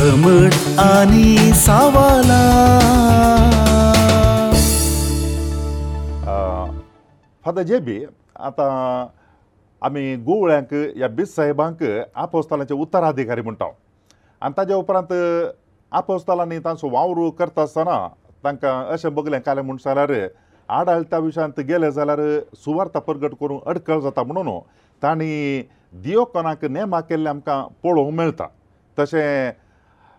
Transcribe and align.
समट 0.00 0.54
आनी 0.80 1.52
सावाला 1.60 2.38
फादर 7.44 7.62
जेबी 7.70 7.98
आतां 8.48 8.68
आमी 9.86 10.14
गुवळ्यांक 10.28 10.72
ह्या 10.74 11.08
बिस 11.16 11.34
साहेबांक 11.34 11.82
आपोस्तालांचे 12.24 12.74
उत्तराधिकारी 12.84 13.42
म्हणटा 13.42 13.68
आनी 14.40 14.54
ताज्या 14.58 14.76
उपरांत 14.76 15.12
आपोस्तालांनी 16.02 16.58
तांचो 16.64 16.90
वावरू 16.96 17.30
करता 17.44 17.62
आसतना 17.62 18.06
तांकां 18.44 18.82
अशें 18.92 19.14
बगलें 19.14 19.40
काले 19.46 19.60
म्हूण 19.62 19.76
जाल्यार 19.84 20.12
आडाळ 20.80 21.02
त्या 21.10 21.18
विशयांत 21.28 21.60
गेले 21.68 21.90
जाल्यार 21.92 22.20
सुवार्था 22.64 22.98
परगट 23.08 23.34
करूंक 23.40 23.68
अडखळ 23.68 24.00
जाता 24.02 24.22
म्हणून 24.32 24.58
तांणी 25.02 25.62
दियोकनाक 26.04 26.64
नेमा 26.70 27.00
केल्ले 27.10 27.28
आमकां 27.30 27.62
पळोवंक 27.82 28.16
मेळटा 28.20 28.44
तशें 28.98 29.50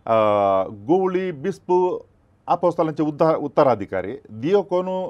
गुवळी 0.08 1.32
बिस्प 1.42 1.74
आपोस्तालांचे 2.52 3.04
उद्धार 3.04 3.36
उत्तराधिकारी 3.36 4.16
दियोकोनू 4.42 5.02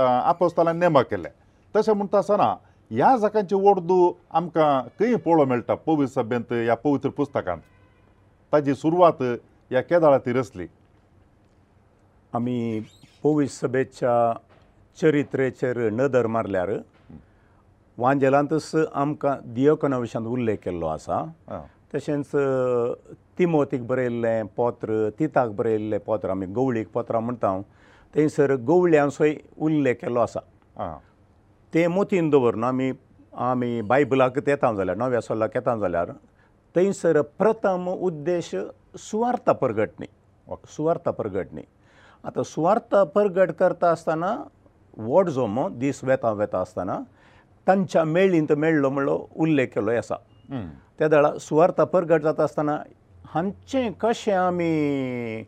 आपोस्तालान 0.00 0.78
नेमा 0.78 1.02
केले 1.10 1.28
तशें 1.76 1.92
म्हणटा 1.92 2.18
आसतना 2.18 2.54
ह्या 2.90 3.16
जाग्यांची 3.20 3.54
वर्दू 3.62 4.12
आमकां 4.38 4.80
खंय 4.98 5.16
पळोवंक 5.24 5.48
मेळटा 5.48 5.74
पवित्र 5.86 6.12
सभ्यंत 6.20 6.52
ह्या 6.52 6.74
पवित्र 6.84 7.08
पुस्तकांत 7.16 7.60
ताजी 8.52 8.74
सुरवात 8.74 9.22
ह्या 9.22 9.80
केदाळांतीर 9.82 10.38
आसली 10.40 10.66
आमी 12.34 12.80
पवित्र 13.24 13.54
सभेच्या 13.66 14.14
चरित्रेचेर 15.00 15.78
नदर 15.92 16.26
मारल्यार 16.26 16.70
वांजेलांतच 17.98 18.70
आमकां 18.94 19.34
दियोकना 19.54 19.98
विशयांत 19.98 20.26
उल्लेख 20.28 20.56
केल्लो 20.64 20.86
आसा 20.86 21.22
तशेंच 21.94 22.30
तिमोतीक 23.38 23.86
बरयल्लें 23.88 24.46
पत्र 24.58 25.10
तिताक 25.18 25.50
बरयल्लें 25.58 26.00
पत्र 26.08 26.30
आमी 26.30 26.46
गवळीक 26.56 26.88
पत्रां 26.94 27.20
म्हणटा 27.24 27.48
हांव 27.48 27.62
थंयसर 28.14 28.54
गवळ्यांचोय 28.68 29.34
उल्लेख 29.66 29.94
केल्लो 30.02 30.20
आसा 30.20 30.96
तें 31.74 31.86
मोतीन 31.94 32.28
दवरून 32.30 32.64
आमी 32.64 32.90
आमी 33.50 33.80
बायबलाक 33.88 34.38
येता 34.46 34.72
जाल्यार 34.74 34.96
नव्या 34.96 35.20
सोल्लाक 35.20 35.56
येता 35.56 35.76
जाल्यार 35.78 36.10
थंयसर 36.76 37.20
प्रथम 37.38 37.88
उद्देश 37.88 38.54
सुवार्थ 38.98 39.50
परगटणी 39.60 40.06
सुवार्थ 40.76 41.08
परगटणी 41.18 41.62
आतां 42.24 42.42
सुवार्थ 42.44 42.94
परगट 43.14 43.50
करता 43.58 43.90
आसतना 43.90 44.36
व्हड 44.96 45.28
जो 45.30 45.46
मो 45.46 45.68
दीस 45.78 46.00
वेता 46.04 46.32
वेता 46.32 46.60
आसतना 46.60 46.98
तांच्या 47.66 48.04
मेळ्ळींत 48.04 48.52
मेळ्ळो 48.56 48.90
म्हणलो 48.90 49.24
उल्लेख 49.36 49.66
केल्लोय 49.74 49.96
आसा 49.96 50.16
त्या 50.98 51.08
दळा 51.08 51.30
सुवार्थ 51.40 51.80
अपरघट 51.80 52.22
जाता 52.22 52.42
आसतना 52.42 52.76
हांचें 53.34 53.90
कशें 54.00 54.32
आमी 54.32 55.42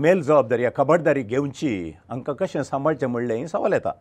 मेल 0.00 0.20
जबाबदारी 0.22 0.66
खबरदारी 0.76 1.22
घेवची 1.22 1.72
हांकां 2.08 2.34
कशें 2.40 2.62
सांबाळचें 2.62 3.06
म्हणलें 3.06 3.34
ही 3.36 3.46
सवाल 3.48 3.72
येता 3.72 3.92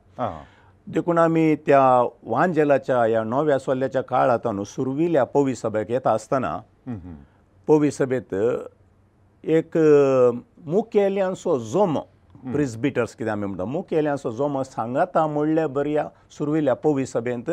देखून 0.94 1.18
आमी 1.18 1.56
त्या 1.66 1.80
वांजेलाच्या 2.30 3.02
ह्या 3.04 3.24
नव्या 3.24 3.58
सोल्याच्या 3.60 4.02
काळांत 4.10 4.48
न्हू 4.54 4.64
सुरविल्ल्या 4.66 5.24
पवी 5.34 5.56
सभेक 5.56 5.92
येता 5.92 6.12
आसतना 6.14 6.58
पवी 7.68 7.92
सभेत 7.92 8.34
एक 9.44 9.78
मुखेल्यांचो 10.66 11.58
जोमो 11.72 12.02
प्रिजबिटर्स 12.54 13.16
कितें 13.16 13.32
आमी 13.32 13.46
म्हणटा 13.46 13.66
मुखेल्यांचो 13.66 14.32
जोमो 14.38 14.64
सांगाता 14.64 15.26
म्हणल्या 15.28 15.68
बऱ्या 15.68 16.08
सुरविल्ल्या 16.38 16.74
पवी 16.84 17.06
सभेंत 17.06 17.52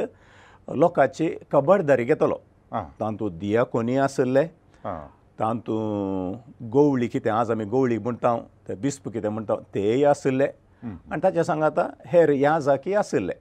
लोकांची 0.74 1.34
खबरदारी 1.52 2.04
घेतलो 2.04 2.38
तातूंत 2.80 3.32
दियाकोनी 3.40 3.96
आसले 4.06 4.44
तातूंत 4.84 6.64
गवळी 6.74 7.06
कितें 7.08 7.30
आज 7.30 7.50
आमी 7.50 7.64
गवळी 7.72 7.98
म्हणटा 7.98 8.36
ते 8.68 8.74
बिस्प 8.82 9.08
कितें 9.12 9.28
म्हणटा 9.28 9.54
तेय 9.74 10.04
आसले 10.08 10.44
आनी 10.84 11.22
ताचे 11.22 11.44
सांगात 11.44 11.78
हेर 12.12 12.30
ह्या 12.30 12.58
जाकी 12.60 12.94
आसले 13.02 13.32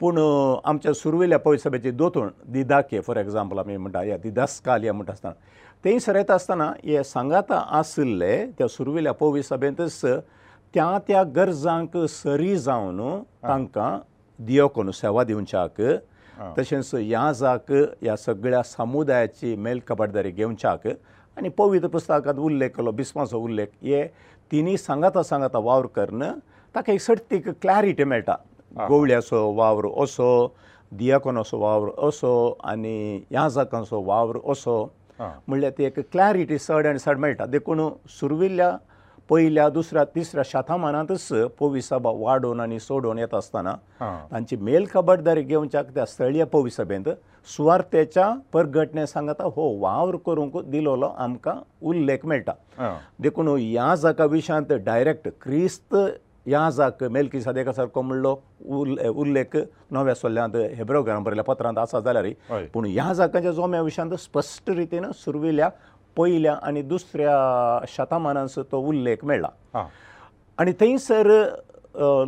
पूण 0.00 0.18
आमच्या 0.64 0.92
सुरवेल्या 0.94 1.38
पयसभेचे 1.44 1.90
दोतोण 1.90 2.28
दिदाके 2.52 3.00
फॉर 3.06 3.16
एग्जाम्पल 3.16 3.58
आमी 3.58 3.76
म्हणटा 3.76 4.02
या 4.04 4.16
दिदास्कालिया 4.22 4.92
म्हणटा 4.92 5.12
आसतना 5.12 5.32
तेय 5.84 5.98
सरयता 6.00 6.34
आसतना 6.34 6.70
हे 6.84 7.02
सांगात 7.04 7.50
आसले 7.52 8.44
त्या 8.58 8.68
सुरविल्ल्या 8.68 9.12
पवी 9.14 9.42
सभेंतच 9.42 10.00
त्या 10.74 10.86
त्या 11.08 11.22
गरजांक 11.36 11.96
सरी 12.08 12.56
जावन 12.58 12.98
तांकां 13.48 13.98
दियोकोन 14.46 14.90
सेवा 14.94 15.22
दिवच्याक 15.24 15.80
तशेंच 16.58 16.90
याजाक 17.10 17.70
ह्या 17.72 18.16
सगळ्या 18.16 18.62
समुदायाची 18.64 19.54
मेल 19.56 19.80
खबरदारी 19.88 20.30
घेवच्याक 20.30 20.86
आनी 20.86 21.48
पवित्र 21.58 21.88
पुस्तकांत 21.88 22.38
उल्लेख 22.38 22.70
केलो 22.76 22.90
बिस्माचो 22.92 23.38
उल्लेख 23.44 23.66
हे 23.84 24.06
तिनी 24.52 24.76
सांगता 24.78 25.22
सांगता 25.22 25.58
वावर 25.62 25.86
करन 25.96 26.22
ताका 26.74 26.92
एक 26.92 27.00
सर्तीक 27.00 27.48
क्लॅरिटी 27.62 28.04
मेळटा 28.04 28.36
गोवळ्याचो 28.88 29.50
वावर 29.54 29.86
असो 30.02 30.30
दियाकोनाचो 30.98 31.58
वावर 31.60 31.88
असो 32.08 32.36
आनी 32.64 33.20
याजाकांचो 33.30 34.02
वावर 34.04 34.38
असो 34.52 34.82
म्हणल्यार 35.20 35.72
ती 35.78 35.84
एक 35.84 35.98
क्लॅरिटी 36.12 36.58
चड 36.58 36.86
आनी 36.86 36.98
चड 36.98 37.18
मेळटा 37.18 37.46
देखून 37.46 37.88
सुरविल्ल्या 38.18 38.76
पहिल्या 39.30 39.68
दुसऱ्या 39.70 40.04
तिसऱ्या 40.14 40.42
शतमानांतच 40.50 41.26
पोविसभा 41.58 42.10
वाडोवन 42.18 42.60
आनी 42.60 42.78
सोडोवन 42.80 43.18
येता 43.18 43.36
आसतना 43.36 43.74
तांची 44.30 44.56
मेल 44.68 44.86
खबरदारी 44.92 45.42
घेवच्या 45.42 45.82
त्या 45.94 46.06
स्थळीय 46.06 46.44
पोविसभेंत 46.52 47.08
सुवार्थेच्या 47.56 48.32
परगटणे 48.52 49.06
सांगता 49.06 49.44
हो 49.56 49.68
वावर 49.80 50.16
करूंक 50.26 50.56
दिलोलो 50.70 51.08
आमकां 51.26 51.54
उल्लेख 51.92 52.24
मेळटा 52.26 52.94
देखून 53.22 53.48
ह्या 53.56 53.94
जागा 54.02 54.24
विशांत 54.32 54.72
डायरेक्ट 54.86 55.28
क्रिस्त 55.42 55.94
ह्या 56.46 56.68
जाक 56.70 57.02
मेलकी 57.12 57.40
सदेका 57.40 57.72
सारको 57.72 58.02
म्हणलो 58.02 58.34
उल्लेख 59.16 59.56
नव्या 59.92 60.14
सोल्ल्यांत 60.14 60.54
हेब्रो 60.76 61.02
ग्राम 61.04 61.24
बरयल्या 61.24 61.44
पत्रांत 61.44 61.78
आसा 61.78 62.00
जाल्यार 62.00 62.64
पूण 62.74 62.86
ह्या 62.86 63.12
जागाच्या 63.14 63.52
जोम्या 63.52 63.82
विशांत 63.82 64.14
स्पश्ट 64.20 64.70
रितीन 64.70 65.10
सुरविल्ल्या 65.24 65.68
पयल्या 66.18 66.54
आनी 66.66 66.82
दुसऱ्या 66.82 67.78
शतमानांत 67.96 68.58
तो 68.72 68.80
उल्लेख 68.88 69.24
मेळ्ळा 69.24 69.82
आनी 70.60 70.72
थंयसर 70.80 71.28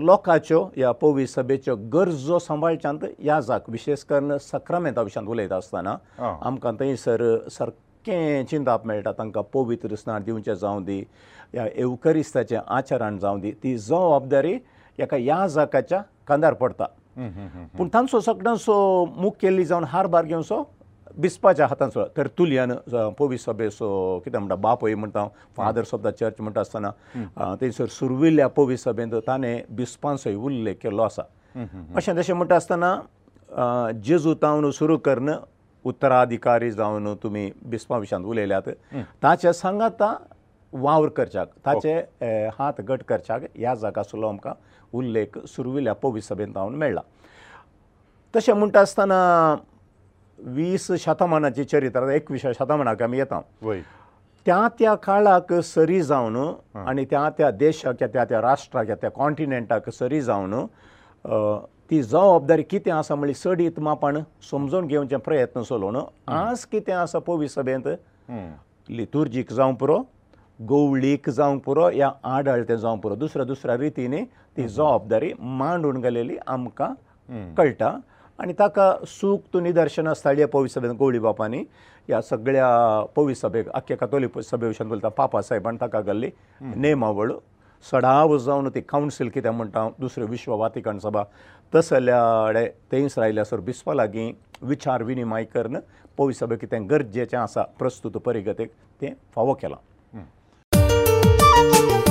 लोकांच्यो 0.01 0.63
ह्या 0.77 0.91
पवी 1.01 1.27
सभेच्यो 1.27 1.75
गरजो 1.93 2.39
सांबाळच्यांत 2.39 3.05
ह्या 3.19 3.41
जाक 3.47 3.69
विशेश 3.71 4.05
करून 4.09 4.37
सक्रमेता 4.41 5.03
विशयांत 5.03 5.29
उलयता 5.31 5.57
आसतना 5.57 5.97
आमकां 6.41 6.73
थंयसर 6.81 7.23
सारकें 7.51 8.45
चिंताप 8.51 8.87
मेळटा 8.87 9.13
तांकां 9.19 9.43
पवित्र 9.55 9.95
स्नान 9.99 10.23
दिवचें 10.25 10.55
जावं 10.61 10.85
दी 10.85 10.99
ह्या 11.53 11.67
एवकरिस्ताचें 11.75 12.59
आचरण 12.67 13.19
जावं 13.19 13.41
दी 13.41 13.53
ती 13.63 13.77
जबाबदारी 13.89 14.59
एका 14.99 15.17
ह्या 15.17 15.47
जाकाच्या 15.55 16.03
कांदार 16.27 16.53
पडटा 16.61 16.87
पूण 17.79 17.89
तांचो 17.95 18.21
सगळ्यांचो 18.21 19.05
मुखेल्ली 19.17 19.65
जावन 19.65 19.85
हार 19.89 20.07
बार 20.15 20.25
घेवचो 20.25 20.63
बिस्पाच्या 21.19 21.67
हातांत 21.67 21.91
सुरू 21.93 22.05
तर्तुलियान 22.17 22.73
पोवीस 23.19 23.45
सभेचो 23.45 24.19
कितें 24.25 24.39
म्हणटा 24.39 24.55
बापय 24.61 24.95
म्हणटा 24.95 25.27
फादर्स 25.57 25.95
ऑफ 25.95 26.01
द 26.03 26.09
चर्च 26.21 26.41
म्हणटा 26.41 26.61
आसतना 26.61 26.91
थंयसर 27.61 27.87
सुरविल्ल्या 27.91 28.47
पोवीस 28.57 28.85
सभेंत 28.85 29.15
ताणें 29.27 29.61
बिस्पांसय 29.77 30.35
उल्लेख 30.35 30.75
केल्लो 30.83 31.03
आसा 31.03 31.23
अशें 31.97 32.17
तशें 32.19 32.35
म्हणटा 32.35 32.57
आसतना 32.57 32.99
जेजू 34.05 34.35
तावन 34.43 34.71
सुरू 34.71 34.97
कर्न 35.05 35.35
उत्तराधिकारी 35.91 36.71
जावन 36.73 37.15
तुमी 37.23 37.51
बिस्पा 37.65 37.99
विशयांत 37.99 38.25
उलयल्यात 38.27 38.69
ताचे 39.23 39.53
सांगाता 39.53 40.15
वावर 40.73 41.09
करच्याक 41.17 41.49
ताचे 41.67 41.93
हात 42.59 42.81
घट 42.81 43.03
करच्याक 43.09 43.43
ह्या 43.57 43.75
जागासलो 43.75 44.29
आमकां 44.29 44.53
उल्लेख 44.99 45.39
सुरविल्ल्या 45.55 45.93
पोवीस 45.95 46.29
सभेंत 46.29 46.53
जावन 46.55 46.75
मेळ्ळा 46.75 47.01
तशें 48.37 48.53
म्हणटा 48.53 48.81
आसतना 48.81 49.17
वीस 50.57 50.91
शतमानाचें 51.05 51.65
चरित्र 51.71 52.11
एकविसा 52.11 52.53
शतमानाक 52.59 53.03
आमी 53.03 53.19
येता 53.19 53.41
त्या 54.47 54.67
त्या 54.79 54.95
काळाक 55.03 55.53
सरी 55.65 56.01
जावन 56.03 56.37
आनी 56.87 57.05
त्या 57.11 57.29
त्या 57.39 57.51
देशाक 57.51 57.99
त्या 58.03 58.25
त्या 58.25 58.41
राष्ट्राक 58.43 58.91
त्या 59.01 59.11
कॉन्टिनेंटाक 59.11 59.91
सरी 59.95 60.21
जावन 60.21 60.55
ती 61.91 62.03
जबाबदारी 62.03 62.63
कितें 62.71 62.91
आसा 62.93 63.15
म्हणली 63.15 63.35
सडीत 63.35 63.79
मापण 63.81 64.19
समजून 64.51 64.87
घेवचे 64.87 65.17
प्रयत्न 65.25 65.63
चलोवन 65.69 65.99
आज 66.33 66.65
कितें 66.73 66.93
आसा 66.93 67.19
पवी 67.27 67.49
सभेंत 67.49 67.89
लितुर्जीक 68.91 69.53
जावं 69.53 69.75
पुरो 69.81 69.99
गवळीक 70.71 71.29
जावं 71.31 71.59
पुरो 71.65 71.89
या 71.91 72.11
आडळते 72.31 72.77
जावं 72.79 72.99
पुरो 73.01 73.15
दुसऱ्या 73.15 73.45
दुसऱ्या 73.47 73.77
रितीनी 73.79 74.23
ती 74.57 74.69
जबाबदारी 74.69 75.33
मांडून 75.41 75.97
गेलेली 76.01 76.37
आमकां 76.47 76.93
कळटा 77.57 77.97
आनी 78.43 78.53
ताका 78.57 78.85
सुक्त 79.05 79.57
निदर्शनां 79.69 80.13
स्थळी 80.17 80.37
ह्या 80.37 80.47
पवी 80.49 80.69
सभेन 80.69 80.91
गवळी 81.01 81.19
बापांनी 81.29 81.59
ह्या 82.09 82.21
सगळ्या 82.25 82.69
पवी 83.17 83.35
सभेक 83.35 83.69
आख्खे 83.77 83.97
कथोलीक 84.01 84.39
सभे 84.51 84.67
विशीं 84.67 84.85
उलयता 84.91 85.09
पापा 85.21 85.43
सायबान 85.43 85.77
ताका 85.81 86.01
गेल्ली 86.09 86.31
नेमावळ 86.61 87.33
सडाव 87.91 88.37
जावन 88.47 88.69
ती 88.75 88.81
कावंसील 88.89 89.29
कितें 89.35 89.51
म्हणटा 89.51 89.89
दुसरे 90.01 90.25
विश्व 90.29 90.55
वातिकण 90.59 90.99
सभा 91.05 91.25
तसल्याडे 91.75 92.67
थंयस 92.93 93.19
आयल्यासर 93.19 93.61
बिस्वा 93.69 93.95
लागीं 93.95 94.33
विचार 94.71 95.03
विनिमय 95.03 95.45
करन 95.55 95.77
पवी 96.19 96.35
सभे 96.35 96.57
कितें 96.61 96.85
गरजेचें 96.91 97.39
आसा 97.39 97.63
प्रस्तुत 97.79 98.17
परिगतेक 98.27 98.71
तें 99.01 99.13
फावो 99.35 99.55
केलां 99.63 99.79
mm. 100.17 102.10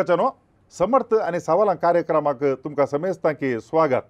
उदकाच्या 0.00 0.16
न्हू 0.16 0.28
समर्थ 0.78 1.12
आनी 1.24 1.40
सावलां 1.40 1.74
कार्यक्रमाक 1.82 2.42
तुमकां 2.64 2.86
समेजतां 2.90 3.32
की 3.40 3.58
स्वागत 3.60 4.06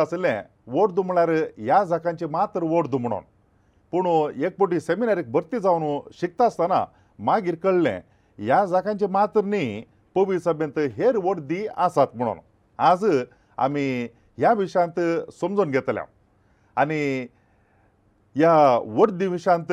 आसले 0.00 0.30
वोट 0.72 0.90
दुमळ्यार 0.94 1.30
ह्या 1.56 1.82
जागांची 1.84 2.26
मात्र 2.36 2.64
वोट 2.72 2.86
दुमणोन 2.90 3.22
पूण 3.92 4.06
एक 4.44 4.56
पटी 4.56 4.80
सेमिनारीक 4.80 5.30
भरती 5.32 5.58
जावन 5.60 5.84
शिकता 6.20 6.44
आसतना 6.46 6.84
मागीर 7.24 7.54
कळ्ळें 7.62 8.00
ह्या 8.38 8.64
जागांची 8.66 9.06
मात्र 9.10 9.40
न्ही 9.44 9.82
पवी 10.14 10.38
सभेंत 10.40 10.78
हेर 10.96 11.16
वोट 11.22 11.38
दी 11.48 11.66
आसात 11.76 12.16
म्हणून 12.16 12.38
आज 12.88 13.04
आमी 13.66 13.86
ह्या 14.38 14.52
विशयांत 14.54 15.00
समजून 15.40 15.70
घेतल्या 15.70 16.02
आनी 16.80 17.00
ह्या 18.36 18.52
वर्दी 18.84 19.26
विशयांत 19.26 19.72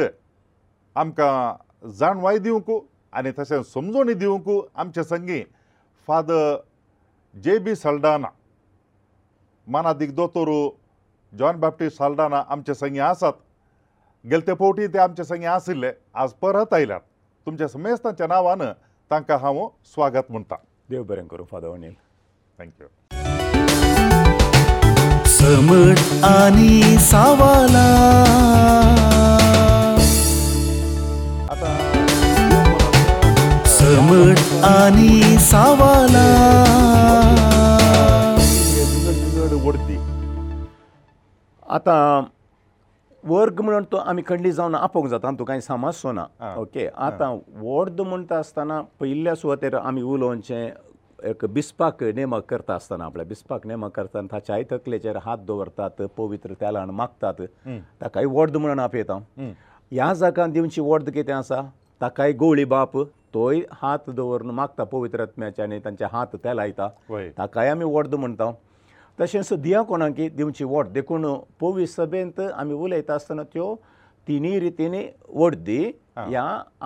आमकां 0.98 1.90
जाणवाय 2.00 2.38
दिवंक 2.38 2.72
आनी 3.18 3.32
तशेंच 3.40 3.72
समजोवणी 3.74 4.14
दिवंक 4.14 4.50
आमचे 4.76 5.04
संगी 5.04 5.42
फादर 6.08 6.56
जे 7.44 7.58
बी 7.64 7.76
सल्डाना 7.76 8.28
माना 9.74 9.94
दिग्दोतोर 10.00 10.50
जॉन 11.38 11.60
बॅप्टिस्ट 11.60 11.98
साल्डाना 11.98 12.42
आमचे 12.54 12.74
संगे 12.76 13.00
आसात 13.02 13.34
गेल्ते 14.30 14.54
फावटी 14.60 14.88
ते 14.94 14.98
आमचे 15.00 15.24
संगे 15.24 15.46
आशिल्ले 15.48 15.92
आज 16.24 16.32
परत 16.42 16.74
आयल्यात 16.74 17.00
तुमच्या 17.46 17.68
समेस्तांच्या 17.68 18.28
नांवान 18.28 18.62
तांकां 19.12 19.38
हांव 19.42 19.68
स्वागत 19.94 20.32
म्हणटा 20.32 20.56
देव 20.90 21.04
बरें 21.04 21.26
करूं 21.28 21.46
फादर 21.52 21.70
अनिल 21.72 21.94
थँक्यू 22.60 22.88
समट 25.38 26.24
आनी 26.26 26.98
सावाला 27.00 27.86
समट 33.78 34.64
आनी 34.72 35.38
सावाला 35.50 35.95
आतां 41.76 42.24
वर्ग 43.28 43.60
म्हणून 43.62 43.84
तो 43.92 43.98
आमी 44.10 44.22
खंडी 44.28 44.52
जावन 44.60 44.76
आपोवंक 44.76 45.08
जाता 45.10 45.28
आनी 45.28 45.38
तुका 45.40 45.60
समाज 45.62 45.94
सो 45.94 46.12
ना 46.12 46.26
ओके 46.58 46.88
आतां 47.06 47.32
वर्द 47.64 48.02
म्हणटा 48.02 48.38
आसतना 48.40 48.80
पयल्या 49.00 49.34
सुवातेर 49.36 49.74
आमी 49.78 50.02
उलोवनचे 50.12 50.62
एक 51.32 51.46
बिस्पाक 51.54 52.04
नेमक 52.16 52.46
करता 52.50 52.74
आसतना 52.76 53.06
आपल्या 53.06 53.26
बिस्पाक 53.26 53.66
नेमक 53.68 53.92
करता 53.96 54.18
आनी 54.20 54.28
ताच्या 54.32 54.56
आय 54.56 54.64
तकलेचेर 54.72 55.18
हात 55.26 55.38
दवरतात 55.48 56.02
पवित्र 56.18 56.54
तेलान 56.62 56.90
मागतात 57.02 57.42
ताकाय 58.02 58.26
वर्द 58.38 58.58
म्हणून 58.58 58.80
आपयता 58.80 59.20
ह्या 59.38 60.14
जागान 60.22 60.52
दिवची 60.52 60.82
वर्द 60.82 61.10
कितें 61.14 61.34
आसा 61.34 61.62
ताकाय 62.02 62.32
गवळी 62.44 62.64
बाप 62.76 62.98
तोय 63.34 63.62
हात 63.82 64.10
दवरून 64.16 64.50
मागता 64.62 64.84
पवित्रत्म्याचे 64.94 65.64
आनी 65.64 65.80
तांचे 65.86 66.06
हात 66.12 66.36
ते 66.44 66.56
लायता 66.56 66.90
ताकाय 67.38 67.70
आमी 67.70 67.86
वर्द 67.98 68.16
म्हणटा 68.24 68.52
तशेंच 69.20 69.54
दियां 69.66 69.84
कोणाक 69.90 70.16
दिवची 70.36 70.64
वोट 70.74 70.88
देखून 70.94 71.26
पोवीस 71.60 71.96
सभेंत 71.96 72.40
आमी 72.54 72.74
उलयता 72.74 73.14
आसतना 73.14 73.44
त्यो 73.54 73.76
तिनी 74.28 74.60
रितीनी 74.60 75.04
वोट 75.34 75.56
दी 75.66 75.84
ह्या 76.18 76.46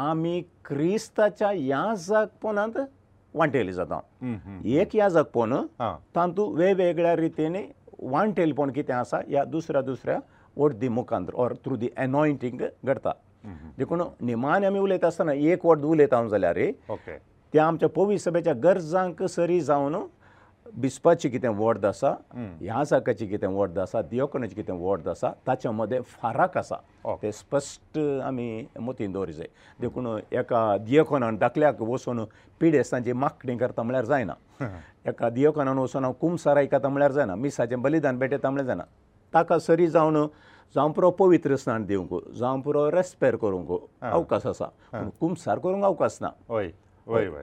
आमी 0.10 0.42
क्रिस्ताच्या 0.66 1.52
याजकपोनांत 1.54 2.78
वांटेली 3.36 3.74
जाता 3.74 4.00
एक 4.82 4.96
याजकपोन 4.96 5.54
तातूंत 6.16 6.40
वेगवेगळ्या 6.58 7.16
रितीनी 7.16 7.64
वांटेलपण 8.12 8.72
कितें 8.72 8.94
आसा 8.94 9.18
ह्या 9.28 9.44
दुसऱ्या 9.44 9.82
दुसऱ्या 9.82 10.18
वोट 10.58 10.74
दी 10.80 10.88
मुखांत 10.90 11.28
ऑर 11.36 11.54
थ्रू 11.66 11.76
दी 11.78 11.90
एनॉयंटींग 11.98 12.62
घडता 12.86 13.12
देखून 13.78 14.02
निमाने 14.26 14.66
आमी 14.68 14.80
उलयता 14.80 15.08
आसतना 15.08 15.34
एक 15.34 15.66
वोट 15.66 15.82
उलयता 15.86 16.26
जाल्यार 16.28 16.58
त्या 17.54 17.66
आमच्या 17.66 17.90
पोवीस 17.90 18.24
सभेच्या 18.24 18.54
गरजांक 18.64 19.24
सरी 19.24 19.60
जावन 19.62 19.96
बिस्पाची 20.78 21.30
कितें 21.30 21.48
वर्द 21.58 21.86
आसा 21.86 22.14
ह्या 22.36 22.84
साकाची 22.86 23.28
कितें 23.28 23.48
वर्द 23.48 23.78
आसा 23.80 24.02
दियोकणाचें 24.10 24.56
कितें 24.56 24.74
वर्द 24.82 25.08
आसा 25.10 25.32
ताच्या 25.48 25.72
मदें 25.72 26.00
फाराक 26.22 26.58
आसा 26.58 26.76
तें 27.22 27.32
स्पश्ट 27.38 27.98
आमी 28.24 28.66
मतीन 28.82 29.12
दवरूंक 29.12 29.36
जाय 29.38 29.48
देखून 29.82 30.08
एका 30.32 30.66
दियोकोनान 30.86 31.38
दाखल्याक 31.38 31.82
वचून 31.82 32.24
पिडेस्तांची 32.60 33.14
माकणी 33.14 33.58
करता 33.58 33.84
म्हळ्यार 33.84 34.06
जायना 34.06 34.34
एका 35.10 35.30
दियोकोनान 35.30 35.78
वचून 35.78 36.04
हांव 36.04 36.14
कुंभसार 36.22 36.58
आयकता 36.58 36.90
म्हळ्यार 36.90 37.12
जायना 37.12 37.36
मिसाचें 37.36 37.82
बलिदान 37.82 38.20
भेटयता 38.20 38.50
म्हळ्यार 38.50 38.68
जायना 38.68 38.84
ताका 39.34 39.60
सरी 39.60 39.88
जावन 39.88 40.26
जावं 40.76 40.92
पुरो 40.92 41.10
पवित्र 41.20 41.56
स्नान 41.56 41.86
दिवंक 41.86 42.14
जावं 42.40 42.60
पुरो 42.62 42.90
रेस्पेर 42.92 43.36
करूंक 43.42 43.72
अवकाश 44.12 44.46
आसा 44.48 44.66
पूण 44.92 45.10
कुंभसार 45.20 45.60
करूंक 45.60 45.84
अवकाश 45.86 46.18
ना 46.22 46.30
हय 46.52 46.70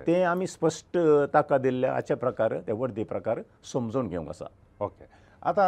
ते 0.07 0.23
आमी 0.31 0.47
स्पश्ट 0.47 0.97
ताका 1.35 1.59
दिल्ले 1.67 1.89
हाचे 1.91 2.15
प्रकार 2.23 2.51
ते 2.67 2.73
वर्दी 2.81 3.05
प्रकार 3.11 3.41
समजून 3.73 4.09
घेवंक 4.09 4.29
आसा 4.31 4.47
ओके 4.85 5.05
आतां 5.51 5.67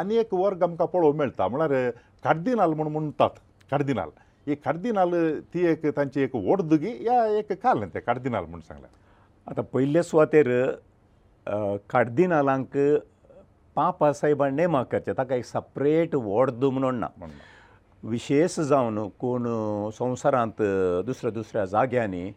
आनी 0.00 0.16
एक 0.20 0.32
वर्ग 0.34 0.62
आमकां 0.64 0.86
पळोवंक 0.92 1.16
मेळटा 1.18 1.46
म्हळ्यार 1.48 1.90
कार्दिनाल 2.24 2.72
म्हूण 2.76 2.88
म्हणटात 2.92 3.38
कार्दिनाल 3.70 4.08
ही 4.46 4.54
कार्दिनाल 4.64 5.12
ती 5.54 5.64
एक 5.70 5.86
तांची 5.96 6.22
एक 6.22 6.34
वडदुगी 6.36 6.92
या 7.06 7.24
एक 7.38 7.52
काल 7.62 7.84
ते 7.94 8.00
कार्दिनाल 8.00 8.44
म्हूण 8.48 8.60
सांगल्या 8.68 8.90
आतां 9.50 9.64
पयले 9.72 10.02
सुवातेर 10.02 10.50
कार्दिनालांक 11.90 12.76
पापा 13.76 14.12
साहेबान 14.12 14.54
नेमा 14.56 14.82
करचे 14.90 15.12
ताका 15.18 15.34
एक 15.34 15.44
सपरेट 15.44 16.14
वडद 16.14 16.64
म्हणून 16.64 16.98
ना 17.00 17.06
विशेश 18.14 18.58
जावन 18.68 19.06
कोण 19.20 19.44
संवसारांत 19.98 20.62
दुसऱ्या 21.06 21.30
दुसऱ्या 21.34 21.64
जाग्यांनी 21.66 22.30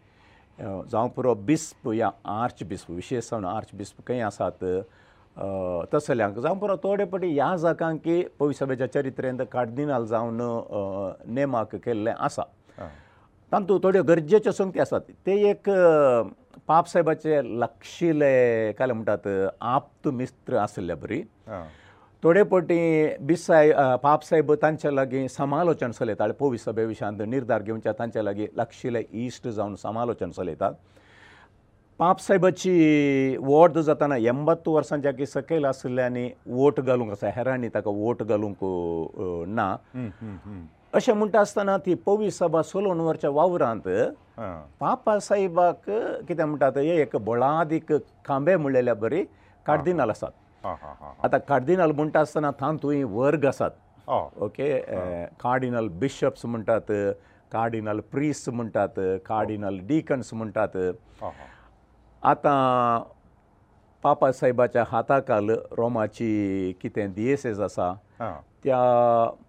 जावं 0.60 1.10
पुरो 1.15 1.34
बिस्प 1.48 1.88
या 1.93 2.10
आर्च 2.34 2.63
बिस्प 2.70 2.91
विशेश 2.91 3.29
जावन 3.31 3.46
आर्च 3.46 3.70
बिस्प 3.77 4.03
खंय 4.08 4.22
आसात 4.22 4.63
तसल्यांक 5.93 6.38
जावं 6.39 6.58
पुरो 6.60 6.75
थोडे 6.84 7.05
पटी 7.12 7.31
ह्या 7.34 7.55
जागांक 7.58 8.00
की 8.03 8.22
पयसभेच्या 8.39 8.88
चरित्रेंत 8.93 9.39
कार्दिनाल 9.51 10.05
जावन 10.08 10.41
नेमाक 11.34 11.75
केल्लें 11.86 12.13
आसा 12.17 12.41
तातूंत 13.51 13.84
थोड्यो 13.84 14.03
गरजेच्यो 14.08 14.51
संगती 14.53 14.79
आसात 14.79 15.10
ते 15.25 15.34
एक 15.50 15.70
पाप 16.67 16.88
साहेबाचे 16.89 17.39
लक्षिले 17.60 18.72
काय 18.77 18.88
म्हणटात 18.91 19.27
आप्त 19.75 20.08
मिस्त्र 20.08 20.58
आसले 20.58 20.93
बरी 21.01 21.22
थोडे 22.23 22.43
पटी 22.49 22.75
बिसाय 23.25 23.71
पाप 24.01 24.21
साहेब 24.23 24.53
तांचे 24.61 24.93
लागीं 24.95 25.27
समालोचन 25.35 25.91
चलयताले 25.91 26.33
पोवी 26.39 26.57
सभे 26.57 26.85
विशांत 26.85 27.21
निर्धार 27.27 27.61
घेवनच्या 27.63 27.91
तांचे 27.99 28.23
लागीं 28.25 28.47
लक्षिले 28.57 29.01
इश्ट 29.25 29.47
जावन 29.47 29.75
समालोचन 29.83 30.31
चलयतात 30.35 30.73
पाप 31.99 32.19
साहेबाची 32.21 33.35
वॉर्द 33.39 33.77
जाताना 33.79 34.17
एंबत्त 34.17 34.67
वर्सां 34.67 34.99
जागी 35.01 35.25
सकयल 35.25 35.65
आसले 35.65 36.01
आनी 36.01 36.29
वोट 36.45 36.79
घालूंक 36.81 37.11
आसा 37.11 37.29
हेरांनी 37.35 37.69
ताका 37.73 37.89
वोट 37.95 38.21
घालूंक 38.23 38.57
ना 39.55 39.75
अशें 40.93 41.13
म्हणटा 41.13 41.39
आसतना 41.39 41.77
ती 41.85 41.93
पोवी 42.05 42.29
सभा 42.31 42.61
सोलोन 42.71 42.99
वरच्या 42.99 43.29
वावरांत 43.29 43.87
पापा 44.79 45.17
साहेबाक 45.19 45.89
कितें 46.27 46.43
म्हणटात 46.45 46.77
हे 46.77 47.01
एक 47.01 47.15
बळादीक 47.29 47.91
खांबे 48.25 48.55
म्हणलेल्या 48.55 48.93
बरी 49.05 49.23
कार्दिनाल 49.65 50.09
आसात 50.09 50.31
आतां 50.65 51.39
कार्दिनल 51.47 51.91
म्हणटा 51.95 52.19
आसतना 52.19 52.51
थंय 52.59 52.75
थंय 52.83 53.03
वर्ग 53.15 53.45
आसात 53.45 53.71
ओके 54.07 54.77
कार्डिनल 55.43 55.87
बिशप्स 55.99 56.45
म्हणटात 56.45 56.91
कार्डिनल 57.51 57.99
प्रिस्ट 58.11 58.49
म्हणटात 58.49 58.99
कार्डिनल 59.25 59.77
डिकन्स 59.87 60.33
म्हणटात 60.33 60.77
आतां 62.31 63.01
पापा 64.03 64.31
साहेबाच्या 64.31 64.83
हाताखाल 64.91 65.49
रोमाची 65.77 66.71
कितें 66.81 67.11
दियेसेस 67.13 67.59
आसा 67.61 67.93
त्या 68.63 68.79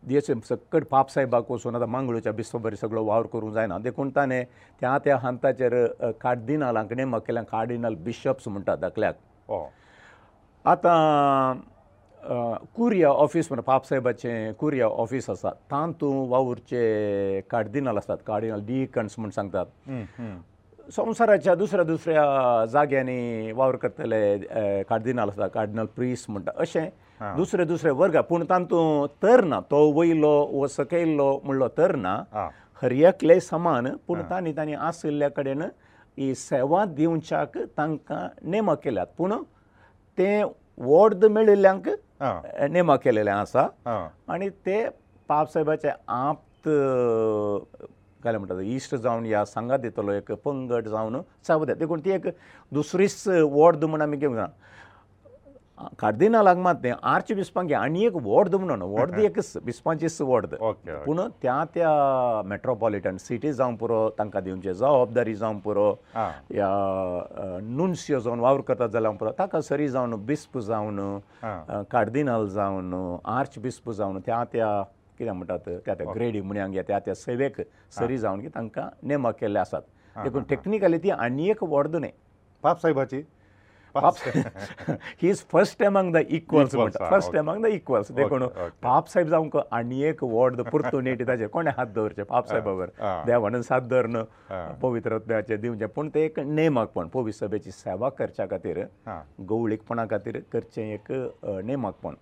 दियेसे 0.09 0.35
सकट 0.49 0.85
पाप 0.91 1.11
साहेबाक 1.11 1.51
वचून 1.51 1.77
आतां 1.77 1.87
मांगळूच्या 1.89 2.33
बिस्वभरी 2.33 2.77
सगळो 2.81 3.05
वावर 3.05 3.27
करूंक 3.33 3.53
जायना 3.55 3.79
देखून 3.83 4.11
ताणें 4.17 4.43
त्या 4.81 4.97
त्या 5.05 5.17
हंताचेर 5.23 5.75
कार्दिनलां 6.21 6.85
कडेन 6.87 7.09
म्हाका 7.09 7.27
केल्यां 7.27 7.45
कार्डिनल 7.51 7.95
बिशप्स 8.05 8.49
म्हणटात 8.49 8.79
धाकल्याक 8.81 9.17
आतां 10.71 11.55
कुरिया 12.77 13.09
ऑफीस 13.13 13.47
म्हणून 13.51 13.65
पाप 13.65 13.85
सायबाचें 13.87 14.53
कुरिया 14.59 14.87
ऑफीस 14.89 15.29
आसा 15.31 15.51
तांतू 15.71 16.11
वावुरचे 16.31 17.41
कार्डिनल 17.51 17.97
आसात 17.97 18.17
कार्डिनल 18.27 18.61
डी 18.67 18.85
कन्स 18.95 19.15
म्हूण 19.19 19.31
सांगतात 19.37 19.91
संवसाराच्या 20.97 21.55
दुसऱ्या 21.55 21.85
दुसऱ्या 21.85 22.65
जाग्यांनी 22.73 23.53
वावर 23.57 23.77
करतले 23.83 24.83
कार्डिनल 24.89 25.29
आसा 25.31 25.47
कार्डिनल 25.55 25.85
प्रिस 25.97 26.25
म्हणटा 26.29 26.51
अशें 26.61 26.89
दुसरे 27.37 27.65
दुसरे 27.65 27.91
वर्ग 28.01 28.21
पूण 28.29 28.45
तांतू 28.51 28.85
तर 29.23 29.43
ना 29.45 29.61
तो 29.71 29.83
वयलो 29.99 30.31
वो 30.53 30.67
सकयल्लो 30.69 31.31
म्हणलो 31.45 31.69
तर 31.79 31.95
ना 31.97 32.17
हरियकले 32.83 33.39
समान 33.41 33.87
पूण 34.07 34.23
तांणी 34.31 34.53
तांणी 34.57 34.75
आसल्ल्या 34.75 35.29
कडेन 35.37 35.63
ही 35.63 36.35
सेवा 36.35 36.85
दिवच्याक 36.95 37.59
तांकां 37.79 38.27
नेमक 38.51 38.79
केल्यात 38.85 39.07
पूण 39.19 39.33
ते 40.19 40.43
वॉर्ड 40.79 41.25
मेळिल्ल्यांक 41.33 41.89
नेमा 42.71 42.97
केलेले 43.05 43.31
आसा 43.31 43.67
आनी 44.33 44.49
ते 44.67 44.85
पापसाहेबाचे 45.29 45.89
आप्त 46.09 46.69
जालें 48.25 48.39
म्हणटा 48.39 48.61
इश्ट 48.75 48.95
जावन 48.95 49.25
ह्या 49.27 49.45
सांगात 49.47 49.85
येतलो 49.85 50.13
एक 50.13 50.33
पंगड 50.45 50.89
जावन 50.89 51.21
सावद्या 51.47 51.75
देखून 51.77 52.01
ती 52.05 52.11
एक 52.15 52.27
दुसरीच 52.75 53.23
वॉर्द 53.51 53.85
म्हण 53.85 54.03
आमी 54.03 54.17
घेवंक 54.17 54.37
जाय 54.37 54.47
कार्दिनलाक 55.99 56.57
मात 56.65 56.75
न्ही 56.85 56.93
आर्च 57.13 57.33
बिस्पांगे 57.33 57.75
आनी 57.75 58.05
एक 58.07 58.15
वॉर्ड 58.23 58.55
म्हणून 58.55 58.79
न्हू 58.79 58.91
वॉर्ड 58.97 59.19
एक 59.19 59.39
बिस्पांचीच 59.65 60.21
वॉर्ड 60.21 60.47
पूण 61.05 61.21
त्या 61.43 61.63
त्या 61.75 62.43
मेट्रोपॉलिटन 62.49 63.17
सिटी 63.21 63.53
जावं 63.53 63.75
पुरो 63.77 64.09
तांकां 64.19 64.43
दिवचे 64.45 64.75
जबाबदारी 64.75 65.35
जावं 65.35 65.59
पुरो 65.65 65.91
या 66.55 66.69
नुनसियो 67.63 68.21
जावन 68.21 68.41
वावर 68.41 68.61
करता 68.69 68.87
जाल्यार 68.93 69.15
पुरो 69.21 69.31
ताका 69.39 69.61
सरी 69.61 69.89
जावन 69.89 70.15
बिस्प 70.27 70.59
जावन 70.69 70.99
कार्दिनल 71.91 72.49
जावन 72.55 72.95
आर्च 73.37 73.59
बिस्प 73.63 73.91
जावन 73.91 74.21
त्या 74.27 74.43
त्या 74.53 74.83
कितें 75.19 75.31
म्हणटात 75.33 75.69
त्या 75.85 75.95
त्या 75.95 76.13
ग्रेडी 76.15 76.41
म्हण 76.41 76.81
त्या 76.89 76.99
त्या 77.07 77.15
सेवेक 77.15 77.61
सरी 77.99 78.19
जावन 78.19 78.47
तांकां 78.55 78.89
नेमक 79.09 79.35
केल्ले 79.41 79.59
आसात 79.59 79.83
देखून 80.23 80.43
टॅक्निकली 80.49 80.99
ती 81.03 81.11
आनी 81.11 81.49
एक 81.51 81.63
वॉर्ड 81.65 81.97
न्ही 81.97 82.11
बाबसाहेबाची 82.63 83.23
पाप्स 83.95 84.89
ही 85.23 85.29
is 85.31 85.43
first 85.53 85.83
among 85.83 86.13
the 86.15 86.25
equals 86.39 86.77
first 87.13 87.35
among 87.43 87.65
the 87.65 87.69
equals 87.79 88.11
देखून 88.21 88.47
पाप 88.87 89.07
साहेब 89.13 89.29
जावंक 89.31 89.57
आनी 89.81 90.03
एक 90.11 90.23
वॉर्ड 90.37 90.61
पुर्तुनेटी 90.71 91.25
ताचे 91.29 91.47
कोणें 91.57 91.71
हात 91.77 91.87
दवरचे 91.95 92.23
पाप 92.33 92.49
साहेब 92.49 92.65
बरोबर 92.65 93.23
देवानंद 93.27 93.63
साथ 93.71 93.89
धर 93.91 94.07
न 94.17 94.23
पवित्रत्व्याचे 94.83 95.57
दिवचे 95.63 95.87
पूण 95.97 96.09
ते 96.15 96.25
एक 96.25 96.39
नेमकपण 96.61 97.09
पवी 97.15 97.33
सभेची 97.33 97.71
सेवा 97.71 98.09
करच्या 98.19 98.47
खातीर 98.51 98.85
गवळीकपणा 99.51 100.05
खातीर 100.11 100.39
करचें 100.53 100.83
एक 100.93 101.13
नेमकपण 101.65 102.15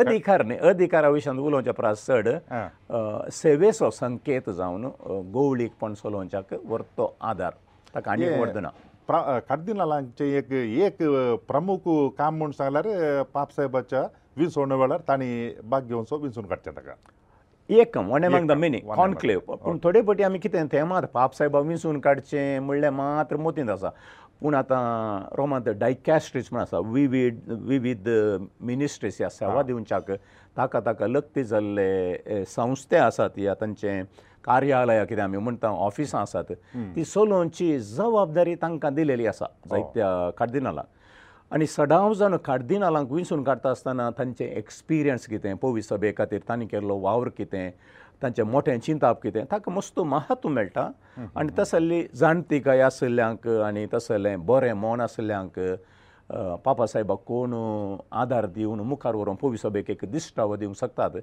अधिकार 0.00 0.42
न्ही 0.46 0.56
अधिकारा 0.68 1.08
विशीं 1.10 1.30
उलोवचे 1.38 1.70
परस 1.78 2.04
चड 2.06 2.28
सेवेचो 3.40 3.90
संकेत 3.92 4.50
जावन 4.50 4.84
गवळीकपण 5.34 5.94
सोलोवच्याक 6.02 6.52
व्हरतो 6.64 7.14
आदार 7.30 7.52
ताका 7.94 8.12
आनी 8.12 8.28
व्हरना 8.38 8.68
कार्दिनलांचे 9.18 10.28
एक 10.38 10.52
एक 10.52 10.96
प्रमुख 11.48 11.88
काम 12.18 12.36
म्हूण 12.36 12.50
सांगल्यार 12.58 13.22
पाप 13.34 13.52
साहेबाच्या 13.54 14.02
विसवणे 14.36 14.74
वेळार 14.80 15.00
तांणी 15.08 15.50
भाग 15.70 15.82
घेवन 15.86 16.04
सो 16.08 16.16
विसून 16.18 16.46
काडचें 16.46 16.70
ताका 16.76 16.92
एक 17.80 17.96
one 18.08 18.24
among 18.24 18.46
the 18.48 18.52
meaning 18.60 18.88
conclave 18.94 19.38
पूण 19.64 19.78
थोडे 19.82 20.00
फावटी 20.06 20.22
आमी 20.22 20.38
कितें 20.38 20.64
तें 20.72 20.82
मात 20.84 21.02
पाप 21.12 21.34
साहेबा 21.36 21.58
विसून 21.60 21.98
काडचें 22.00 22.58
म्हणलें 22.60 22.88
मात्र 22.90 23.36
मोतींत 23.36 23.68
आसा 23.70 23.90
पूण 24.40 24.54
आतां 24.54 25.22
रोमांत 25.36 25.68
डायकॅस्ट्रीज 25.80 26.48
म्हण 26.52 26.62
आसा 26.62 26.78
विवीड 26.92 27.38
विविध 27.66 28.08
मिनिस्ट्रीज 28.66 29.16
ह्या 29.18 29.28
सेवा 29.30 29.62
दिवच्याक 29.62 30.10
ताका 30.58 30.80
ताका 30.86 31.06
लक्ती 31.06 31.44
जाल्ले 31.44 32.44
संस्था 32.54 33.04
आसात 33.06 33.30
ह्या 33.38 33.54
तांचें 33.60 34.02
कार्यालयां 34.44 35.04
कितें 35.06 35.22
आमी 35.22 35.38
म्हणटा 35.38 35.68
ऑफिसां 35.86 36.20
आसात 36.20 36.52
ती 36.94 37.04
सोलोवची 37.04 37.68
जबाबदारी 37.96 38.54
तांकां 38.62 38.94
दिलेली 38.94 39.26
आसा 39.26 39.46
जायत्या 39.70 40.08
कार्दिनलांक 40.38 40.98
आनी 41.54 41.66
सडाव 41.66 42.12
जावन 42.14 42.36
कार्दिनलांक 42.44 43.12
विसून 43.12 43.42
काडटा 43.44 43.70
आसतना 43.70 44.08
तांचे 44.18 44.44
एक्सपिरियन्स 44.58 45.26
कितें 45.28 45.54
पोवी 45.62 45.82
सभे 45.82 46.12
खातीर 46.18 46.40
तांणी 46.48 46.66
केल्लो 46.66 46.98
वावर 47.00 47.28
कितें 47.36 47.70
तांचें 48.22 48.42
मोठें 48.42 48.78
चिंताप 48.86 49.20
कितें 49.22 49.42
ताका 49.50 49.72
मस्तो 49.72 50.04
महत्व 50.04 50.48
मेळटा 50.48 50.88
आनी 51.34 51.48
तसली 51.58 52.02
जाणटी 52.20 52.58
काय 52.60 52.80
आसल्यांक 52.80 53.48
आनी 53.66 53.86
तसलें 53.94 54.36
बरें 54.46 54.72
मोन 54.80 55.00
आसल्यांक 55.00 55.58
पापा 56.64 56.84
साहेबाक 56.86 57.18
कोण 57.26 57.54
आदार 58.22 58.46
दिवन 58.56 58.80
मुखार 58.88 59.14
व्हरोन 59.16 59.36
पोवी 59.36 59.56
सभेक 59.58 59.88
एक 59.90 60.04
दिश्टावो 60.10 60.56
दिवंक 60.56 60.76
शकतात 60.80 61.16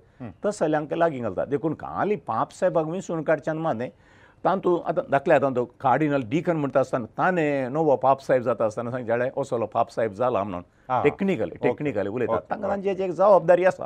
तस 0.46 0.60
जाल्यार 0.60 0.96
लागीं 0.98 1.22
घालतात 1.24 1.48
देखून 1.48 1.74
खाली 1.80 2.16
पाप 2.28 2.52
साहेबाक 2.54 2.86
विसरून 2.92 3.22
काडच्यान 3.24 3.58
मात 3.58 3.76
न्हय 3.76 3.90
तांतू 4.46 4.76
आतां 4.88 5.04
धाकल्या 5.12 5.38
आतां 5.38 5.54
तो 5.56 5.64
कार्डिनल 5.82 6.22
डिकन 6.30 6.58
म्हणटा 6.58 6.80
आसतना 6.80 7.06
ताणें 7.18 7.70
नवो 7.74 7.96
पाप 8.02 8.22
साहेब 8.24 8.42
जाता 8.44 8.66
आसतना 8.66 8.92
सांग 8.92 9.06
जाळे 9.06 9.30
असोलो 9.42 9.66
पाप 9.74 9.92
साहेब 9.94 10.12
जाला 10.16 10.44
म्हणून 10.44 10.62
टॅक्निकली 11.04 11.56
टॅक्निकली 11.64 12.10
उलयतात 12.10 12.42
तांकां 12.50 12.70
तांची 12.70 13.04
एक 13.04 13.12
जबाबदारी 13.12 13.66
आसा 13.66 13.86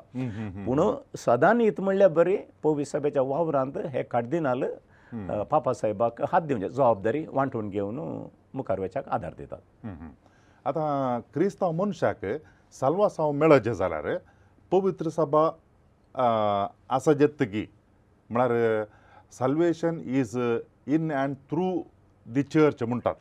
पूण 0.65 0.81
सदां 1.17 1.53
न्हीत 1.57 1.81
म्हणल्यार 1.81 2.09
बरी 2.13 2.35
पोवी 2.63 2.85
सभेच्या 2.85 3.21
वावरांत 3.27 3.77
हे 3.93 4.03
कार्डिनल 4.11 4.63
पापा 5.51 5.73
साहेबाक 5.73 6.21
हात 6.31 6.41
दिवचे 6.47 6.69
जबाबदारी 6.69 7.25
वांटून 7.33 7.69
घेवन 7.69 7.99
मुखार 8.53 8.79
वेच्याक 8.79 9.07
आदार 9.07 9.33
दितात 9.37 9.87
आतां 10.67 11.19
क्रिस्तांव 11.33 11.71
मनशाक 11.81 12.19
साल्वासांव 12.79 13.31
मेळत 13.41 13.59
जे 13.65 13.73
जाल्यार 13.75 14.07
पवित्र 14.71 15.09
सभा 15.09 15.49
आसा 16.95 17.13
जेत्तकी 17.19 17.65
म्हळ्यार 18.29 18.83
salvation 19.37 19.99
is 20.19 20.37
in 20.87 21.11
and 21.11 21.33
through 21.49 21.71
the 22.33 22.43
church 22.43 22.83
म्हणटात 22.83 23.15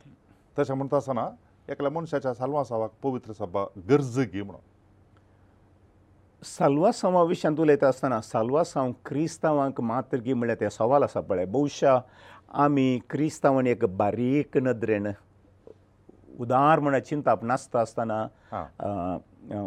तशें 0.58 0.74
म्हणटा 0.74 0.96
आसतना 0.96 1.28
एकल्या 1.68 1.90
मनशाच्या 1.92 2.34
साल्वासांवाक 2.34 2.90
पवित्र 3.02 3.32
सभा 3.38 3.64
गरजगी 3.88 4.42
म्हणून 4.42 4.68
साल्वासांवा 6.56 7.22
विशयांत 7.22 7.60
उलयता 7.60 7.88
आसतना 7.88 8.20
साल्वासांव 8.24 8.92
क्रिस्तांवांक 9.06 9.80
मात्र 9.80 10.18
की 10.24 10.32
म्हळ्यार 10.32 10.60
ते 10.60 10.70
सवाल 10.70 11.02
आसा 11.02 11.20
पळय 11.28 11.44
भौशा 11.52 11.98
आमी 12.64 12.98
क्रिस्तांवांनी 13.10 13.70
एक 13.70 13.84
बारीक 13.96 14.56
नदरेन 14.62 15.06
उदार 16.40 16.78
म्हणून 16.80 17.00
चिंताप 17.08 17.44
नासता 17.44 17.80
आसतना 17.80 18.26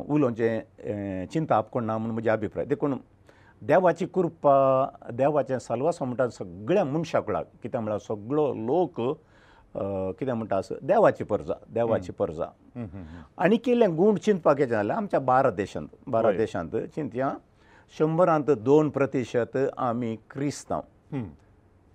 उलोवचें 0.09 1.25
चिंताप 1.33 1.69
कोण 1.71 1.85
ना 1.85 1.97
म्हणून 1.97 2.13
म्हजे 2.13 2.29
अभिप्राय 2.29 2.65
देखून 2.65 2.97
देवाची 3.67 4.05
कृपा 4.13 4.55
देवाचें 5.17 5.57
सलवासो 5.59 6.05
म्हणटा 6.05 6.27
सगळ्या 6.37 6.83
मनशाक 6.85 7.23
कुळाक 7.25 7.45
कित्याक 7.63 7.81
म्हळ्यार 7.83 7.99
सगळो 8.07 8.53
लोक 8.65 8.99
कितें 10.19 10.31
म्हणटा 10.33 10.59
देवाची 10.87 11.23
परजा 11.23 11.53
देवाची 11.73 12.11
परजा 12.19 12.45
आनी 13.43 13.57
केल्लें 13.65 13.95
गूण 13.97 14.15
चिंतपाक 14.25 14.57
हेचें 14.57 14.71
जालें 14.71 14.93
आमच्या 14.93 15.19
भारत 15.19 15.53
देशांत 15.57 15.87
भारत 16.07 16.37
देशांत 16.37 16.75
चिंतया 16.95 17.33
शंबरांत 17.97 18.51
दोन 18.63 18.89
प्रतिशत 18.89 19.57
आमी 19.77 20.15
क्रिस्तांव 20.31 21.21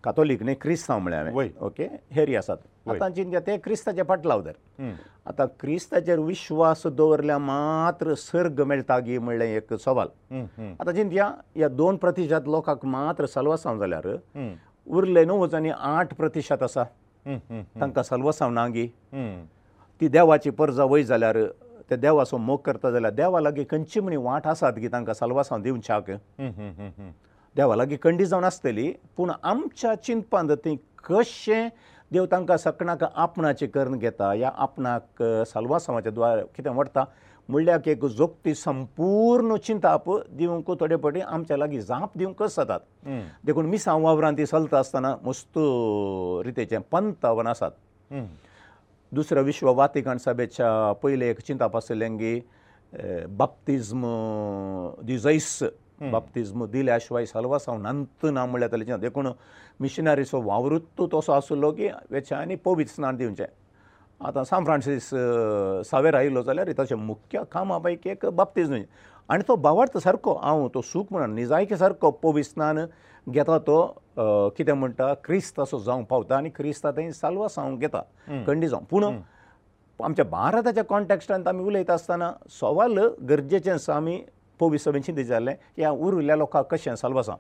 कातोलीक 0.09 0.43
न्ही 0.43 0.55
क्रिस्तांव 0.61 0.99
म्हळ्यार 1.01 1.49
ओके 1.67 1.87
हेरी 2.17 2.37
आसात 2.37 2.89
आतां 2.91 3.09
जीन 3.15 3.31
घेता 3.31 3.41
ते 3.47 3.57
क्रिस्ताचे 3.65 4.03
फाटल्या 4.09 4.37
उदर 4.37 4.87
आतां 5.31 5.47
क्रिस्ताचेर 5.61 6.19
विश्वास 6.19 6.87
दवरल्या 6.97 7.37
मात्र 7.39 8.15
सर्ग 8.19 8.61
मेळटा 8.69 8.99
गी 9.07 9.19
म्हणलें 9.27 9.45
एक 9.47 9.75
सवाल 9.85 10.09
आतां 10.37 10.93
जीन 10.95 11.09
घ्या 11.09 11.27
ह्या 11.57 11.69
दोन 11.81 11.97
प्रतिशत 12.05 12.49
लोकांक 12.55 12.85
मात्र 12.97 13.27
सलवासांव 13.35 13.79
जाल्यार 13.81 14.09
उरले 14.99 15.25
न्हू 15.25 15.39
वचांनी 15.43 15.71
आठ 15.77 16.15
प्रतिशत 16.19 16.63
आसा 16.63 16.85
तांकां 17.27 18.03
सलवासांव 18.05 18.51
ना 18.53 18.67
गी 18.75 18.87
ती 20.01 20.09
देवाची 20.09 20.51
परजा 20.63 20.85
वय 20.91 21.03
जाल्यार 21.13 21.43
ते 21.91 21.97
देवाचो 21.97 22.37
मोग 22.49 22.59
करता 22.65 22.91
जाल्यार 22.91 23.13
देवा 23.15 23.41
लागीं 23.41 23.65
खंयची 23.71 24.01
म्हणी 24.01 24.17
वाट 24.29 24.47
आसात 24.47 24.73
गी 24.81 24.89
तांकां 24.93 25.15
सलवासांव 25.15 25.63
दिवन 25.63 25.81
छाक 25.89 26.11
देवा 27.57 27.75
लागीं 27.77 27.97
कंडी 28.03 28.25
जावन 28.27 28.45
आसतली 28.45 28.93
पूण 29.17 29.31
आमच्या 29.43 29.95
चिंतपान 30.05 30.49
जर 30.49 30.55
ती 30.65 30.75
कशें 31.09 31.69
देव 32.13 32.25
तांकां 32.33 32.57
सकणाक 32.57 33.03
आपणाचें 33.13 33.67
कर्ण 33.75 33.97
घेता 33.99 34.33
या 34.35 34.51
आपणाक 34.57 35.23
सालवासांवाच्या 35.47 36.13
द्वारा 36.13 36.43
कितें 36.57 36.71
व्हरता 36.71 37.05
म्हळ्ळ्याक 37.51 37.89
एक 37.89 38.05
जोक्ती 38.05 38.55
संपूर्ण 38.55 39.57
चिंताप 39.67 40.09
दिवंक 40.39 40.71
थोडे 40.81 40.97
फावटी 41.03 41.21
आमच्या 41.21 41.57
लागीं 41.57 41.81
जाप 41.81 42.17
दिवंक 42.19 42.43
सदात 42.57 42.81
देखून 43.47 43.67
मी 43.67 43.79
सांग 43.79 44.03
वावरान 44.05 44.37
ती 44.39 44.47
चलता 44.47 44.79
आसतना 44.79 45.15
मस्त 45.25 45.59
रितीचें 46.47 46.81
पंतवन 46.91 47.47
आसात 47.47 48.15
दुसऱ्या 49.15 49.43
विश्व 49.43 49.73
वातिकण 49.77 50.17
सभेच्या 50.25 50.93
पयले 51.03 51.29
एक 51.31 51.41
चिंताप 51.47 51.77
आसलें 51.77 52.17
की 52.19 52.39
बाप्तिज्म 53.39 54.07
दि 55.07 55.19
जैस 55.19 55.59
बाप्तिज्म 56.01 56.65
दिल्या 56.71 56.97
शिवाय 57.01 57.27
सलवा 57.27 57.59
सांव 57.59 57.79
नंत 57.83 58.27
ना 58.33 58.45
म्हळ्यार 58.47 58.73
तेचें 58.73 59.01
देखून 59.01 59.27
मिशनरीचो 59.81 60.41
वावृत्तू 60.47 61.07
तसो 61.15 61.33
आसलो 61.33 61.71
की 61.77 61.89
वेचें 62.11 62.35
आनी 62.37 62.55
पवित्र 62.65 62.93
स्नान 62.95 63.17
दिवचें 63.17 63.45
आतां 64.27 64.45
सान 64.45 64.65
फ्रांसीस 64.65 65.09
सावेर 65.91 66.15
आयिल्लो 66.17 66.43
जाल्यार 66.43 66.71
तशें 66.79 66.97
मुख्य 66.97 67.43
कामा 67.53 67.79
पैकी 67.85 68.11
एक 68.11 68.27
बाप्तीज 68.37 68.73
आनी 69.31 69.43
तो 69.49 69.57
भावार्थ 69.57 69.99
सारको 70.05 70.35
हांव 70.43 70.67
तो 70.75 70.81
सूख 70.91 71.07
म्हणून 71.11 71.35
निजायके 71.35 71.77
सारको 71.77 72.11
पवीत 72.23 72.45
स्नान 72.45 72.79
घेता 73.29 73.59
तो 73.67 73.87
कितें 74.57 74.73
म्हणटा 74.73 75.13
क्रिस्त 75.25 75.61
असो 75.61 75.79
जावंक 75.81 76.07
पावता 76.11 76.37
आनी 76.37 76.49
क्रिस्ता 76.57 76.91
थंय 76.97 77.11
सालवा 77.13 77.49
सावंक 77.49 77.81
घेता 77.81 78.01
खंडी 78.47 78.69
जावं 78.69 78.85
पूण 78.91 79.05
आमच्या 80.05 80.25
भारताच्या 80.31 80.85
कॉन्टॅक्स्टांत 80.85 81.49
आमी 81.49 81.63
उलयता 81.65 81.93
आसतना 81.93 82.31
सवाल 82.61 82.99
गरजेचें 83.29 83.73
आसा 83.73 83.95
आमी 83.95 84.21
पोवीस 84.59 84.85
सवेंशी 84.85 85.13
विचारलें 85.13 85.55
की 85.77 85.83
हांव 85.83 85.97
उर 86.07 86.15
उरल्या 86.15 86.37
लोकांक 86.37 86.67
कशें 86.73 86.95
सालवासां 86.97 87.37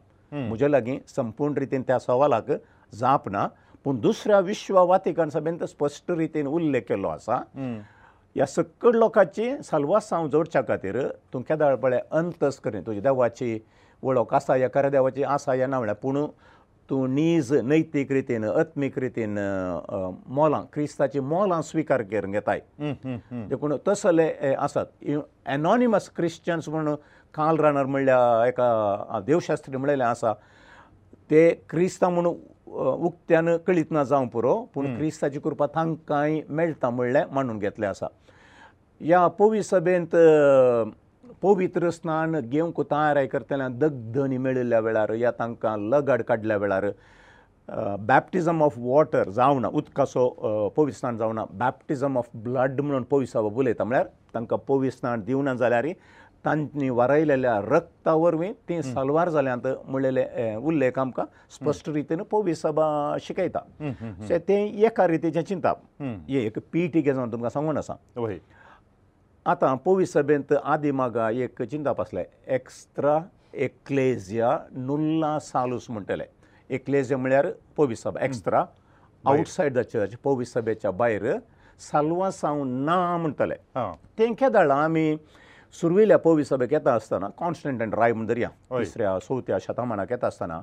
म्हजे 0.49 0.71
लागीं 0.71 0.99
संपूर्ण 1.17 1.55
रितीन 1.59 1.83
त्या 1.87 1.99
सवालाक 1.99 2.51
जाप 2.99 3.29
ना 3.37 3.47
पूण 3.85 3.99
दुसऱ्या 4.01 4.39
विश्व 4.51 4.79
वातिकण 4.89 5.29
सभेन 5.35 5.57
तो 5.61 5.67
स्पश्ट 5.67 6.11
रितीन 6.21 6.47
उल्लेख 6.47 6.83
केल्लो 6.89 7.09
आसा 7.09 7.37
ह्या 7.59 8.47
सकळ 8.47 8.95
लोकांची 8.97 9.51
सालवासांव 9.65 10.27
जोडच्या 10.33 10.63
खातीर 10.69 11.01
तुमकां 11.33 11.59
दळपळे 11.59 11.99
अंतस्करणी 12.21 12.81
तुज्या 12.87 13.03
देवाची 13.03 13.59
वळख 14.03 14.35
आसा 14.35 14.57
या 14.57 14.69
खऱ्या 14.75 14.91
देवाची 14.91 15.23
आसा 15.37 15.55
या 15.55 15.67
ना 15.67 15.79
म्हळ्यार 15.79 15.97
पूण 16.03 16.17
तूं 16.89 17.07
नीज 17.15 17.53
नैतीक 17.71 18.13
रितीन 18.13 18.45
अत्मीक 18.49 18.99
रितीन 19.05 19.35
मोलां 20.37 20.61
क्रिस्ताची 20.73 21.21
मोलां 21.33 21.61
स्विकार 21.71 22.03
करून 22.13 22.31
घेताय 22.33 22.61
देखून 23.51 23.77
तसले 23.89 24.29
आसात 24.59 24.87
एनॉनिमस 25.55 26.09
क्रिश्चन्स 26.17 26.69
म्हण 26.69 26.95
काल 27.35 27.57
रानर 27.61 27.87
म्हणल्या 27.87 28.47
एका 28.47 29.21
देवशास्त्री 29.27 29.77
म्हणलेले 29.77 30.05
आसा 30.05 30.33
ते 31.31 31.49
क्रिस्तांव 31.71 32.15
म्हूण 32.21 32.35
उक्त्यान 33.07 33.49
कळीत 33.67 33.91
ना 33.91 34.05
जावं 34.05 34.27
पुरो 34.33 34.55
पूण 34.75 34.95
क्रिस्ताची 34.97 35.39
कृपा 35.45 35.67
तांकांय 35.75 36.41
मेळटा 36.49 36.91
म्हणलें 36.91 37.23
मांडून 37.33 37.59
घेतलें 37.59 37.87
आसा 37.87 38.07
ह्या 39.01 39.27
पोवी 39.39 39.63
सभेंत 39.63 40.15
पवित्र 41.43 41.91
स्नान 41.91 42.35
घेवंक 42.41 42.81
तयारी 42.91 43.27
करतल्या 43.33 43.69
दग्ध 43.83 44.19
निमेळिल्ल्या 44.29 44.81
वेळार 44.87 45.13
या 45.15 45.31
तांकां 45.39 45.79
लगड 45.91 46.23
काडल्या 46.29 46.57
वेळार 46.57 46.89
बॅप्टिजम 48.09 48.63
ऑफ 48.63 48.75
वॉटर 48.79 49.29
जावना 49.37 49.69
उदकाचो 49.79 50.69
पवित्र 50.77 50.99
स्नान 50.99 51.17
जावना 51.17 51.45
बॅप्टिजम 51.59 52.19
ऑफ 52.19 52.29
ब्लड 52.45 52.81
म्हणून 52.81 53.03
पवित 53.11 53.35
बाबा 53.37 53.55
उलयता 53.59 53.85
म्हळ्यार 53.85 54.07
तांकां 54.35 54.59
पवित्र 54.69 54.97
स्नान 54.99 55.21
दिवना 55.27 55.55
जाल्यारय 55.55 55.93
तांणी 56.45 56.89
वरयलेल्या 56.89 57.59
रक्ता 57.69 58.13
वरवीं 58.15 58.53
तीं 58.69 58.81
सलवार 58.83 59.29
जाल्यांत 59.31 59.67
म्हणलेले 59.89 60.25
उल्लेख 60.57 60.99
आमकां 60.99 61.25
स्पश्ट 61.59 61.89
रितीन 61.89 62.23
पवित 62.31 62.55
सभा 62.57 63.17
शिकयता 63.27 63.59
सो 64.29 64.39
तें 64.49 64.65
एका 64.85 65.07
रितीचें 65.09 65.43
चिंता 65.49 65.73
एक 66.47 66.59
पिटी 66.73 67.01
घे 67.01 67.13
जावन 67.15 67.33
तुमकां 67.33 67.51
सांगून 67.55 67.79
आसा 67.79 67.93
आतां 69.49 69.77
पोवीस 69.85 70.13
सभेंत 70.13 70.53
आदी 70.53 70.91
मागा 70.93 71.29
एक 71.45 71.61
चिंताप 71.73 72.01
आसलें 72.01 72.25
एक्स्त्रा 72.55 73.13
एक्लेजिया 73.67 74.49
नुल्ला 74.89 75.31
सालूस 75.45 75.87
म्हणटलें 75.91 76.25
एक्लेजिया 76.79 77.19
म्हळ्यार 77.19 77.47
पोवीस 77.77 78.03
सभा 78.03 78.21
एक्स्त्रा 78.25 78.65
आवटसायड 79.31 79.75
द 79.79 79.83
चर्च 79.93 80.17
पोवीस 80.25 80.53
सभेच्या 80.53 80.91
भायर 81.01 81.25
सालवासांव 81.91 82.63
ना 82.65 82.97
म्हणटले 83.25 83.55
तें 84.19 84.33
केदाळां 84.39 84.79
आमी 84.85 85.07
सुरविल्या 85.81 86.19
पोवीस 86.29 86.49
सभेक 86.49 86.73
येता 86.73 86.95
आसतना 86.95 87.29
कॉन्स्टंटन 87.39 87.95
राय 87.99 88.13
म्हण 88.13 88.27
दर्या 88.27 88.49
तिसऱ्या 88.79 89.19
चवथ्या 89.29 89.59
शतमानाक 89.69 90.13
येता 90.13 90.27
आसतना 90.27 90.61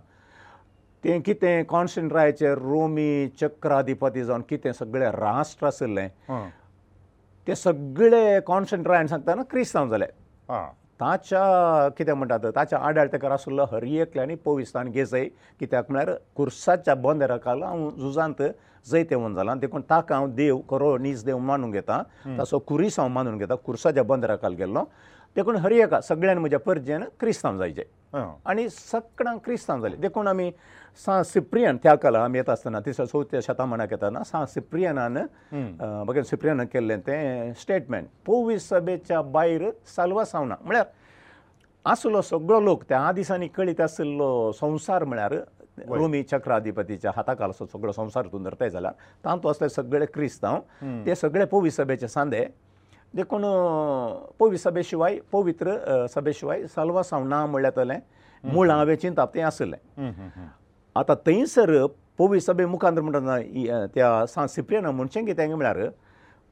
तें 1.03 1.19
कितें 1.25 1.63
कॉन्स्टंट 1.73 2.13
रायचे 2.13 2.53
रोमी 2.61 3.11
चक्राधिपती 3.41 4.23
जावन 4.23 4.41
कितें 4.49 4.71
सगळें 4.79 5.09
राष्ट्र 5.17 5.67
आसलें 5.67 6.07
ते 7.47 7.55
सगळे 7.55 8.39
कॉन्सन्ट्रायन 8.45 9.07
सांगतना 9.07 9.41
क्रिस्तांव 9.49 9.89
जाले 9.89 10.05
ताच्या 10.99 11.89
कितें 11.97 12.13
म्हणटात 12.13 12.45
ताच्या 12.55 12.79
आड्यार 12.87 13.07
तेका 13.13 13.29
आसलो 13.33 13.63
हर 13.71 13.83
एकल्यांनी 13.83 14.35
पविस्तान 14.45 14.89
घेजय 14.91 15.27
कित्याक 15.59 15.91
म्हळ्यार 15.91 16.15
कुर्साच्या 16.35 16.95
बंदराकाल 17.03 17.63
हांव 17.63 17.89
झुजांत 17.91 18.41
जैते 18.91 19.15
म्हणून 19.15 19.35
जालां 19.35 19.57
देखून 19.59 19.81
ताका 19.89 20.15
हांव 20.15 20.27
देव 20.35 20.59
खरो 20.69 20.97
नीज 20.97 21.23
देव 21.25 21.37
मानून 21.51 21.71
घेता 21.71 22.01
ताचो 22.37 22.59
कुरीस 22.67 22.99
हांव 22.99 23.09
मानून 23.11 23.37
घेता 23.37 23.55
कुर्साच्या 23.65 24.03
बंदराकाल 24.13 24.53
गेल्लो 24.57 24.83
देखून 25.35 25.55
हरी 25.57 25.79
एका 25.81 25.99
सगळ्यांत 26.01 26.39
म्हज्या 26.39 26.59
परजेन 26.59 27.03
क्रिस्तांव 27.19 27.57
जायचे 27.57 27.83
आनी 28.49 28.67
सगळ्यांक 28.69 29.39
क्रिस्तांव 29.45 29.81
जाले 29.81 29.95
देखून 30.01 30.27
आमी 30.27 30.51
सां 31.05 31.23
सिप्रियन 31.31 31.77
त्या 31.83 31.95
काला 32.03 32.19
आमी 32.23 32.37
येता 32.37 32.51
आसतना 32.51 32.79
तिसऱ्या 32.85 33.05
चवथ्या 33.07 33.39
शेता 33.47 33.65
म्हणाक 33.65 33.93
येताना 33.93 34.23
सां 34.25 34.45
सिप्रियनान 34.53 35.17
म्हगे 35.81 36.23
सिप्रियनान 36.23 36.65
केल्लें 36.73 36.99
तें 37.07 37.51
स्टेटमेंट 37.61 38.07
पोवीस 38.25 38.67
सभेच्या 38.69 39.21
भायर 39.31 39.69
सालवास 39.95 40.33
ना 40.35 40.55
म्हळ्यार 40.61 40.85
आसलो 41.91 42.21
सगळो 42.29 42.59
लोक 42.61 42.83
त्या 42.89 43.11
दिसांनी 43.15 43.47
कळीत 43.55 43.81
आसलो 43.81 44.51
संवसार 44.59 45.03
म्हळ्यार 45.03 45.35
रोमी 45.87 46.21
चक्राधिपतीच्या 46.31 47.11
हाता 47.15 47.33
खालचो 47.39 47.65
सगळो 47.73 47.91
संवसार 47.91 48.27
धुंदरताय 48.31 48.69
जाल्यार 48.69 48.93
तातूंत 49.25 49.45
आसले 49.55 49.69
सगळे 49.69 50.05
क्रिस्तांव 50.13 50.59
ते 51.05 51.15
सगळे 51.15 51.45
पोवीस 51.51 51.75
सभेचे 51.77 52.07
सांदे 52.07 52.45
देखून 53.15 53.43
पवित्र 54.39 54.57
सभे 54.69 54.81
शिवाय 54.83 55.17
पवित्र 55.33 55.75
सभे 56.13 56.31
शिवाय 56.39 56.65
सालवा 56.73 57.01
सावना 57.03 57.45
म्हळ्यार 57.45 57.71
जातलें 57.75 57.97
मुळावे 58.53 58.95
चिंताप 58.95 59.33
तें 59.35 59.41
आसलें 59.43 59.77
आतां 60.99 61.15
थंयसर 61.25 61.85
पवी 62.19 62.39
सभे 62.41 62.65
मुखार 62.65 62.99
म्हणटा 63.01 63.85
त्या 63.93 64.25
सांत 64.33 64.47
सिप्रियन 64.49 64.85
म्हणचें 64.85 65.25
कितें 65.25 65.47
म्हळ्यार 65.55 65.85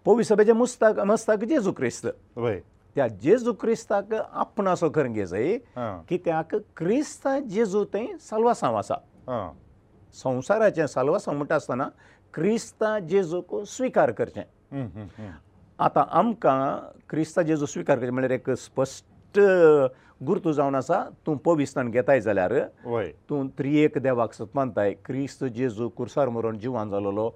पवी 0.05 0.23
सभेचें 0.23 0.51
मुस्ताक 0.53 0.99
मस्ताक 1.09 1.43
जेजू 1.49 1.71
क्रिस्त 1.77 2.07
त्या 2.95 3.07
जेजू 3.21 3.53
क्रिस्ताक 3.59 4.13
आपण 4.31 4.67
असो 4.67 4.89
खरंगे 4.95 5.25
जाय 5.25 5.57
कित्याक 6.09 6.55
क्रिस्त 6.77 7.27
जेजू 7.49 7.83
थंय 7.93 8.07
सालवासांव 8.29 8.75
आसा 8.77 9.49
संवसाराचें 10.23 10.85
सालवासांव 10.87 11.35
म्हणटा 11.37 11.55
आसतना 11.55 11.87
क्रिस्त 12.33 12.83
जेजूक 13.09 13.55
स्विकार 13.67 14.11
करचें 14.11 14.41
आतां 15.81 16.03
आमकां 16.19 16.57
क्रिस्ता 17.09 17.41
जेजू 17.43 17.65
स्विकार 17.65 17.97
करचे 17.99 18.11
म्हळ्यार 18.11 18.31
एक 18.31 18.49
स्पश्ट 18.61 19.39
गुरतो 20.25 20.51
जावन 20.53 20.75
आसा 20.75 21.03
तूं 21.25 21.35
पविस्तान 21.45 21.89
घेताय 21.91 22.21
जाल्यार 22.21 22.53
तूं 23.29 23.45
त्री 23.57 23.77
एक 23.83 23.97
देवाक 24.01 24.33
सतमानताय 24.33 24.93
क्रिस्त 25.05 25.43
जेजू 25.55 25.87
कुरसार 25.97 26.29
मरून 26.29 26.57
जिवान 26.59 26.89
जालोलो 26.89 27.29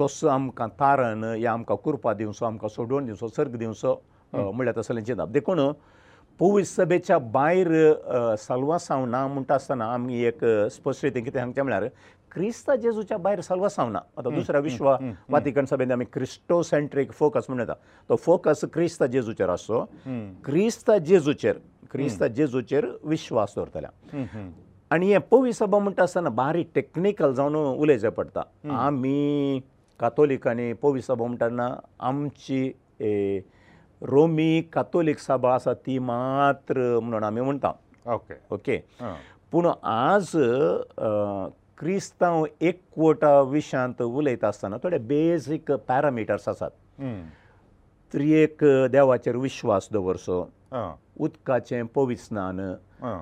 तसो 0.00 0.28
आमकां 0.28 0.68
तारण 0.80 1.24
या 1.40 1.52
आमकां 1.52 1.76
कुरपा 1.84 2.12
दिवचो 2.14 2.46
आमकां 2.46 2.68
सोडून 2.74 3.06
दिवचो 3.06 3.28
सर्ग 3.36 3.56
दिवचो 3.58 4.00
म्हळ्यार 4.32 4.78
तसलें 4.78 5.00
चिंताप 5.04 5.28
देखून 5.30 5.60
पवी 6.38 6.64
सभेच्या 6.64 7.18
भायर 7.32 7.68
सालवां 8.40 8.78
सावना 8.80 9.26
म्हणटा 9.26 9.54
आसतना 9.54 9.92
आमी 9.94 10.22
एक 10.24 10.44
स्पश्ट 10.74 11.04
रितीन 11.04 11.24
कितें 11.24 11.38
सांगचें 11.40 11.62
म्हळ्यार 11.62 11.88
क्रिस्त 12.32 12.70
जेजूच्या 12.82 13.16
भायर 13.18 13.40
सर्वसांव 13.40 13.88
ना 13.90 13.98
आतां 14.18 14.32
दुसऱ्या 14.34 14.60
विश्व 14.60 14.88
वातिकण 15.30 15.64
सभेन 15.70 15.92
आमी 15.92 16.04
क्रिस्टो 16.12 16.60
सेंट्रीक 16.62 17.12
फोकस 17.18 17.44
म्हण 17.48 17.60
येता 17.60 17.74
तो 18.08 18.16
फोकस 18.24 18.64
क्रिस्त 18.72 19.02
जेजूचेर 19.12 19.48
आसचो 19.48 19.84
क्रिस्त 20.44 20.90
जेजूचेर 21.06 21.58
क्रिस्त 21.90 22.24
जेजूचेर 22.36 22.86
विश्वास 23.04 23.52
दवरतल्या 23.56 24.26
आनी 24.94 25.06
हे 25.12 25.18
पवी 25.30 25.52
सभ 25.52 25.74
म्हणटा 25.74 26.02
आसतना 26.02 26.28
बारीक 26.40 26.70
टॅक्निकल 26.74 27.32
जावन 27.34 27.54
उलयचें 27.56 28.08
पडटा 28.16 28.42
आमी 28.86 29.60
कातोलिकांनी 30.00 30.72
पवी 30.82 31.02
सभ 31.02 31.22
म्हणटना 31.22 31.68
आमची 32.08 32.68
रोमी 34.10 34.60
कातोलीक 34.72 35.18
सभा 35.18 35.54
आसा 35.54 35.72
ती 35.86 35.98
मात्र 36.10 36.98
म्हणून 37.02 37.24
आमी 37.24 37.40
म्हणटा 37.40 37.72
ओके 38.14 38.34
ओके 38.54 38.76
पूण 39.52 39.66
आज 39.92 40.28
क्रिस्तांव 41.80 42.44
एकवटा 42.60 43.40
विशयांत 43.50 44.00
उलयता 44.02 44.48
आसतना 44.48 44.76
थोडे 44.82 44.96
बेजीक 45.12 45.70
पॅरामिटर्स 45.88 46.48
आसात 46.48 46.70
त्रियेक 48.12 48.64
देवाचेर 48.92 49.36
विश्वास 49.36 49.88
दवरचो 49.92 50.40
उदकाचें 51.24 51.86
पवित्रान 51.94 52.60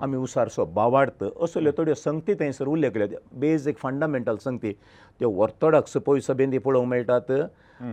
आमी 0.03 0.17
उसारचो 0.17 0.65
बावाडत 0.79 1.23
असल्यो 1.43 1.73
थोड्यो 1.79 1.95
संगती 1.95 2.35
थंयसर 2.41 2.67
उल्लेख 2.69 2.91
केल्यो 2.95 3.19
बेजीक 3.41 3.79
फंडामेंटल 3.83 4.37
संगती 4.45 4.73
त्यो 5.19 5.33
ऑर्थोडॉक्स 5.43 5.97
पयस 6.07 6.31
बेंदी 6.41 6.59
पळोवंक 6.67 6.91
मेळटात 6.91 7.31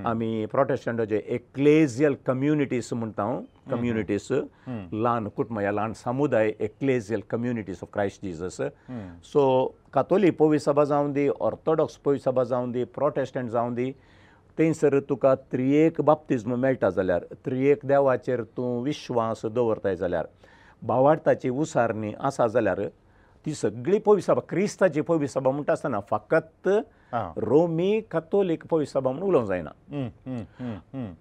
आमी 0.08 0.46
प्रोटेस्टंटाचे 0.52 1.18
एक्लेजियल 1.36 2.14
कम्युनिटीस 2.26 2.92
म्हणटा 2.94 3.24
हांव 3.24 3.40
कम्युनिटीस 3.72 4.32
ल्हान 4.68 5.28
कुटुंब 5.36 5.60
या 5.60 5.72
ल्हान 5.72 5.94
समुदाय 6.04 6.52
ecclesial 6.60 7.22
communities 7.30 7.80
of 7.84 7.90
Christ 7.94 8.22
Jesus 8.26 8.58
so 9.34 9.44
कातोली 9.94 10.30
पवी 10.40 10.60
सभा 10.60 10.84
जावं 10.92 11.12
दी 11.14 11.28
ऑर्थोडॉक्स 11.42 11.96
पवी 12.06 12.20
सभा 12.26 12.44
जावं 12.50 12.72
दी 12.74 12.84
प्रोटेस्टंट 12.98 13.50
जावं 13.52 13.74
दी 13.76 13.92
थंयसर 14.60 15.00
तुका 15.10 15.34
त्रियेक 15.52 16.02
बाप्तिज्म 16.10 16.56
मेळटा 16.60 16.90
जाल्यार 16.98 17.24
त्रियेक 17.46 17.86
देवाचेर 17.88 18.44
तूं 18.58 18.82
विश्वास 18.84 19.46
दवरताय 19.56 19.96
जाल्यार 19.96 20.26
भावार्थाची 20.88 21.50
उसारणी 21.50 22.12
आसा 22.30 22.48
जाल्यार 22.54 22.82
ती 23.46 23.54
सगळी 23.54 23.98
पवी 24.06 24.22
सभा 24.22 24.42
क्रिस्ताची 24.50 25.02
पवी 25.08 25.28
सभा 25.28 25.52
म्हणटा 25.52 25.72
आसतना 25.74 26.00
फकत 26.10 26.68
रोमी 27.38 28.00
कथोलीक 28.12 28.66
पवी 28.70 28.86
सभा 28.86 29.12
म्हूण 29.12 29.28
उलोवंक 29.28 29.48
जायना 29.48 31.14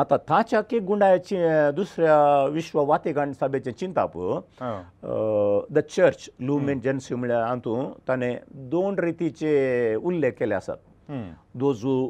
आतां 0.00 0.16
ताच्या 0.28 0.60
की 0.70 0.78
गुंडायाचे 0.88 1.70
दुसऱ्या 1.76 2.16
विश्व 2.52 2.80
वातेगाण 2.86 3.32
सभेचें 3.40 3.70
चिंता 3.78 4.04
पळय 4.14 5.62
द 5.74 5.78
चर्च 5.90 6.28
लुमेन 6.46 6.80
जेन्सी 6.80 7.14
म्हळ्यार 7.14 7.42
हातूंत 7.46 7.92
ताणे 8.08 8.34
दोन 8.70 8.98
रितीचे 8.98 9.94
उल्लेख 10.02 10.32
केले 10.38 10.54
आसात 10.54 11.12
दोजू 11.58 12.08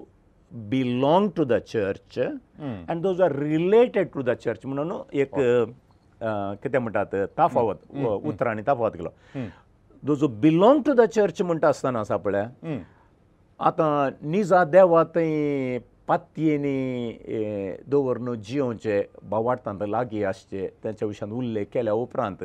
belong 0.70 1.28
to 1.36 1.44
the 1.54 1.58
church 1.72 2.18
and 2.18 3.00
those 3.02 3.20
are 3.22 3.36
related 3.38 4.08
to 4.14 4.22
the 4.22 4.30
church 4.44 4.66
म्हणून 4.66 4.92
एक 5.20 5.38
कितें 6.62 6.78
म्हणटात 6.78 7.14
ताफावत 7.38 7.92
उतरांनी 8.26 8.62
ताफावत 8.66 8.92
केलो 8.98 10.14
जो 10.14 10.28
बिलोंग 10.40 10.80
टू 10.86 10.92
द 10.94 11.00
चर्च 11.14 11.42
म्हणटा 11.42 11.68
आसतना 11.68 12.00
आसा 12.00 12.16
पळय 12.16 12.78
आतां 13.68 14.08
निजा 14.30 14.64
देवा 14.64 15.02
थंय 15.14 15.78
पात्येनी 16.08 17.72
दवरून 17.90 18.34
जियोचे 18.46 19.02
भावार्थांत 19.30 19.82
लागीं 19.88 20.24
आसचे 20.26 20.68
तेच्या 20.84 21.08
विशयान 21.08 21.32
उल्लेख 21.38 21.66
केल्या 21.74 21.92
उपरांत 21.92 22.44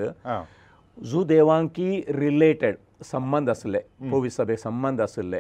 जू 1.12 1.24
देवांकी 1.28 2.02
रिलेटेड 2.16 2.76
संबंद 3.12 3.50
आसले 3.50 3.80
पोवीस 4.12 4.36
सभेक 4.38 4.60
संबंद 4.60 5.02
आसले 5.02 5.40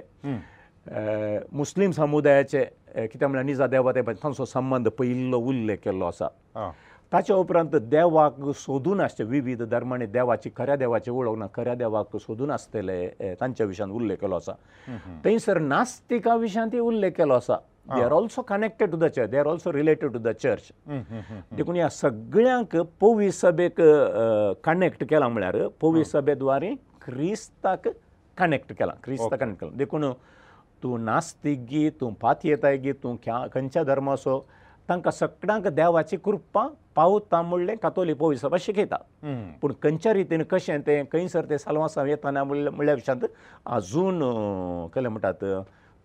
मुस्लीम 1.57 1.91
समुदायाचे 1.91 2.63
कितें 2.95 3.25
म्हळ्यार 3.27 3.45
निजा 3.45 3.67
देवा 3.67 3.91
तांचो 3.95 4.45
संबंद 4.45 4.87
पयिल्लो 4.97 5.39
उल्लेख 5.47 5.77
केल्लो 5.83 6.05
आसा 6.05 6.27
ताचे 7.13 7.33
उपरांत 7.33 7.75
देवाक 7.89 8.39
सोदून 8.59 9.01
आसचे 9.01 9.23
विविध 9.23 9.61
धर्मांनी 9.71 10.05
देवाची 10.13 10.49
खऱ्या 10.55 10.75
देवाचे 10.75 11.11
उलोवंक 11.11 11.39
ना 11.39 11.45
खऱ्या 11.55 11.73
देवाक 11.75 12.15
सोदून 12.21 12.51
आसतले 12.51 13.07
तांच्या 13.41 13.65
विशयान 13.65 13.91
उल्लेख 13.91 14.17
केलो 14.21 14.35
आसा 14.35 14.53
थंयसर 15.23 15.57
नास्तिका 15.59 16.35
विशयान 16.35 16.69
ती 16.71 16.79
उल्लेख 16.79 17.11
केलो 17.17 17.33
आसा 17.33 17.57
they 17.95 18.01
are 18.03 18.11
also 18.11 18.41
connected 18.47 18.91
to 18.91 18.97
the 18.97 19.05
church 19.15 19.29
they 19.31 19.37
are 19.37 19.45
also 19.47 19.73
related 19.73 20.11
to 20.13 20.19
the 20.19 20.27
church 20.43 20.71
देखून 21.57 21.75
ह्या 21.75 21.89
सगळ्यांक 21.89 22.75
पोवी 22.99 23.31
सभेक 23.31 23.81
कनेक्ट 24.63 25.03
केला 25.09 25.27
म्हळ्यार 25.27 25.67
पोवी 25.81 26.05
सभे 26.05 26.35
द्वारे 26.35 26.73
क्रिस्ताक 27.05 27.87
कनेक्ट 28.37 28.73
केला 28.79 28.93
क्रिस्ताक 29.03 29.39
कनेक्ट 29.41 29.59
केला 29.59 29.75
देखून 29.77 30.05
तूं 30.83 30.97
नास्तीक 31.05 31.59
गी 31.69 31.89
तूं 31.99 32.11
पातयेताय 32.21 32.77
गी 32.77 32.91
तूं 33.03 33.15
खंयच्या 33.53 33.83
धर्माचो 33.83 34.39
तांकां 34.89 35.11
सगळ्यांक 35.17 35.67
देवाची 35.75 36.17
कृपा 36.25 36.67
पावू 36.95 37.19
तांबडलें 37.31 37.75
कातोली 37.83 38.13
पोवी 38.19 38.37
सभा 38.37 38.57
शिकयता 38.61 38.95
पूण 39.61 39.71
खंयच्या 39.83 40.13
रितीन 40.13 40.43
कशें 40.51 40.79
तें 40.87 41.03
खंयसर 41.11 41.45
तें 41.49 41.57
सालवासांव 41.57 42.05
येताना 42.07 42.43
म्हळ्ळ्या 42.43 42.93
विशांत 42.95 43.25
आजून 43.75 44.19
कितें 44.93 45.07
म्हणटात 45.09 45.43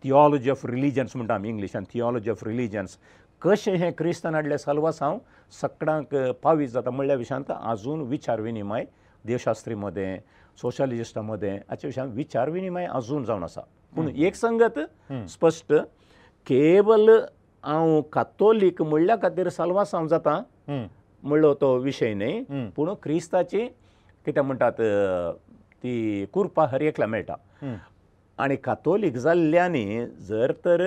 थियॉलॉजी 0.02 0.50
ऑफ 0.50 0.64
रिलिजन्स 0.66 1.16
म्हणटा 1.16 1.34
आमी 1.34 1.48
इंग्लिशान 1.48 1.84
थियॉलॉजी 1.92 2.30
ऑफ 2.30 2.44
रिलिजन्स 2.46 2.96
कशें 3.42 3.72
हें 3.78 3.92
क्रिस्तान 3.98 4.34
हाडलें 4.34 4.56
सालवासांव 4.58 5.18
सकडांक 5.60 6.14
पावीत 6.42 6.68
जाता 6.68 6.90
म्हळ्ळ्या 6.90 7.16
विशांत 7.16 7.50
आजून 7.60 8.00
विचार 8.08 8.40
विनिमय 8.40 8.84
देवशास्त्री 9.26 9.74
मदें 9.74 10.16
सोशलिस्टा 10.60 11.22
मदें 11.22 11.54
हाचे 11.68 11.86
विशयान 11.86 12.10
विचार 12.14 12.50
विनिमय 12.50 12.86
आजून 12.94 13.24
जावन 13.24 13.42
आसा 13.44 13.60
पूण 13.96 14.08
एक 14.16 14.34
संगत 14.34 14.78
स्पश्ट 15.30 15.72
केवल 16.46 17.10
हांव 17.64 18.00
कातोलीक 18.12 18.80
म्हळ्ळ्या 18.82 19.16
खातीर 19.22 19.48
सालवासांव 19.48 20.06
जाता 20.08 20.40
म्हणलो 20.70 21.52
तो 21.60 21.74
विशय 21.78 22.12
न्ही 22.14 22.66
पूण 22.76 22.92
क्रिस्ताची 23.02 23.66
कितें 24.26 24.40
म्हणटात 24.42 24.80
ती 25.82 26.24
कुरपा 26.32 26.64
हर 26.72 26.80
एकल्या 26.82 27.08
मेळटा 27.08 27.34
आनी 28.42 28.56
कातोलीक 28.64 29.16
जाल्ल्यांनी 29.24 30.04
जर 30.28 30.52
तर 30.64 30.82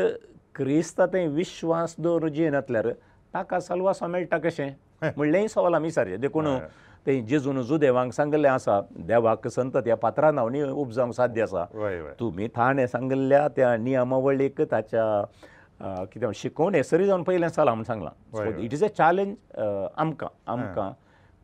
क्रिस्ता 0.56 1.06
थंय 1.14 1.28
विश्वास 1.28 1.96
दवरून 2.00 2.34
जिनातल्यार 2.34 2.90
ताका 3.34 3.60
सलवासो 3.60 4.08
मेळटा 4.08 4.38
कशें 4.44 4.70
म्हणलें 5.16 5.40
ही 5.40 5.48
सवाल 5.50 5.74
आमी 5.74 5.92
सारचें 5.92 6.20
देखून 6.22 6.48
तें 7.08 7.26
जेजून 7.28 7.62
जुदेवांक 7.62 8.14
सांगिल्लें 8.14 8.50
आसा 8.50 8.80
देवाक 9.08 9.48
संत 9.56 9.78
त्या 9.86 9.96
पात्रां 10.04 10.34
नांवनी 10.36 10.62
उपजावंक 10.64 11.14
साध्य 11.14 11.42
आसा 11.44 11.66
तुमी 12.20 12.48
थाणें 12.56 12.86
सांगिल्ल्या 12.88 13.48
त्या 13.56 13.76
नियमावळीक 13.78 14.62
ताच्या 14.72 15.04
कितें 15.82 16.32
शिकोवन 16.36 16.76
येसरी 16.76 17.06
जावन 17.06 17.24
पयलें 17.24 17.48
चला 17.48 17.72
म्हणून 17.74 17.84
सांगलां 17.84 18.50
इट 18.64 18.74
इज 18.74 18.84
अ 18.84 18.88
चॅलेंज 18.98 19.36
आमकां 19.98 20.30
आमकां 20.52 20.92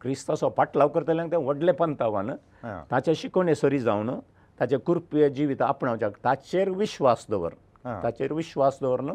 क्रिस्तांचो 0.02 0.50
पाटलाव 0.58 0.88
करतल्यांक 0.90 1.32
तें 1.32 1.38
व्हडलें 1.38 1.72
पंतावान 1.80 2.32
ताचें 2.92 3.14
शिकोवन 3.18 3.48
येसरी 3.50 3.80
जावन 3.80 4.12
ताचें 4.60 4.78
कृप्य 4.88 5.30
जिवीत 5.36 5.62
आपणावचें 5.62 6.10
ताचेर 6.24 6.70
विश्वास 6.78 7.26
दवर 7.30 7.54
ताचेर 8.04 8.34
विश्वास 8.34 8.78
दवरून 8.82 9.12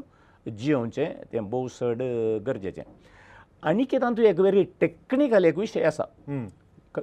जियोवचें 0.56 1.12
तें 1.32 1.44
भोव 1.50 1.66
चड 1.80 2.02
गरजेचें 2.46 2.82
आनी 3.66 3.84
कितें 3.84 4.00
तातूंत 4.02 4.26
एक 4.26 4.40
वेरी 4.40 4.64
टॅक्निकल 4.80 5.44
एक 5.44 5.58
विशय 5.58 5.82
आसा 5.86 6.04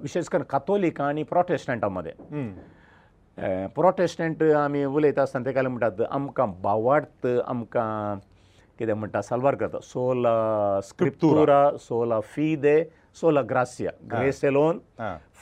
विशेश 0.02 0.28
करून 0.32 0.46
कातोलिकां 0.50 1.08
आनी 1.08 1.24
प्रोटेस्टंटां 1.32 1.90
मदें 1.92 2.12
प्रोटेस्टंट 3.76 4.42
आमी 4.64 4.84
उलयता 4.98 5.22
आसतना 5.28 5.46
ते 5.46 5.52
घालून 5.54 5.72
म्हणटात 5.72 6.02
आमकां 6.18 6.48
भावार्थ 6.64 7.26
आमकां 7.54 8.18
कितें 8.80 8.94
म्हणटा 8.94 9.22
सलवार 9.22 9.56
करता 9.62 9.80
सोला 9.84 10.34
स्क्रिप्टुरा 10.90 11.62
सोला 11.88 12.20
फी 12.34 12.56
दे 12.66 12.76
सोला 13.22 13.42
ग्रासिया 13.50 13.92
ग्रेस 14.12 14.44
एलोन 14.52 14.80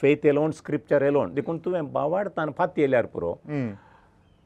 फेत 0.02 0.26
एलोन 0.32 0.52
स्क्रिप्चर 0.62 1.02
एलोन 1.10 1.34
देखून 1.34 1.58
तुवें 1.66 1.92
भावार्थान 1.94 2.52
फाती 2.58 2.82
येयल्यार 2.82 3.06
पुरो 3.16 3.36
mm. 3.50 3.70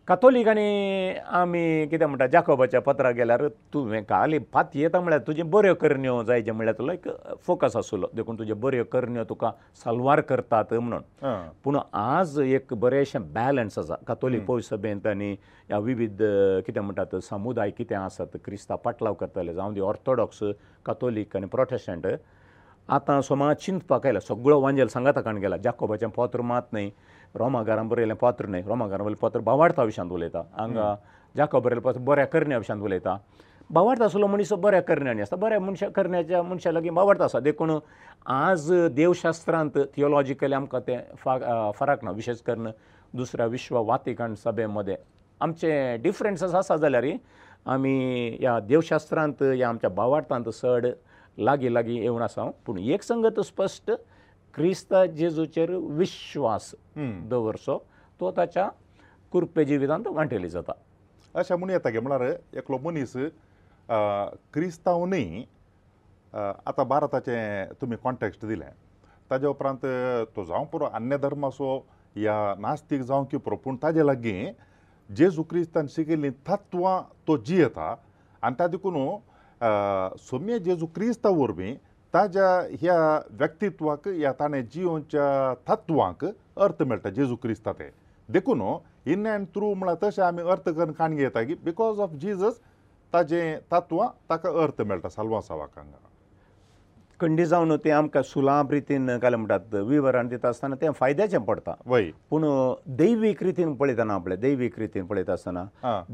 कातोलिकांनी 0.08 1.13
आमी 1.39 1.88
कितें 1.92 2.06
म्हणटा 2.06 2.26
जाकोबाच्या 2.28 2.80
पत्राक 2.82 3.13
गेल्यार 3.16 3.48
तुवें 3.74 4.02
काली 4.10 4.39
फाती 4.54 4.82
येता 4.82 5.00
म्हळ्यार 5.00 5.22
तुजें 5.28 5.50
बऱ्यो 5.52 5.76
करण्यो 5.82 6.22
जायचे 6.28 6.52
म्हळ्यार 6.52 6.76
तो 6.78 6.86
लायक 6.86 7.08
फोकस 7.46 7.76
आसलो 7.78 8.08
देखून 8.16 8.39
तुजे 8.39 8.54
बऱ्यो 8.54 8.84
करण्यो 8.92 9.24
तुका 9.30 9.52
सलवार 9.84 10.22
करतात 10.30 10.74
म्हणून 10.74 11.48
पूण 11.63 11.78
आज 11.94 12.39
एक 12.39 12.74
बरेंशें 12.80 13.22
बॅलन्स 13.34 13.78
आसा 13.80 13.96
कातोलीक 14.08 14.46
पोय 14.46 14.62
सभेंत 14.70 15.08
आनी 15.08 15.32
ह्या 15.70 15.78
विविध 15.80 16.22
कितें 16.66 16.82
म्हणटात 16.82 17.16
समुदाय 17.30 17.70
कितें 17.78 17.96
आसात 17.96 18.38
क्रिस्तांव 18.46 18.80
पाटलाव 18.84 19.13
करताले 19.24 19.54
जावं 19.54 19.74
दी 19.74 19.82
ऑर्थोडॉक्स 19.82 20.39
कातोलीक 20.86 21.36
आनी 21.38 21.48
प्रोटेस्टंट 21.52 22.08
आतां 22.94 23.20
समाज 23.22 23.56
चिंतपाक 23.66 24.06
आयला 24.06 24.20
सगळो 24.20 24.60
वांजेल 24.62 24.88
सांगाता 24.88 25.22
काण 25.22 25.38
गेला 25.42 25.58
जाकोबाचें 25.63 26.08
पत्र 26.18 26.42
मात 26.42 26.62
न्ही 26.74 26.89
रोमागारां 27.39 27.88
बरयलें 27.89 28.17
पात्र 28.24 28.46
न्हय 28.54 28.62
रोमागारां 28.67 29.06
वयलें 29.06 29.17
पात्र 29.22 29.39
बावार्था 29.50 29.84
विशांत 29.89 30.12
उलयता 30.17 30.41
हांगा 30.60 30.86
जाका 31.38 31.58
बरयलें 31.65 31.82
पात्र 31.86 32.00
बऱ्या 32.08 32.26
करण्या 32.30 32.58
विशांत 32.62 32.82
उलयता 32.86 33.13
बावार्थ 33.74 34.02
आसलो 34.02 34.28
मनीस 34.28 34.54
बऱ्या 34.62 34.82
करण्यांनी 34.86 35.22
आसता 35.22 35.36
बऱ्या 35.41 35.60
मनशा 35.60 35.88
करण्याच्या 35.96 36.41
मनशा 36.43 36.72
लागीं 36.72 36.93
बावार्थ 36.93 37.22
आसा 37.22 37.39
देखून 37.39 37.72
आज 38.26 38.72
देवशास्त्रांत 38.96 39.78
थिओलॉजिकली 39.96 40.54
आमकां 40.56 40.82
तें 40.88 40.98
फराक 41.80 42.04
ना 42.04 42.12
विशेश 42.12 42.41
करून 42.48 42.67
दुसऱ्या 43.17 43.46
विश्व 43.46 43.82
वातिकण 43.86 44.34
सभे 44.43 44.65
मदें 44.67 44.96
आमचे 45.41 45.72
डिफरंसस 46.04 46.54
आसा 46.56 46.76
जाल्यार 46.78 47.06
आमी 47.74 47.96
ह्या 48.39 48.60
देवशास्त्रांत 48.67 49.43
ह्या 49.43 49.67
आमच्या 49.69 49.89
बावार्थांत 49.89 50.50
चड 50.62 50.86
लागीं 51.39 51.69
लागीं 51.72 52.02
येवन 52.02 52.22
आसा 52.22 52.50
पूण 52.65 52.78
एक 52.80 53.04
संगत 53.04 53.39
स्पश्ट 53.46 53.91
क्रिस्त 54.56 54.94
जेजूचेर 55.18 55.72
विश्वास 56.00 56.74
दवरचो 57.30 57.78
तो 58.20 58.32
ताच्या 58.38 58.68
कुर्पे 59.32 59.63
जिवितांत 59.66 60.08
वांटेली 60.16 60.50
जाता 60.50 60.72
अशें 61.39 61.56
म्हूण 61.56 61.70
येता 61.70 61.89
गे 61.89 62.00
म्हळ्यार 62.00 62.32
एकलो 62.60 62.78
मनीस 62.84 63.13
क्रिस्तांवनी 64.54 65.44
आतां 66.39 66.86
भारताचें 66.88 67.74
तुमी 67.82 67.96
कॉन्टेक्स्ट 68.04 68.46
दिलें 68.46 68.70
ताजे 69.32 69.48
उपरांत 69.48 69.86
तो 70.36 70.44
जावं 70.44 70.66
पुरो 70.72 70.86
अन्य 70.94 71.18
धर्म 71.24 71.46
आसूं 71.46 71.80
या 72.22 72.34
नास्तीक 72.60 73.02
जावं 73.02 73.24
की 73.32 73.38
पुरो 73.46 73.56
पूण 73.63 73.76
ताजे 73.84 74.06
लागीं 74.06 74.52
जेजू 75.18 75.44
क्रिस्तान 75.50 75.88
शिकिल्लीं 75.96 76.32
तत्वां 76.50 77.02
तो 77.28 77.38
जियेता 77.48 77.94
आनी 78.44 78.56
ताजे 78.60 78.78
कुनू 78.86 79.06
सोमे 80.30 80.60
जेजू 80.68 80.86
क्रिस्तांव 80.96 81.42
वरवीं 81.44 81.74
ताज्या 82.13 82.49
ह्या 82.82 82.95
व्यक्तित्वाक 83.38 84.08
या 84.21 84.32
ताणें 84.39 84.62
जियोच्या 84.73 85.54
तत्वांक 85.69 86.26
अर्थ 86.63 86.84
मेळटा 86.84 87.10
जेजू 87.13 87.36
क्रिस्ता 87.43 87.71
ते 87.80 87.89
देखून 88.34 88.62
इन 89.13 89.26
एंड 89.26 89.45
थ्रू 89.56 89.73
म्हळ्यार 89.73 89.97
तशें 90.08 90.21
आमी 90.23 90.41
अर्थ 90.52 90.69
करून 90.69 90.91
काणगे 90.99 91.23
येता 91.23 91.43
की 91.43 91.56
बिकॉज 91.65 91.99
ऑफ 92.08 92.13
जिजस 92.21 92.60
ताजें 93.13 93.56
तत्वां 93.71 94.08
ताका 94.30 94.49
अर्थ 94.63 94.82
मेळटा 94.88 95.10
सालवासा 95.10 95.56
वाकांक 95.56 95.91
खंडी 97.23 97.43
जावन 97.45 97.75
तें 97.83 97.91
आमकां 97.95 98.21
सुलाभ 98.27 98.71
रितीन 98.71 99.05
घालें 99.17 99.38
म्हणटात 99.38 99.73
विवरण 99.88 100.27
दिता 100.27 100.47
आसतना 100.47 100.75
तें 100.81 100.89
फायद्याचें 100.99 101.38
पडटा 101.45 101.73
पूण 102.29 102.43
दैवीक 102.99 103.43
रितीन 103.43 103.73
पळयतना 103.79 104.13
आपले 104.13 104.36
दैवीक 104.38 104.79
रितीन 104.79 105.05
पळयता 105.07 105.33
आसतना 105.33 105.63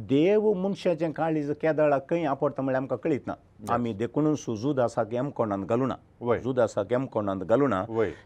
देव 0.09 0.51
मनशाचें 0.63 1.11
काळीज 1.11 1.49
केदळां 1.61 1.99
खंय 2.09 2.25
आपडटा 2.33 2.61
म्हळ्यार 2.61 2.81
आमकां 2.81 2.97
कळीत 3.03 3.27
ना 3.27 3.33
आमी 3.73 3.93
देखून 4.03 4.33
सुजूद 4.43 4.79
आसा 4.85 5.03
की 5.03 5.15
एमकोणांत 5.17 5.65
घालुना 5.69 5.95
सुजूद 6.21 6.59
आसा 6.59 6.83
की 6.89 6.95
एमकोणांत 6.95 7.41
घालुना 7.49 7.83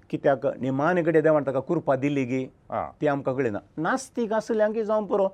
कित्याक 0.09 0.47
निमाने 0.61 1.03
कडेन 1.03 1.23
देवान 1.23 1.43
ताका 1.47 1.59
कुरपा 1.69 1.95
दिली 2.03 2.23
गी 2.33 2.43
ती 3.01 3.07
आमकां 3.13 3.35
कळिना 3.35 3.59
नास्तीक 3.77 4.33
आसल्यांक 4.33 4.77
जावं 4.79 5.05
पुरो 5.07 5.27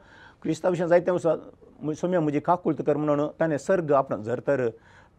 क्रिस्तांव 0.43 0.73
विशीं 0.75 0.87
जायते 0.87 1.19
सम्य 1.99 2.19
म्हजी 2.19 2.39
काकुल्त 2.45 2.81
कर 2.87 2.97
म्हणून 2.97 3.27
ताणें 3.39 3.57
सर्ग 3.57 3.91
आपण 3.97 4.23
जर 4.23 4.39
तर 4.47 4.67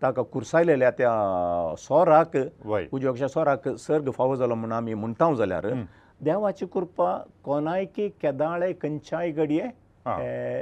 ताका 0.02 0.22
कुरसायलेल्या 0.32 0.90
त्या 0.98 1.12
सोराक 1.78 2.36
उजवक्षा 2.92 3.28
सोराक 3.28 3.68
सर्ग 3.78 4.10
फावो 4.18 4.36
जालो 4.36 4.54
म्हणून 4.54 4.76
आमी 4.76 4.94
म्हणटा 4.94 5.32
जाल्यार 5.38 5.66
देवाची 6.24 6.66
कृपा 6.74 7.16
कोणायकी 7.44 8.08
केदाळे 8.22 8.72
खंयच्याय 8.82 9.30
घडये 9.30 9.64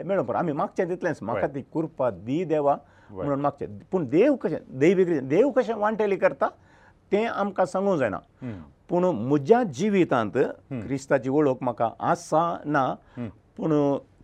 मेळो 0.06 0.22
पर 0.24 0.34
आमी 0.36 0.52
मागचें 0.52 0.88
तितलेंच 0.88 1.18
म्हाका 1.22 1.46
ती 1.54 1.60
कृपा 1.74 2.10
दी 2.14 2.42
देवा 2.44 2.76
म्हणून 3.10 3.40
मागचें 3.40 3.78
पूण 3.92 4.06
देव 4.08 4.34
कशें 4.42 4.58
दैवी 4.80 5.04
क्रिया 5.04 5.20
देव 5.28 5.50
कशें 5.56 5.74
वांटेली 5.76 6.16
करता 6.24 6.48
तें 7.12 7.24
आमकां 7.26 7.64
सांगूंक 7.66 7.98
जायना 7.98 8.18
पूण 8.88 9.04
म्हज्या 9.04 9.62
जिवितांत 9.74 10.36
क्रिस्ताची 10.72 11.30
ओळख 11.30 11.62
म्हाका 11.62 11.88
आसा 12.10 12.42
ना 12.66 12.86
पूण 13.56 13.72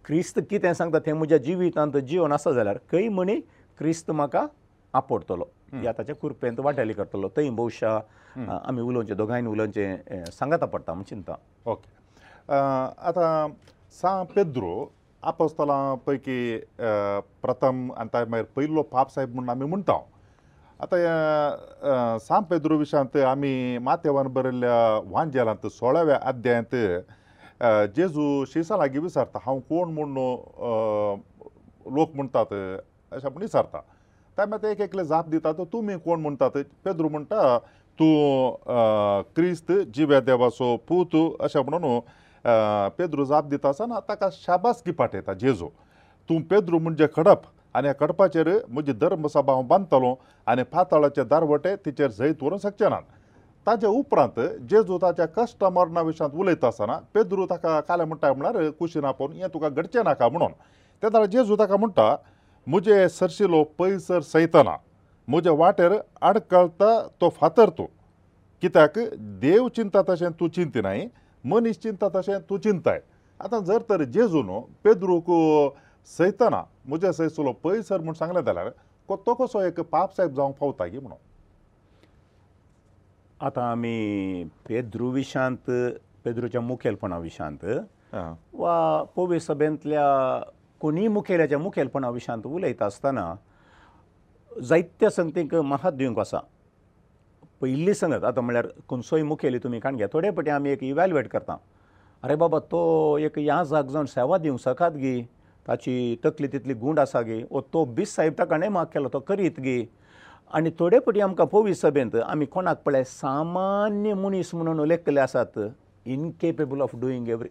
क्रिस्त 0.04 0.40
कितें 0.50 0.72
सांगता 0.74 0.98
तें 1.06 1.12
म्हज्या 1.12 1.38
जिवितांत 1.44 1.96
जिवन 2.08 2.32
आसा 2.32 2.52
जाल्यार 2.52 2.78
खंय 2.92 3.08
म्हणी 3.08 3.40
क्रिस्त 3.78 4.10
म्हाका 4.10 4.46
आपोडतलो 4.94 5.44
या 5.84 5.92
ताच्या 5.98 6.14
कुरपेंत 6.16 6.60
वाटेली 6.64 6.92
करतलो 6.94 7.28
थंय 7.36 7.48
भौशा 7.56 7.98
आमी 8.64 8.80
उलोवचें 8.82 9.16
दोगांयनी 9.16 9.48
उलोवचें 9.50 10.24
सांगता 10.38 10.66
पडटा 10.74 10.92
म्हूण 10.94 11.04
चिंता 11.08 11.34
ओके 11.70 12.52
आतां 13.10 13.48
सा 14.00 14.22
पेद्रो 14.34 14.74
आपोस्तलां 15.30 15.94
पैकी 16.06 16.38
प्रथम 16.80 17.88
आनी 17.96 18.08
ताचे 18.14 18.24
मागीर 18.30 18.44
पयलो 18.56 18.82
पाप 18.92 19.10
साहेब 19.14 19.34
म्हूण 19.34 19.48
आमी 19.50 19.64
म्हणटा 19.70 19.98
आतां 20.86 22.18
सा 22.26 22.38
पेद्रो 22.50 22.76
विशांत 22.78 23.16
आमी 23.30 23.52
मातेवान 23.82 24.28
बरयल्ल्या 24.34 24.76
वांजेलांत 25.10 25.66
सोळाव्या 25.80 26.18
अध्यायांत 26.32 26.74
जेजू 27.96 28.44
शिसा 28.52 28.76
लागीं 28.76 29.00
विचारता 29.00 29.38
हांव 29.44 29.58
कोण 29.68 29.92
म्हूण 29.98 30.12
लोक 31.94 32.14
म्हणटात 32.14 32.52
अशें 32.54 33.28
म्हूण 33.28 33.42
विचारता 33.42 33.80
त्या 34.36 34.44
मात 34.46 34.64
एक 34.64 34.80
एकले 34.80 35.04
जाप 35.04 35.28
दिता 35.30 35.50
तो 35.56 35.64
तुमी 35.72 35.96
कोण 36.04 36.20
म्हणटात 36.20 36.50
पेद्रू 36.84 37.08
म्हणटा 37.08 37.58
तूं 37.98 38.50
क्रिस्त 39.36 39.70
जिवे 39.94 40.20
देवाचो 40.26 40.76
पूत 40.88 41.14
अशें 41.44 41.60
म्हणून 41.68 41.98
पेद्रू 42.98 43.24
जाप 43.24 43.44
दिता 43.48 43.68
आसतना 43.68 44.00
ताका 44.08 44.28
शाबासकी 44.32 44.90
पाठयता 45.00 45.32
जेजो 45.40 45.68
तूं 46.28 46.40
पेद्रू 46.50 46.78
म्हणजे 46.78 47.06
खडप 47.16 47.42
आनी 47.76 47.86
ह्या 47.88 47.94
खडपाचेर 48.00 48.48
म्हजी 48.70 48.92
धर्मसभा 49.00 49.52
हांव 49.52 49.62
बांदतलो 49.68 50.14
आनी 50.50 50.62
पाताळाचे 50.72 51.22
दारवटे 51.30 51.74
तिचेर 51.86 52.10
जैत 52.18 52.34
व्हरूंक 52.40 52.62
शकचे 52.62 52.88
नात 52.88 53.02
ताचे 53.66 53.86
उपरांत 53.86 54.40
जेजू 54.70 54.98
ताच्या 55.02 55.26
कश्ट 55.36 55.64
मरणा 55.72 56.00
विशयांत 56.08 56.34
उलयता 56.40 56.66
आसतना 56.66 56.98
पेद्रू 57.14 57.46
ताका 57.50 57.80
काले 57.88 58.04
म्हणटा 58.04 58.32
म्हणल्यार 58.32 58.70
कुशीन 58.78 59.04
आपोवन 59.04 59.32
हें 59.36 59.48
तुका 59.54 59.68
घडचें 59.68 60.02
नाका 60.04 60.28
म्हणून 60.28 60.52
तेदाळ 61.02 61.24
जेजू 61.32 61.56
ताका 61.58 61.76
म्हणटा 61.76 62.14
मुजे 62.70 63.08
सरशिलो 63.14 63.62
पयसर 63.78 64.20
सैतना 64.22 64.76
म्हजे 65.30 65.50
वाटेर 65.58 65.92
आडकळता 66.28 66.86
तो 67.20 67.28
फातर 67.40 67.70
तूं 67.78 67.86
कित्याक 68.62 68.98
देव 69.40 69.68
चिंता 69.76 70.02
तशें 70.08 70.30
तूं 70.40 70.48
चिंतिनाय 70.54 71.04
मनीस 71.52 71.80
चिंता 71.82 72.08
तशें 72.14 72.38
तूं 72.50 72.58
चिंताय 72.64 73.00
आतां 73.44 73.62
जर 73.64 73.82
तर 73.90 74.04
जेजून 74.16 74.50
पेद्रूक 74.84 75.26
सैतना 76.16 76.62
म्हजे 76.88 77.12
सैसलो 77.12 77.52
पयसर 77.64 78.00
म्हूण 78.00 78.14
सांगलें 78.14 78.42
जाल्यार 78.44 78.68
तो 79.26 79.34
कसो 79.34 79.60
एक 79.66 79.80
पाप 79.92 80.12
सायब 80.16 80.34
जावंक 80.34 80.56
पावता 80.60 80.84
गे 80.86 80.98
म्हणून 80.98 81.18
आतां 83.46 83.64
आमी 83.70 84.44
पेद्रू 84.68 85.10
विशांत 85.12 85.70
पेद्रूच्या 86.24 86.60
मुखेलपणा 86.60 87.18
विशांत 87.18 87.64
वा 88.60 88.82
पोवे 89.14 89.40
सभेंतल्या 89.40 90.02
कोणीय 90.84 91.08
मुखेल्याच्या 91.08 91.58
मुखेलपणा 91.58 92.08
विशयांत 92.14 92.46
उलयता 92.46 92.84
आसतना 92.86 93.34
जायत्या 94.68 95.10
संगतींक 95.10 95.54
महाद्विंग 95.68 96.18
आसा 96.18 96.38
पयिल्ली 97.60 97.94
संगत 97.94 98.24
आतां 98.30 98.42
म्हळ्यार 98.44 98.66
खंयचोय 98.90 99.22
मुखेली 99.28 99.58
तुमी 99.64 99.80
काण 99.80 99.96
घ्या 99.96 100.06
थोडे 100.12 100.30
पटी 100.40 100.50
आमी 100.50 100.70
एक 100.70 100.82
इवॅल्युएट 100.84 101.28
करता 101.32 101.56
अरे 102.22 102.34
बाबा 102.42 102.58
तो 102.72 102.80
एक 103.20 103.38
ह्या 103.38 103.62
जाग 103.70 103.88
जावन 103.92 104.06
सेवा 104.14 104.38
दिवंक 104.38 104.60
शकात 104.64 104.90
गी 105.04 105.20
ताची 105.68 105.94
तकली 106.24 106.46
तितली 106.52 106.74
गूंड 106.82 107.00
आसा 107.00 107.20
गी 107.28 107.42
वो 107.50 107.60
तो 107.74 107.84
बीस 107.96 108.14
साहेब 108.16 108.34
ताकाणें 108.38 108.68
माग 108.76 108.84
केलो 108.94 109.08
तो 109.12 109.20
करीत 109.28 109.60
गी 109.64 109.84
आनी 110.54 110.70
थोडे 110.78 110.98
पटी 111.08 111.20
आमकां 111.28 111.46
पोवी 111.52 111.74
सभेंत 111.74 112.16
आमी 112.26 112.46
कोणाक 112.52 112.82
पळय 112.86 113.04
सामान्य 113.16 114.14
मनीस 114.24 114.54
म्हणून 114.54 114.80
उलयकले 114.80 115.20
आसात 115.20 115.58
incapable 116.04 116.80
of 116.82 116.96
doing 117.00 117.28
every 117.28 117.48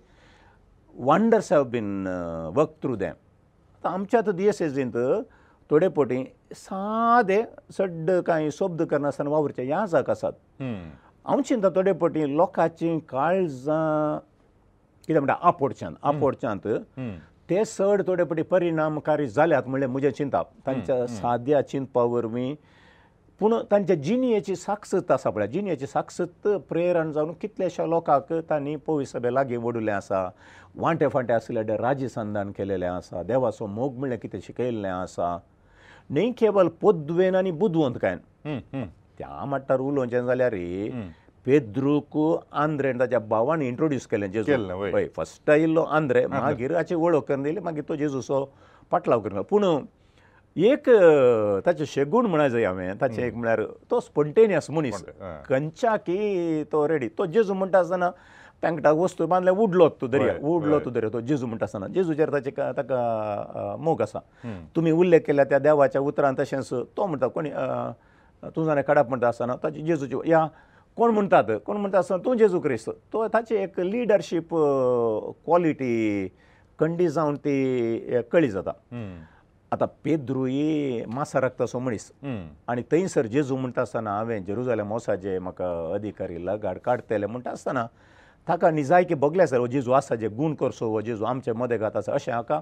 wonders 0.95 1.51
have 1.53 1.63
been 1.69 2.05
work 2.55 2.71
through 2.81 2.95
them 2.95 3.13
आमच्या 3.89 4.19
आतां 4.19 4.35
दियसेजींत 4.35 4.97
थोडे 5.69 5.87
पटी 5.95 6.23
सादे 6.55 7.41
चड 7.77 8.11
कांय 8.25 8.49
सोब्द 8.51 8.81
करनासतना 8.89 9.29
वावरचे 9.29 9.63
ह्या 9.63 9.85
जाग 9.91 10.09
आसात 10.09 10.33
हांव 11.25 11.41
चिंता 11.47 11.69
थोडे 11.75 11.91
पटी 12.01 12.35
लोकांची 12.35 12.97
काळजां 13.09 14.17
कितें 15.07 15.19
म्हणटा 15.19 15.33
आपोडच्यान 15.47 15.93
आपोडच्यान 16.03 16.59
ते 17.49 17.63
चड 17.63 18.01
थोडे 18.07 18.23
पटी 18.23 18.41
परिणामकारी 18.51 19.27
जाल्यात 19.29 19.63
म्हणलें 19.67 19.87
म्हजें 19.87 20.11
चिंता 20.17 20.41
तांच्या 20.65 21.05
साद्या 21.07 21.61
चिंतपा 21.67 22.03
वरवीं 22.13 22.53
पूण 23.39 23.53
तांच्या 23.71 23.95
जिनियेची 23.95 24.55
साक्षत 24.55 25.11
आसा 25.11 25.29
पळय 25.29 25.47
जिनियेची 25.53 25.87
साक्षत 25.87 26.47
प्रेरण 26.69 27.11
जावन 27.11 27.33
कितलेश्या 27.41 27.85
लोकांक 27.87 28.33
तांणी 28.49 28.75
पोवीसभे 28.85 29.33
लागीं 29.33 29.57
वडयलें 29.63 29.91
आसा 29.93 30.27
वांटे 30.75 31.07
फांटे 31.13 31.33
आसल्या 31.33 31.77
राजसंधान 31.79 32.51
केलेलें 32.57 32.87
आसा 32.87 33.23
देवाचो 33.23 33.65
मोग 33.67 33.97
म्हळ्यार 33.97 34.19
कितें 34.19 34.39
शिकयल्लें 34.45 34.89
आसा 34.89 35.37
न्ही 36.11 36.31
केवल 36.37 36.67
पदवेन 36.81 37.35
आनी 37.35 37.51
बुदवंत 37.51 37.95
काय 38.01 38.15
त्या 39.17 39.43
म्हणटा 39.45 39.75
उलोवचें 39.81 40.25
जाल्यार 40.25 40.55
पेद्रूक 41.45 42.17
आंध्रे 42.57 42.91
ताच्या 42.99 43.19
भावान 43.29 43.61
इंट्रोड्यूस 43.61 44.05
केलें 44.07 44.27
जेजू 44.31 44.89
फस्ट 45.15 45.49
आयिल्लो 45.51 45.81
आंध्रे 45.97 46.25
मागीर 46.27 46.75
हाची 46.75 46.95
वळख 46.95 47.23
करून 47.27 47.43
दिली 47.43 47.59
मागीर 47.63 47.83
तो 47.89 47.95
जेजूचो 47.95 48.43
पाटलाव 48.91 49.19
करून 49.21 49.41
पूण 49.49 49.63
एक 50.57 50.85
ताचे 51.65 51.85
शेगूण 51.87 52.25
म्हणा 52.25 52.47
जंय 52.47 52.65
हांवें 52.65 52.93
ताचे 53.01 53.21
एक 53.27 53.35
म्हळ्यार 53.35 53.61
तो 53.91 53.99
स्पोंटेनियस 53.99 54.69
मनीस 54.71 55.03
खंयच्या 55.47 55.95
की 56.05 56.63
तो 56.71 56.87
रेडी 56.89 57.07
तो 57.17 57.25
जेजू 57.25 57.53
म्हणटा 57.53 57.79
आसतना 57.79 58.09
पेंगटाक 58.61 58.95
वस्तू 58.97 59.25
बांदल्या 59.27 59.53
उडलो 59.63 59.87
तूं 60.01 60.09
दर्या 60.09 60.35
उडलो 60.47 60.79
तूं 60.83 60.93
दर्या 60.93 61.09
तो 61.13 61.19
जेजू 61.21 61.47
म्हणटा 61.47 61.63
आसतना 61.65 61.87
जेजूचेर 61.93 62.31
ताचे 62.33 62.51
ताका 62.77 63.75
मोग 63.79 64.01
आसा 64.01 64.19
तुमी 64.75 64.91
उल्लेख 64.91 65.19
केला 65.27 65.43
त्या 65.43 65.59
देवाच्या 65.59 66.01
उतरान 66.01 66.35
तशेंच 66.39 66.69
तो 66.97 67.05
म्हणटा 67.05 67.27
कोणी 67.27 67.49
तूं 68.55 68.65
जाणें 68.65 68.81
काडप 68.87 69.09
म्हणटा 69.09 69.27
आसतना 69.27 69.55
ताचे 69.63 69.81
जेजूची 69.85 70.29
या 70.31 70.45
कोण 70.97 71.11
म्हणटात 71.13 71.43
कोण 71.65 71.77
म्हणटा 71.77 71.99
आसतना 71.99 72.17
तूं 72.25 72.33
जेजू 72.37 72.59
क्रिस्त 72.61 72.89
तो 73.13 73.27
ताची 73.33 73.55
एक 73.63 73.79
लिडरशीप 73.79 74.55
क्वॉलिटी 74.55 76.27
कंडी 76.79 77.07
जावन 77.07 77.35
ती 77.35 78.21
कळी 78.31 78.49
जाता 78.51 78.71
hmm. 78.93 79.17
आतां 79.73 79.87
पेद्रुई 80.05 81.05
मासा 81.17 81.39
रक्तासो 81.45 81.79
मनीस 81.81 82.05
आनी 82.69 82.81
थंयसर 82.91 83.25
जेजू 83.35 83.55
म्हणटा 83.57 83.81
आसतना 83.81 84.11
हांवें 84.15 84.43
जेरुजाल्या 84.45 84.85
मोसाचे 84.85 85.37
म्हाका 85.45 85.69
अधिकारी 85.93 86.45
लगाड 86.45 86.77
काडतले 86.85 87.25
म्हणटा 87.25 87.51
आसतना 87.51 87.85
ताका 88.47 88.69
न्ही 88.69 88.83
जाय 88.83 89.03
की 89.09 89.13
बगले 89.23 89.47
सर 89.47 89.57
हो 89.59 89.67
जेजू 89.75 89.91
आसा 89.99 90.15
जे 90.23 90.27
गूण 90.39 90.53
करसो 90.61 90.89
हो 90.89 91.01
जेजू 91.01 91.25
आमचे 91.25 91.51
मदें 91.61 91.77
घात 91.79 91.97
आसा 91.97 92.13
अशें 92.13 92.31
हाका 92.33 92.59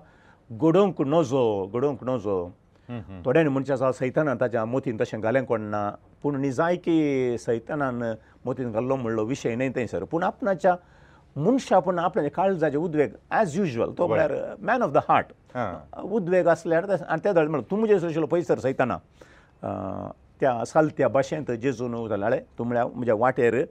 घडोवंक 0.52 1.02
नजो 1.14 1.44
घडोवंक 1.74 2.04
नजो 2.10 2.38
थोड्यांनी 3.26 3.50
म्हणचे 3.52 3.74
आसा 3.74 3.92
सैतानान 4.00 4.38
ताच्या 4.42 4.64
मोतीन 4.66 4.98
तशें 5.02 5.20
घालें 5.20 5.44
कोण 5.52 5.62
ना 5.76 5.90
पूण 6.24 6.36
न्ही 6.40 6.52
जाय 6.52 6.76
की 6.88 6.98
सैतानान 7.46 8.04
मोतीन 8.46 8.72
घाल्लो 8.72 8.96
म्हणलो 9.04 9.24
विशय 9.26 9.56
न्हय 9.56 9.70
थंयसर 9.76 10.04
पूण 10.14 10.24
आपणाच्या 10.32 10.76
मनशापूण 11.38 12.00
आपणें 12.00 12.30
काळजाचे 12.36 12.78
उद्वेग 12.78 13.10
एज 13.40 13.58
युजल 13.60 13.92
तो 13.98 14.08
म्हळ्यार 14.08 14.32
मॅन 14.62 14.82
ऑफ 14.84 14.92
द 14.94 14.98
हार्ट 15.10 15.98
उद्वेग 16.04 16.48
आसल्यार 16.48 16.90
आनी 16.90 17.22
त्या 17.24 17.32
धाडले 17.34 17.50
म्हणलें 17.50 17.70
तूं 17.72 17.78
म्हजे 17.80 18.00
सोशल 18.00 18.24
पयसर 18.32 18.60
सयताना 18.60 18.94
uh, 18.98 20.10
त्या 20.42 20.64
सालत्या 20.66 21.08
भाशेंत 21.08 21.52
जेजून 21.62 22.06
जाले 22.08 22.40
तूं 22.58 22.66
म्हळ्यार 22.66 22.88
म्हज्या 22.94 23.16
वाटेर 23.20 23.64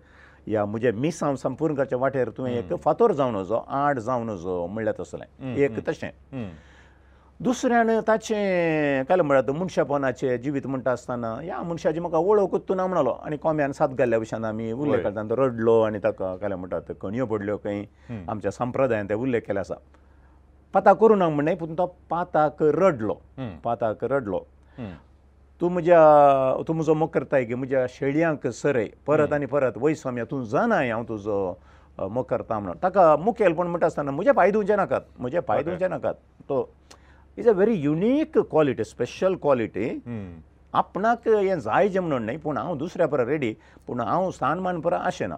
या 0.48 0.64
म्हज्या 0.64 0.92
मीस 0.96 1.22
हांव 1.22 1.36
संपूर्ण 1.36 1.74
करच्या 1.74 1.98
वाटेर 1.98 2.28
तुवें 2.36 2.52
एक 2.52 2.72
फातोर 2.84 3.12
जावन 3.12 3.34
वचो 3.34 3.56
आड 3.78 3.98
जावन 3.98 4.28
वचो 4.28 4.66
म्हणलें 4.66 4.92
तसलें 5.00 5.54
एक 5.64 5.78
तशें 5.88 6.08
दुसऱ्यान 7.42 7.90
ताचें 8.08 9.04
केलें 9.08 9.22
म्हळ्यार 9.24 9.50
मनशापोनाचें 9.58 10.36
जिवीत 10.42 10.66
म्हणटा 10.66 10.92
आसतना 10.92 11.32
ह्या 11.40 11.60
मनशाची 11.66 12.00
म्हाका 12.00 12.18
वळखूत 12.26 12.72
ना 12.76 12.86
म्हणलो 12.86 13.10
आणी 13.24 13.36
कोम्यान 13.42 13.72
साथ 13.78 13.94
घाल्ल्या 13.98 14.18
भशेन 14.18 14.44
आमी 14.44 14.70
उल्लेख 14.72 15.02
करता 15.04 15.22
तो 15.30 15.36
रडलो 15.36 15.80
आनी 15.82 15.98
ताका 16.04 16.34
केलें 16.40 16.54
म्हणटा 16.56 16.80
ते 16.88 16.94
कणयो 17.02 17.26
पडल्यो 17.26 17.56
खंय 17.64 17.82
आमच्या 18.28 18.50
संप्रदायान 18.52 19.08
ते 19.10 19.14
उल्लेख 19.14 19.40
केले 19.46 19.60
आसा 19.60 19.74
पाता 20.74 20.92
करूं 21.00 21.18
ना 21.18 21.28
म्हणणें 21.28 21.54
पूण 21.58 21.74
तो 21.78 21.86
पाताक 22.10 22.62
रडलो 22.62 23.14
पाताक 23.64 24.04
रडलो 24.12 24.40
तूं 25.60 25.70
म्हज्या 25.72 26.62
तूं 26.68 26.74
म्हजो 26.76 26.94
मकरताय 26.94 27.44
गे 27.44 27.54
म्हज्या 27.54 27.86
शेळयांक 27.98 28.46
सरय 28.62 28.86
परत 29.06 29.32
आनी 29.32 29.46
परत 29.54 29.78
वयस 29.80 30.00
स्वामी 30.02 30.22
तूं 30.30 30.44
जाणा 30.52 30.76
हांव 30.84 31.02
तुजो 31.08 31.42
मकरता 32.10 32.58
म्हणून 32.58 32.76
ताका 32.82 33.14
मुखेलपण 33.24 33.66
म्हणटा 33.66 33.86
आसतना 33.86 34.10
म्हजे 34.10 34.32
पांय 34.32 34.50
धुवचे 34.50 34.76
नाकात 34.76 35.00
म्हजे 35.18 35.40
पांय 35.48 35.62
धुवचे 35.62 35.88
नाकात 35.88 36.14
तो 36.48 36.66
is 37.38 37.48
a 37.48 37.52
very 37.60 37.74
unique 37.80 38.38
quality 38.50 38.84
special 38.84 39.34
quality 39.42 39.88
आपणाक 40.80 41.28
हें 41.28 41.58
जायचें 41.60 41.98
म्हणून 42.00 42.24
न्ही 42.24 42.36
पूण 42.42 42.56
हांव 42.58 42.76
दुसऱ्या 42.78 43.06
परा 43.08 43.24
रेडी 43.26 43.52
पूण 43.86 44.00
हांव 44.00 44.30
स्थानमान 44.30 44.80
परा 44.80 44.96
आशेना 45.10 45.36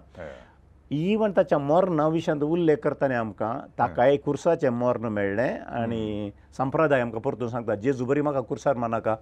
इवन 0.95 1.31
ताच्या 1.37 1.57
मोर्ना 1.59 2.07
विशयांत 2.07 2.41
उल्लेख 2.43 2.77
करतना 2.83 3.19
आमकां 3.19 3.57
ताकाय 3.79 4.17
कुर्साचें 4.25 4.69
मोर्न 4.69 5.05
मेळ्ळें 5.13 5.57
आनी 5.81 6.29
संप्रदाय 6.57 7.01
आमकां 7.01 7.21
परतून 7.21 7.49
सांगता 7.49 7.75
जेजू 7.83 8.05
बरी 8.05 8.21
म्हाका 8.21 8.39
कुर्सार 8.49 8.75
मानाका 8.77 9.15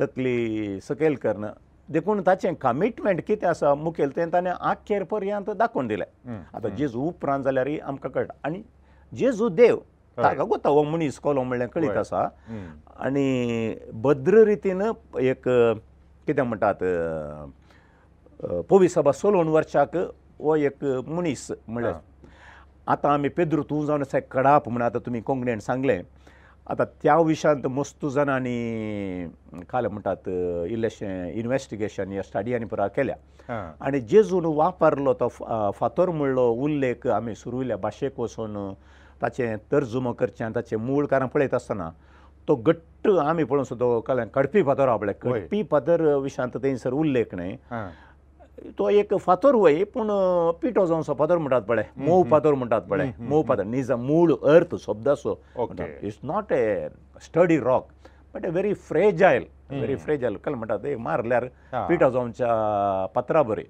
तकली 0.00 0.78
सकयल 0.88 1.14
कर 1.22 1.36
देखून 1.92 2.20
ताचें 2.26 2.52
कमिटमेंट 2.60 3.20
कितें 3.26 3.46
आसा 3.48 3.74
मुखेल 3.74 4.14
तें 4.16 4.28
ताणें 4.32 4.50
आखेर 4.50 5.02
पर्यंत 5.10 5.50
दाखोवन 5.58 5.86
दिलें 5.88 6.04
आतां 6.54 6.74
जेजू 6.76 7.06
उपरांत 7.06 7.42
जाल्यार 7.44 7.68
आमकां 7.86 8.10
कळटा 8.12 8.34
आनी 8.44 8.62
जेजू 9.18 9.48
देव 9.48 9.76
ताका 10.16 10.44
गो 10.46 10.56
तवंग 10.64 10.86
म्हूण 10.88 11.02
इस्कोलो 11.02 11.42
म्हणलें 11.44 11.66
कळीत 11.74 11.96
आसा 12.06 12.20
आनी 13.04 13.26
भद्र 14.02 14.42
रितीन 14.46 14.80
एक 15.20 15.42
कितें 16.26 16.42
म्हणटात 16.42 16.82
पोवीस 18.70 18.94
सभा 18.94 19.12
सोलोवन 19.12 19.48
वर्साक 19.58 19.96
हो 20.38 20.56
एक 20.70 20.84
मनीस 21.06 21.50
म्हळ्यार 21.66 21.94
आतां 22.94 23.12
आमी 23.12 23.28
पेद्रो 23.36 23.62
तूं 23.70 23.84
जावन 23.86 24.02
आसा 24.02 24.18
कडाप 24.30 24.68
म्हण 24.68 24.82
आतां 24.82 25.00
तुमी 25.06 25.20
कोंकणीन 25.26 25.58
सांगलें 25.66 26.00
आतां 26.70 26.84
त्या 27.02 27.16
विशयांत 27.20 27.66
मस्तू 27.66 28.08
जाणांनी 28.10 29.64
काल 29.70 29.86
म्हणटात 29.86 30.28
इल्लेशें 30.68 31.30
इनवेस्टिगेशन 31.40 32.12
या 32.12 32.22
स्टडी 32.22 32.54
आनी 32.54 32.64
पुरा 32.70 32.86
केल्या 32.96 33.70
आनी 33.86 34.00
जेजून 34.10 34.44
वापरलो 34.56 35.14
तो 35.20 35.28
फातर 35.78 36.10
म्हणलो 36.10 36.48
उल्लेख 36.64 37.06
आमी 37.16 37.34
सुरू 37.36 37.60
इल्ल्या 37.62 37.76
भाशेक 37.82 38.20
वचून 38.20 38.56
ताचें 39.24 39.58
तर्जुमो 39.72 40.12
करचें 40.20 40.44
आनी 40.44 40.54
ताचें 40.54 40.76
मूळ 40.86 41.04
कारण 41.10 41.26
पळयत 41.34 41.54
आसतना 41.54 41.90
तो 42.48 42.54
घट्ट 42.68 43.08
आमी 43.30 43.44
पळोवन 43.48 43.64
सुद्दां 43.68 44.00
कळ्ळें 44.06 44.26
कडपी 44.34 44.62
फातर 44.62 44.88
आपलें 44.94 45.12
कडपी 45.22 45.62
फातर 45.70 46.00
विशांत 46.24 46.56
थंयसर 46.62 46.92
उल्लेख 47.02 47.34
न्हय 47.34 47.56
तो 48.78 48.88
एक 48.88 49.14
फातर 49.24 49.54
वय 49.62 49.82
पूण 49.94 50.10
पिठो 50.62 50.84
जावन 50.86 51.02
सो 51.06 51.14
फातर 51.18 51.38
म्हणटात 51.38 51.62
पळय 51.68 51.82
मोव 52.06 52.22
फातर 52.30 52.54
म्हणटात 52.60 52.82
पळय 52.90 53.10
मोव 53.18 53.42
फातर 53.48 53.62
निज 53.74 53.90
अ 53.92 53.96
मूळ 54.04 54.32
अर्थ 54.54 54.74
शब्द 54.86 55.08
असो 55.08 55.34
it's 55.60 56.18
not 56.30 56.52
a 56.58 56.62
sturdy 57.26 57.58
rock 57.60 57.88
but 58.34 58.44
a 58.44 58.48
very 58.50 58.72
fragile 58.88 59.44
very 59.70 59.96
fragile 60.04 60.36
कळ 60.44 60.54
म्हणटात 60.54 60.86
मारल्यार 60.98 61.46
पिठो 61.88 62.10
जावनच्या 62.10 63.06
पत्रा 63.14 63.42
बरी 63.50 63.64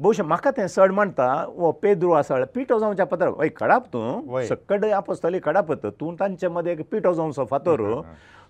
भोवशें 0.00 0.22
म्हाका 0.24 0.50
तें 0.50 0.66
चड 0.66 0.92
म्हणटा 0.92 1.30
हो 1.56 1.70
पेद्रू 1.82 2.10
आसा 2.12 2.44
पिठो 2.54 2.78
जावच्या 2.80 3.06
पत्र 3.06 3.26
वय 3.36 3.48
खडप 3.56 3.84
तूं 3.92 4.40
सकड 4.48 4.84
आपसतली 4.92 5.38
खडप 5.44 5.72
तूं 6.00 6.14
तांचे 6.20 6.48
मदें 6.54 6.70
एक 6.72 6.80
पिठो 6.90 7.12
जावचो 7.14 7.44
फातर 7.50 7.82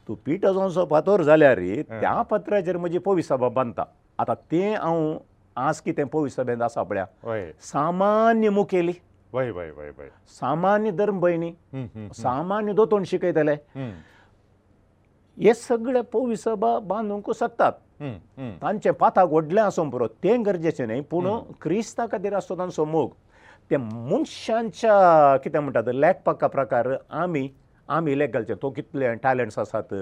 तूं 0.09 0.15
पिठो 0.27 0.53
जावचो 0.53 0.85
फातर 0.91 1.23
जाल्यार 1.29 1.59
त्या 1.91 2.21
पत्राचेर 2.31 2.77
म्हजी 2.77 2.99
पोविसभा 3.09 3.49
बांदता 3.59 3.85
आतां 4.19 4.35
तें 4.53 4.75
हांव 4.75 5.17
आज 5.67 5.81
कितें 5.81 6.05
पोवी 6.09 6.31
सभेंत 6.31 6.63
आसा 6.63 6.83
पळया 6.83 7.05
सामान्य 7.73 8.49
मुखेली 8.51 8.93
सामान्य 10.41 10.91
धर्म 10.99 11.19
भयणी 11.21 11.53
सामान्य 12.23 12.73
दोतोन 12.75 13.05
शिकयतले 13.07 13.57
हे 15.43 15.55
सगळे 15.55 16.01
पोवी 16.13 16.37
सभा 16.37 16.79
बांदूंक 16.87 17.31
सोदतात 17.39 17.73
तांचे 18.01 18.91
पाताक 19.01 19.29
व्हडलें 19.31 19.61
आसप 19.63 19.87
बरो 19.93 20.07
तें 20.23 20.45
गरजेचें 20.47 20.87
न्ही 20.87 21.01
पूण 21.11 21.29
क्रिस्तां 21.63 22.07
खातीर 22.13 22.33
आसतो 22.37 22.57
तांचो 22.59 22.85
मोग 22.85 23.11
ते 23.71 23.77
मनशांच्या 23.77 25.37
कितें 25.45 25.59
म्हणटात 25.61 25.89
लेखपाका 25.95 26.47
प्रकार 26.47 26.89
आमी 27.23 27.49
आमी 27.97 28.19
लेख 28.19 28.31
घालचे 28.35 28.55
तो 28.63 28.71
कितले 28.77 29.13
टॅलंट्स 29.23 29.59
आसात 29.59 29.95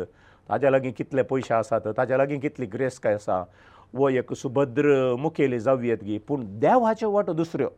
ताज्या 0.49 0.71
लागीं 0.71 0.91
कितले 0.99 1.23
पयशे 1.31 1.55
आसात 1.55 1.89
ताज्या 1.97 2.17
लागीं 2.19 2.39
कितली 2.41 2.67
ग्रेस 2.73 2.99
काय 3.01 3.15
आसा 3.15 3.43
वो 3.95 4.09
एक 4.09 4.33
सुभद्र 4.35 5.15
मुखेली 5.19 5.59
जावयेत 5.61 5.99
गी 6.05 6.19
पूण 6.29 6.43
देवाचे 6.61 7.07
वाटो 7.07 7.33
दुसऱ्यो 7.35 7.69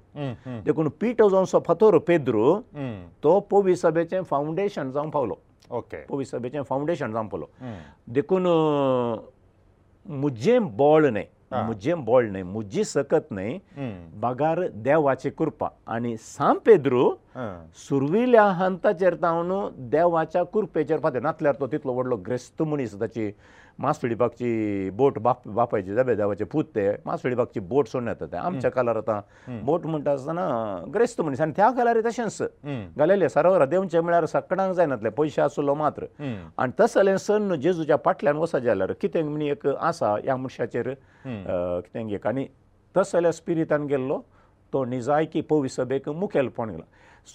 देखून 0.66 0.88
पिटो 1.00 1.28
जावन 1.30 1.44
सो 1.52 1.60
फतोर 1.66 1.98
पेद्रो 2.06 2.60
तो 3.24 3.38
पोवी 3.50 3.76
सभेचें 3.76 4.22
फावंडेशन 4.30 4.90
जावन 4.92 5.10
पावलो 5.10 5.34
ओके 5.78 6.04
पोवी 6.08 6.24
सभेचें 6.24 6.62
फावंडेशन 6.68 7.12
जावन 7.12 7.26
पावलो 7.28 7.46
देखून 8.18 8.46
मुजे 10.10 10.58
बोळ 10.58 11.06
न्हय 11.06 11.24
मुजे 11.66 11.94
बोळ 12.04 12.26
न्हय 12.30 12.42
मुजी 12.42 12.84
सकत 12.84 13.30
न्हय 13.32 13.58
बागार 14.20 14.60
देवाचे 14.84 15.30
कृपा 15.38 15.68
आनी 15.94 16.16
सां 16.22 16.54
पेद्रू 16.66 17.10
सुरविल्या 17.88 18.44
हंताचेर 18.58 19.14
तावन 19.22 19.52
देवाच्या 19.90 20.42
कृपेचेर 20.54 20.98
फाते 21.02 21.20
नातल्यार 21.20 21.54
तो 21.60 21.66
तितलो 21.72 21.92
व्हडलो 21.94 22.16
ग्रेस्त 22.26 22.62
मनीस 22.62 23.00
ताची 23.00 23.30
मास 23.80 23.98
फिडिपाकची 24.02 24.90
बोट 24.96 25.18
बाप 25.22 25.46
बापायची 25.54 26.02
बेदावाचे 26.06 26.44
पूत 26.52 26.64
ते 26.74 26.88
मास 27.06 27.22
फिडिपाकची 27.22 27.60
बोट 27.60 27.88
सोडून 27.88 28.08
येता 28.08 28.26
ते 28.32 28.36
आमच्या 28.36 28.70
कालार 28.70 28.96
आतां 28.96 29.58
बोट 29.64 29.86
म्हणटा 29.86 30.12
आसतना 30.12 30.48
ग्रेस्त 30.94 31.20
मनीस 31.20 31.40
आनी 31.40 31.52
त्या 31.56 31.70
कालार 31.76 32.00
तशेंच 32.06 32.38
घालेले 32.96 33.28
सरोवरा 33.28 33.64
देंवचे 33.66 34.00
म्हळ्यार 34.00 34.26
सकाळांक 34.32 34.74
जायनातले 34.76 35.08
पयशे 35.16 35.42
आसलो 35.42 35.74
मात्र 35.74 36.06
आनी 36.58 36.72
तस 36.80 36.94
जाल्यार 36.94 37.16
सन्न 37.26 37.54
जेजूच्या 37.60 37.96
फाटल्यान 38.04 38.36
वसा 38.36 38.58
जाल्यार 38.58 38.92
कितें 39.00 39.22
म्हण 39.22 39.42
एक 39.42 39.66
आसा 39.66 40.12
ह्या 40.24 40.36
मनशाचेर 40.36 40.92
कितें 41.26 42.08
एक 42.14 42.26
आनी 42.26 42.46
तस 42.96 43.12
जाल्यार 43.12 43.32
स्पिरितान 43.34 43.86
गेल्लो 43.86 44.20
तो 44.72 44.84
निजायकी 44.84 45.40
पवी 45.50 45.68
सभेक 45.68 46.08
मुखेलपण 46.08 46.70
गेलो 46.70 46.82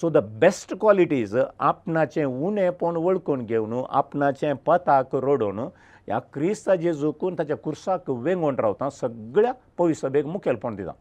सो 0.01 0.09
द 0.09 0.17
बेस्ट 0.41 0.73
क्वॉलिटीज 0.79 1.37
आपणाचें 1.59 2.23
उणेंपण 2.25 2.95
वळखून 2.97 3.45
घेवन 3.45 3.81
आपणाचें 3.89 4.53
पताक 4.65 5.15
रडोवन 5.23 5.59
ह्या 6.07 6.19
क्रिस्ता 6.33 6.75
जेजूकून 6.75 7.35
ताच्या 7.37 7.57
कुर्साक 7.57 8.09
वेंगोवन 8.09 8.55
रावता 8.59 8.89
सगळ्या 8.99 9.51
पवी 9.77 9.93
सभेक 9.95 10.25
मुखेलपण 10.27 10.75
दिता 10.75 10.91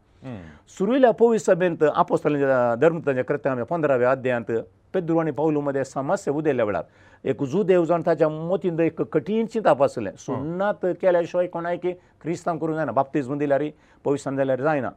सुरविल्ल्या 0.77 1.11
पवी 1.19 1.39
सभेंत 1.39 1.83
आपोस्तलांच्या 1.95 2.75
धर्मताच्या 2.81 3.23
कृत्यामध्ये 3.27 3.65
पंदराव्या 3.69 4.11
अध्यायांत 4.11 4.51
पेद्रू 4.93 5.17
आनी 5.19 5.31
पावलू 5.31 5.61
मदें 5.61 5.83
समस्या 5.83 6.33
उदेल्ल्या 6.33 6.65
वेळार 6.65 6.83
एक 7.29 7.43
जूदेव 7.43 7.83
जावन 7.85 8.01
ताच्या 8.05 8.27
मोतीन 8.29 8.79
एक 8.79 9.01
कठीण 9.13 9.45
चिंताप 9.53 9.83
आसलें 9.83 10.09
सुन्नात 10.19 10.85
केल्या 11.01 11.21
शिवाय 11.27 11.47
कोणाय 11.47 11.77
की 11.77 11.91
क्रिस्तांव 12.21 12.57
करूंक 12.59 12.75
जायना 12.75 12.91
बाप्तीज 12.91 13.29
दिल्यार 13.39 13.63
पवित्रान 14.05 14.35
जाल्यार 14.37 14.61
जायना 14.61 14.89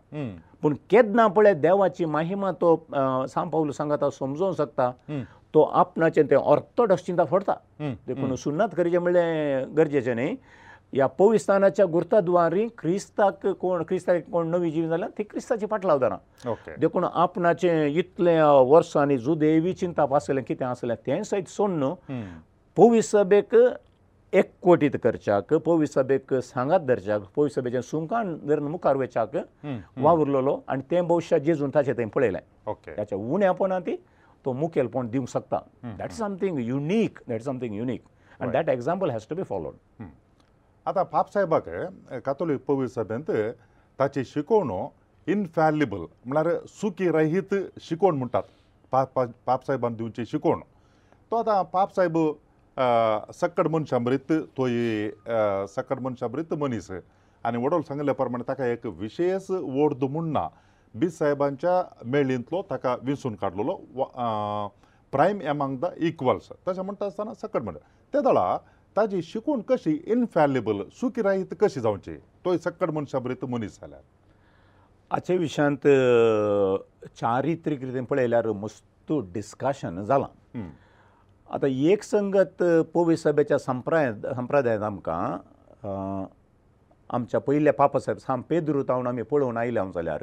पूण 0.62 0.74
केदना 0.90 1.26
पळय 1.36 1.54
देवाची 1.54 2.04
महिमा 2.04 2.50
तो 2.60 2.76
सांग 2.92 3.48
पावलू 3.50 3.72
सांगता 3.72 4.10
समजोवंक 4.18 4.56
शकता 4.58 4.90
तो 5.56 5.62
आपणाचें 5.80 6.24
तें 6.30 6.36
ऑर्थोडॉक्स 6.36 7.04
चिंता 7.04 7.24
फोडता 7.28 7.52
देखून 8.06 8.34
सुन्नातकरीचें 8.38 8.98
म्हणलें 8.98 9.76
गरजेचें 9.76 10.14
न्ही 10.16 10.36
ह्या 10.92 11.06
पोविस्तानाच्या 11.18 11.84
गुर्ता 11.92 12.18
दुवारी 12.26 12.66
क्रिस्ताक 12.78 13.46
कोण 13.60 13.82
क्रिस्ताक 13.88 14.28
कोण 14.32 14.48
नवी 14.50 14.70
जीव 14.70 14.88
जाल्यार 14.88 15.10
ती 15.18 15.22
क्रिस्ताची 15.22 15.66
फाट 15.70 15.84
लावतना 15.86 16.52
देखून 16.80 17.04
आपणाचें 17.12 17.86
इतलें 17.86 18.40
वर्सांनी 18.70 19.16
जुदेवी 19.18 19.72
चिंताप 19.80 20.12
आसलें 20.14 20.42
कितें 20.48 20.64
आसलें 20.66 20.94
तें 21.06 21.22
सयत 21.30 21.48
सोडून 21.50 22.22
पोवीस 22.76 23.10
सभेक 23.10 23.54
एकवटीत 24.36 24.96
करच्याक 25.04 25.54
पोवीस 25.64 25.94
सभेक 25.94 26.34
सांगात 26.50 26.80
धरच्याक 26.88 27.22
पोवीस 27.36 27.54
सभेचें 27.54 27.80
सुमकान 27.92 28.36
धरून 28.48 28.68
मुखार 28.70 28.96
वचाक 29.04 29.36
वावुरलेलो 30.04 30.58
आनी 30.68 30.82
तें 30.90 31.00
भविश्यात 31.08 31.40
जेजून 31.46 31.70
ताचें 31.74 31.92
थंय 31.98 32.06
पळयलें 32.14 32.40
ताच्या 32.96 33.18
उण्यापोना 33.18 33.78
ती 33.86 33.96
तो 34.46 34.52
मुखेल 34.54 34.86
पॉयंट 34.94 35.10
दिवंक 35.10 35.28
शकता 35.28 35.58
that 35.84 36.10
is 36.10 36.18
something 36.18 36.58
unique 36.60 37.18
that 37.28 37.38
is 37.40 37.44
something 37.46 37.74
unique 37.76 38.02
आनी 38.42 38.50
that 38.52 38.68
example 38.70 39.10
has 39.10 39.26
to 39.30 39.36
be 39.36 39.42
followed 39.52 40.04
आतां 40.88 41.02
पाप 41.12 41.30
साहेबाक 41.32 41.64
कातोलीक 42.26 42.60
पवी 42.68 42.86
सभेंत 42.88 43.30
ताची 43.98 44.24
शिकोवण 44.24 44.70
इनफॅलिबल 45.32 46.04
म्हळ्यार 46.24 46.56
सुकी 46.80 47.08
रहीत 47.16 47.54
शिकोवण 47.86 48.14
म्हणटात 48.18 48.42
पाप 49.46 49.64
साहेबान 49.66 49.94
दिवची 49.96 50.24
शिकोवण 50.32 50.60
तो 51.30 51.36
आतां 51.36 51.62
पाप 51.72 51.94
साहेब 51.96 52.18
सकड 53.40 53.68
मनशामरीत 53.74 54.32
तो 54.58 54.66
सकड 55.74 56.00
मनशामरीत 56.06 56.54
मनीस 56.62 56.90
आनी 57.48 57.58
वडोल 57.64 57.82
सांगले 57.88 58.12
प्रमाणे 58.20 58.48
ताका 58.48 58.66
एक 58.66 58.86
विशेश 59.02 59.50
वर्द 59.50 60.04
म्हूण 60.12 60.30
ना 60.32 60.46
बी 60.98 61.08
साहेबांच्या 61.10 61.82
मेळींतलो 62.10 62.62
ताका 62.70 62.94
विंचून 63.02 63.34
काडलेलो 63.40 63.76
प्रायम 65.12 65.40
एमांग 65.40 65.76
द 65.80 65.86
इक्वल्स 66.08 66.48
तशें 66.68 66.82
म्हणटा 66.82 67.06
आसतना 67.06 67.34
सकट 67.42 67.62
म्हणटा 67.62 67.84
ते 68.14 68.20
दळा 68.30 68.56
ताजी 68.96 69.22
शिकून 69.22 69.60
कशी 69.68 69.96
इनफॅलिबल 70.12 70.82
सुकिरायत 71.00 71.54
कशी 71.60 71.80
जावची 71.80 72.16
तो 72.44 72.56
सकट 72.64 72.90
मनशाबरीत 72.90 73.44
मनीस 73.50 73.78
जाल्यार 73.80 74.00
हाचे 75.10 75.36
विशयांत 75.36 75.86
चारित्रीक 77.20 77.82
रितीन 77.84 78.04
पळयल्यार 78.04 78.46
मस्तू 78.62 79.20
डिस्कशन 79.34 80.02
जालां 80.04 80.62
आतां 81.54 81.68
एक 81.92 82.02
संगत 82.02 82.62
पोवी 82.94 83.16
सभेच्या 83.16 83.58
संप्राय 83.58 84.12
संप्रदायांत 84.34 84.82
आमकां 84.84 85.36
आमच्या 87.14 87.40
पयल्या 87.40 87.72
पापा 87.72 87.98
साहेब 88.00 88.18
साम 88.18 88.40
पेद्रू 88.48 88.82
जावन 88.88 89.06
आमी 89.06 89.22
पळोवन 89.30 89.56
आयल्यांव 89.56 89.90
जाल्यार 89.94 90.22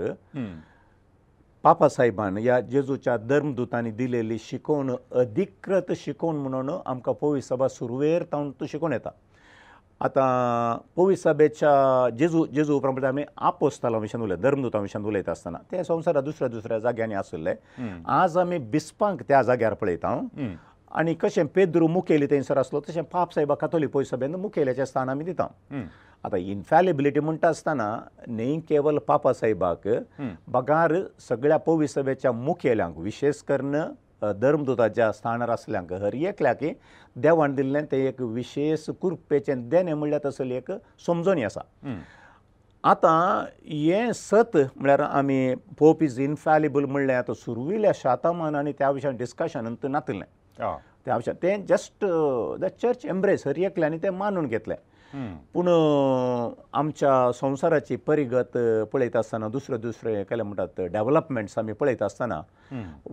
पापा 1.63 1.87
साहेबान 1.89 2.37
ह्या 2.37 2.59
जेजूच्या 2.69 3.15
धर्मदूतांनी 3.27 3.91
दिलेली 3.97 4.37
शिकोवण 4.45 4.95
अधिकृत 5.19 5.91
शिकोवण 5.97 6.35
म्हणून 6.35 6.69
आमकां 6.85 7.13
पोवी 7.21 7.41
सभा 7.41 7.67
सुरवेर 7.67 8.23
जावन 8.31 8.51
तो 8.59 8.65
शिकोवन 8.71 8.93
येता 8.93 9.09
आतां 10.05 10.77
पोवी 10.95 11.15
सभेच्या 11.15 12.09
जेजू 12.17 12.45
जेजू 12.53 12.79
प्रमाणे 12.79 13.07
आमी 13.07 13.23
आपोस्ताला 13.47 13.97
विशयन 13.97 14.21
उलयता 14.23 14.41
धर्मदूता 14.41 14.79
विशयन 14.79 15.05
उलयता 15.05 15.31
आसतना 15.31 15.57
ते 15.71 15.83
संवसारा 15.83 16.21
दुसऱ्या 16.21 16.47
दुसऱ्या 16.51 16.79
जाग्यांनी 16.79 17.15
आसले 17.15 17.53
आज 18.19 18.37
आमी 18.37 18.57
बिस्पांक 18.71 19.21
त्या 19.27 19.41
जाग्यार 19.43 19.73
पळयता 19.81 20.19
आनी 20.95 21.13
कशें 21.21 21.45
पेद्रू 21.55 21.87
मुखेली 21.87 22.27
थंयसर 22.31 22.57
आसलो 22.57 22.79
तशें 22.89 23.01
पाप 23.11 23.33
साहेबा 23.35 23.55
खातोली 23.61 23.85
पोवी 23.93 24.05
सभेन 24.05 24.35
मुखेल्याचें 24.35 24.85
स्थान 24.85 25.09
आमी 25.09 25.23
दिता 25.23 25.47
आतां 26.25 26.39
इन्फॅलिबिलिटी 26.39 27.19
म्हणटा 27.19 27.47
आसतना 27.49 27.87
न्ही 28.27 28.59
केवल 28.69 28.97
पापा 29.07 29.33
साहेबाक 29.33 29.87
बगार 30.51 30.93
सगळ्या 31.27 31.57
पवित्रभेच्या 31.65 32.31
मुखेल्यांक 32.31 32.97
विशेष 32.97 33.41
करून 33.47 33.75
धर्मदूताच्या 34.41 35.11
स्थानार 35.11 35.49
आसल्यांक 35.49 35.91
हर 36.01 36.13
एकल्याक 36.13 36.63
देवान 37.23 37.55
दिल्लें 37.55 37.83
तें 37.91 37.97
एक 38.07 38.21
विशेष 38.21 38.85
कृपेचें 39.01 39.67
देणें 39.69 39.93
म्हणल्यार 39.93 40.21
तसली 40.25 40.55
एक 40.57 40.71
समजणी 41.05 41.43
आसा 41.43 41.61
आतां 42.91 43.43
हें 43.71 44.11
सत 44.15 44.55
म्हळ्यार 44.55 44.99
आमी 45.01 45.53
पोप 45.79 46.01
इज 46.03 46.19
इनफॅलिबल 46.21 46.85
म्हणलें 46.85 47.13
आतां 47.15 47.35
सुरविल्ल्या 47.35 47.91
शातमान 47.95 48.55
आनी 48.55 48.71
त्या 48.79 48.89
विशयान 48.91 49.15
डिस्कशन 49.17 49.73
नातलें 49.89 50.25
त्या 51.05 51.15
विशयान 51.17 51.37
तें 51.43 51.65
just 51.69 52.05
the 52.61 52.65
church 52.81 53.05
embrace 53.05 53.47
her 53.47 53.57
एकल्यांनी 53.59 53.97
तें 54.03 54.09
मानून 54.17 54.47
घेतलें 54.47 54.75
पूण 55.53 55.67
आमच्या 56.75 57.31
संवसाराची 57.39 57.95
परिगत 58.07 58.57
पळयता 58.93 59.19
आसतना 59.19 59.47
दुसरे 59.53 59.77
दुसरे 59.81 60.23
केले 60.29 60.43
म्हणटात 60.43 60.79
डॅवलपमेंट्स 60.91 61.57
आमी 61.59 61.73
पळयता 61.79 62.05
आसतना 62.05 62.41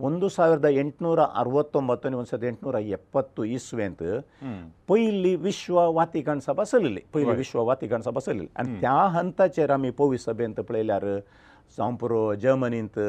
ओंद 0.03 0.25
सावरद 0.35 0.65
एंटनूर 0.65 1.19
अरवत्तोंबत्तो 1.21 2.07
आनी 2.07 2.17
ओंद 2.17 2.43
एंटनूर 2.43 2.77
एप्पत्तो 2.79 3.43
इसवेंत 3.43 4.03
पयली 4.89 5.35
विश्व 5.43 5.79
वातिकण 5.95 6.39
सभा 6.45 6.63
चलिल्ली 6.71 7.01
पयली 7.13 7.35
विश्व 7.37 7.63
वातिकण 7.65 8.01
सभा 8.05 8.19
चलिल्ली 8.25 8.47
आनी 8.59 8.79
त्या 8.81 8.93
हंताचेर 9.17 9.71
आमी 9.73 9.89
पोवी 10.01 10.17
सभेंत 10.17 10.59
पळयल्यार 10.69 11.05
जावं 11.77 11.95
पुरो 11.95 12.33
जर्मनींत 12.41 12.99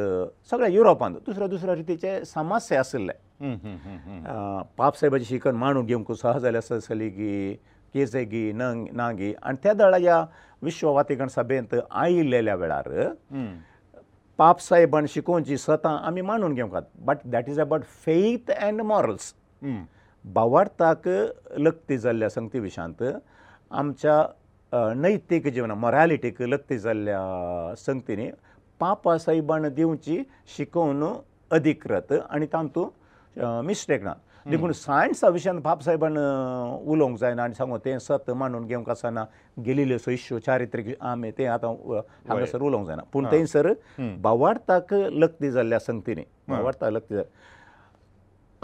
सगळ्या 0.50 0.68
युरोपांत 0.70 1.14
दुसऱ्या 1.26 1.46
दुसऱ्या 1.48 1.74
रितीचे 1.74 2.24
समस्या 2.34 2.80
आसले 2.80 3.12
पाप 4.78 4.96
साहेबाची 4.98 5.24
शिकण 5.28 5.56
मांडूक 5.56 5.84
घेवंक 5.86 6.12
सहज 6.12 6.42
जाल्यार 6.42 6.74
आसली 6.76 7.08
की 7.10 7.32
केजेगी 7.94 8.50
नंग 8.56 8.86
नांगी 8.96 9.32
आनी 9.42 9.56
त्या 9.62 9.72
दळा 9.72 9.96
ह्या 10.00 10.24
विश्व 10.62 10.90
वातीकण 10.94 11.28
सभेंत 11.34 11.74
आयिल्लेल्या 11.90 12.54
वेळार 12.56 12.88
पाप 14.38 14.60
साहेबान 14.62 15.06
शिकोवची 15.08 15.56
सतां 15.58 15.96
आमी 16.06 16.20
मानून 16.28 16.54
घेवंक 16.54 16.76
but 17.06 17.16
that 17.30 17.48
is 17.48 17.60
about 17.60 17.82
faith 18.04 18.50
and 18.52 18.80
morals 18.82 19.32
भावार्थाक 20.34 21.08
लक्ती 21.58 21.98
जाल्ल्या 21.98 22.28
संगती 22.30 22.58
विशांत 22.60 23.02
आमच्या 23.70 24.92
नैतीक 24.96 25.46
जिवनात 25.52 25.76
मॉरॅलिटीक 25.76 26.40
लक्ती 26.42 26.78
जाल्ल्या 26.78 27.74
संगतींनी 27.78 28.30
पापा 28.80 29.16
साहेबान 29.18 29.68
दिवची 29.74 30.20
शिकोवन 30.56 31.04
अधिकृत 31.56 32.12
आनी 32.30 32.46
तातूंत 32.52 33.38
मिस्टेक 33.64 34.02
ना 34.02 34.12
देखून 34.50 34.72
सायन्सा 34.72 35.28
विशयान 35.28 35.58
बाप 35.62 35.80
सायबान 35.82 36.16
उलोवंक 36.92 37.18
जायना 37.18 37.42
आनी 37.42 37.54
सांगू 37.54 37.76
तें 37.84 37.98
सत 37.98 38.30
मानून 38.36 38.66
घेवंक 38.66 38.88
आसना 38.90 39.24
गेलिल्ल्यो 39.66 39.98
सयश्यो 39.98 40.38
चारित्रीक 40.46 40.86
आमे 41.00 41.30
तें 41.38 41.46
आतां 41.46 41.74
हांगासर 42.28 42.60
उलोवंक 42.62 42.86
जायना 42.86 43.02
पूण 43.12 43.26
थंयसर 43.32 43.72
भावार्थाक 44.22 44.94
लक्ती 45.22 45.50
जाल्ल्या 45.50 45.78
संगतीनी 45.78 46.22
भावार्थाक 46.48 46.92
लक्ती 46.92 47.14
जाल्या 47.14 47.40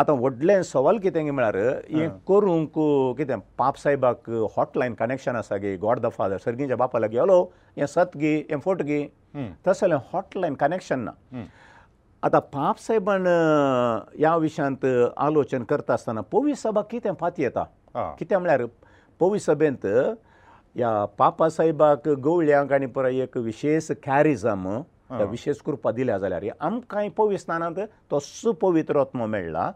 आतां 0.02 0.16
व्हडलें 0.16 0.62
सवाल 0.62 0.98
कितें 1.02 1.22
म्हळ्यार 1.30 1.56
हें 1.90 2.08
करूंक 2.28 2.78
कितें 3.18 3.36
पाप 3.58 3.78
सायबाक 3.78 4.30
हॉटलायन 4.56 4.94
कनेक्शन 4.98 5.36
आसा 5.36 5.56
गे 5.62 5.76
गॉड 5.86 5.98
द 6.00 6.08
फादर 6.18 6.36
सर्गीच्या 6.44 6.76
बापा 6.76 6.98
लागी 7.00 7.18
हॅलो 7.18 7.42
हें 7.76 7.86
सत 7.94 8.16
गे 8.20 8.36
हें 8.50 8.58
फोट 8.64 8.82
गे 8.90 9.02
तशें 9.66 9.80
जाल्यार 9.80 10.00
हॉटलायन 10.12 10.54
कनेक्शन 10.60 10.98
ना 10.98 11.10
hmm. 11.34 11.46
आतां 12.24 12.40
पाप 12.52 12.76
सायबान 12.80 13.26
ह्या 14.18 14.34
विशयांत 14.36 14.84
आलोचन 15.26 15.64
करता 15.70 15.92
आसतना 15.94 16.20
पवी 16.32 16.54
सभा 16.62 16.80
कितें 16.90 17.10
फाती 17.20 17.42
येता 17.42 17.64
कितें 18.18 18.36
म्हळ्यार 18.36 18.64
पवी 19.20 19.38
सभेंत 19.40 19.86
ह्या 19.86 21.04
पापा 21.18 21.48
सायबाक 21.48 22.08
गवळ्यांक 22.08 22.72
आनी 22.72 22.86
पुराय 22.96 23.16
एक 23.22 23.36
विशेश 23.36 23.90
कॅरिजम 24.06 24.66
विशेश 25.30 25.60
कृपा 25.66 25.90
दिल्या 25.92 26.18
जाल्यार 26.18 26.44
आमकांय 26.60 27.08
पवित्रानांत 27.18 27.78
तसो 28.12 28.52
पवित्रत्म 28.62 29.26
मेळ्ळा 29.30 29.70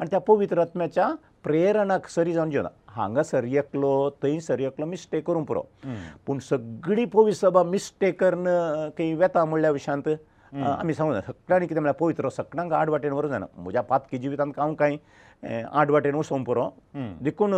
आनी 0.00 0.10
त्या 0.10 0.18
पवित्रत्म्याच्या 0.28 1.10
प्रेरणाक 1.44 2.08
सरी 2.10 2.32
जावन 2.32 2.50
जेवना 2.50 2.68
हांगा 3.00 3.22
सर 3.22 3.44
एकलो 3.44 4.08
थंय 4.22 4.38
सर 4.40 4.60
एकलो 4.60 4.86
मिस्टेक 4.86 5.26
करूंक 5.26 5.46
पुरो 5.48 5.62
पूण 6.26 6.38
सगळीं 6.50 7.04
पवी 7.12 7.32
सभा 7.34 7.62
मिस्टेक 7.62 8.20
करून 8.20 8.46
खंय 8.98 9.12
वेता 9.18 9.44
म्हळ्ळ्या 9.44 9.70
विशांत 9.70 10.08
आमी 10.54 10.94
सांगूं 10.94 11.12
जाय 11.14 11.22
सगळें 11.26 11.54
आनी 11.56 11.66
कितें 11.66 11.80
म्हळ्यार 11.80 11.94
पवित्र 12.00 12.28
सगळ्यांक 12.36 12.72
आठ 12.72 12.88
वाटेन 12.90 13.12
वरो 13.12 13.28
जायना 13.28 13.46
म्हज्या 13.56 13.82
पातकी 13.82 14.18
जिवितांत 14.18 14.52
हांव 14.58 14.74
कांय 14.78 14.96
आठ 15.62 15.90
वाटेन 15.90 16.14
वसोंक 16.14 16.46
पुरो 16.46 16.68
देखून 17.22 17.54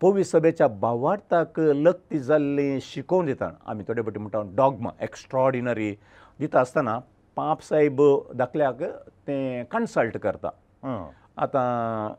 पवी 0.00 0.24
सभेच्या 0.24 0.66
भावार्थाक 0.80 1.60
लक्ती 1.60 2.18
जाल्ली 2.18 2.80
शिकोवन 2.82 3.26
दिता 3.26 3.50
आमी 3.70 3.84
थोडे 3.88 4.02
भटी 4.02 4.18
म्हणटा 4.18 4.42
डॉगमा 4.56 4.90
एक्स्ट्रॉडिनरी 5.04 5.94
दिता 6.40 6.60
आसतना 6.60 6.98
पाप 7.36 7.62
साहेब 7.64 8.02
धाकल्याक 8.38 8.82
तें 9.28 9.62
कन्सल्ट 9.72 10.16
करता 10.22 10.50
आतां 11.42 12.12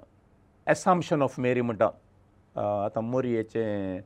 एसामशन 0.72 1.22
ऑफ 1.24 1.40
मेरी 1.40 1.62
म्हणटा 1.62 1.88
आतां 2.86 3.04
मोरयेचें 3.04 4.00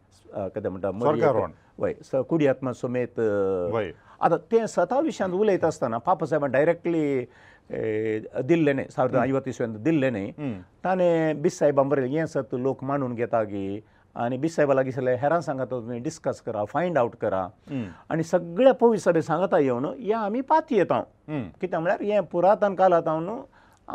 कितें 0.55 0.69
म्हणटा 0.69 1.51
वय 1.79 1.93
कुडयात्मा 2.29 2.73
सुमेत 2.73 3.19
आतां 4.23 4.37
तें 4.51 4.65
सता 4.67 4.99
विशयांत 5.05 5.33
उलयत 5.33 5.63
आसतना 5.65 5.97
पापा 6.07 6.25
सायबान 6.25 6.51
डायरेक्टली 6.51 7.03
दिल्ले 8.47 8.73
न्ही 8.73 8.85
सावन 8.95 9.15
ऐवत 9.23 9.47
इसवेन 9.47 9.83
दिल्ले 9.83 10.09
न्ही 10.15 10.29
ताणें 10.83 11.41
बिस 11.41 11.57
सायबा 11.59 11.83
बरयलें 11.89 12.17
हें 12.19 12.25
सत 12.31 12.53
लोक 12.65 12.83
मानून 12.83 13.15
घेता 13.15 13.41
गी 13.51 13.81
आनी 14.15 14.37
बिस 14.39 14.55
सायबा 14.55 14.73
लागीं 14.73 14.91
सगळे 14.91 15.15
हेरां 15.21 15.41
सांगात 15.41 15.67
तुमी 15.71 15.99
डिस्कस 16.07 16.39
करा 16.41 16.63
फायंड 16.71 16.97
आवट 16.97 17.15
करा 17.21 17.47
आनी 18.09 18.23
सगळ्या 18.23 18.73
पवी 18.79 18.97
सभे 18.99 19.21
सांगता 19.21 19.59
येवन 19.59 19.85
हें 19.99 20.13
आमी 20.15 20.41
पाती 20.51 20.77
येता 20.77 21.01
कित्याक 21.61 21.81
म्हळ्यार 21.81 22.01
हें 22.01 22.21
पुरातन 22.31 22.75
कालांत 22.75 23.07
हांव 23.07 23.19
न्हू 23.25 23.41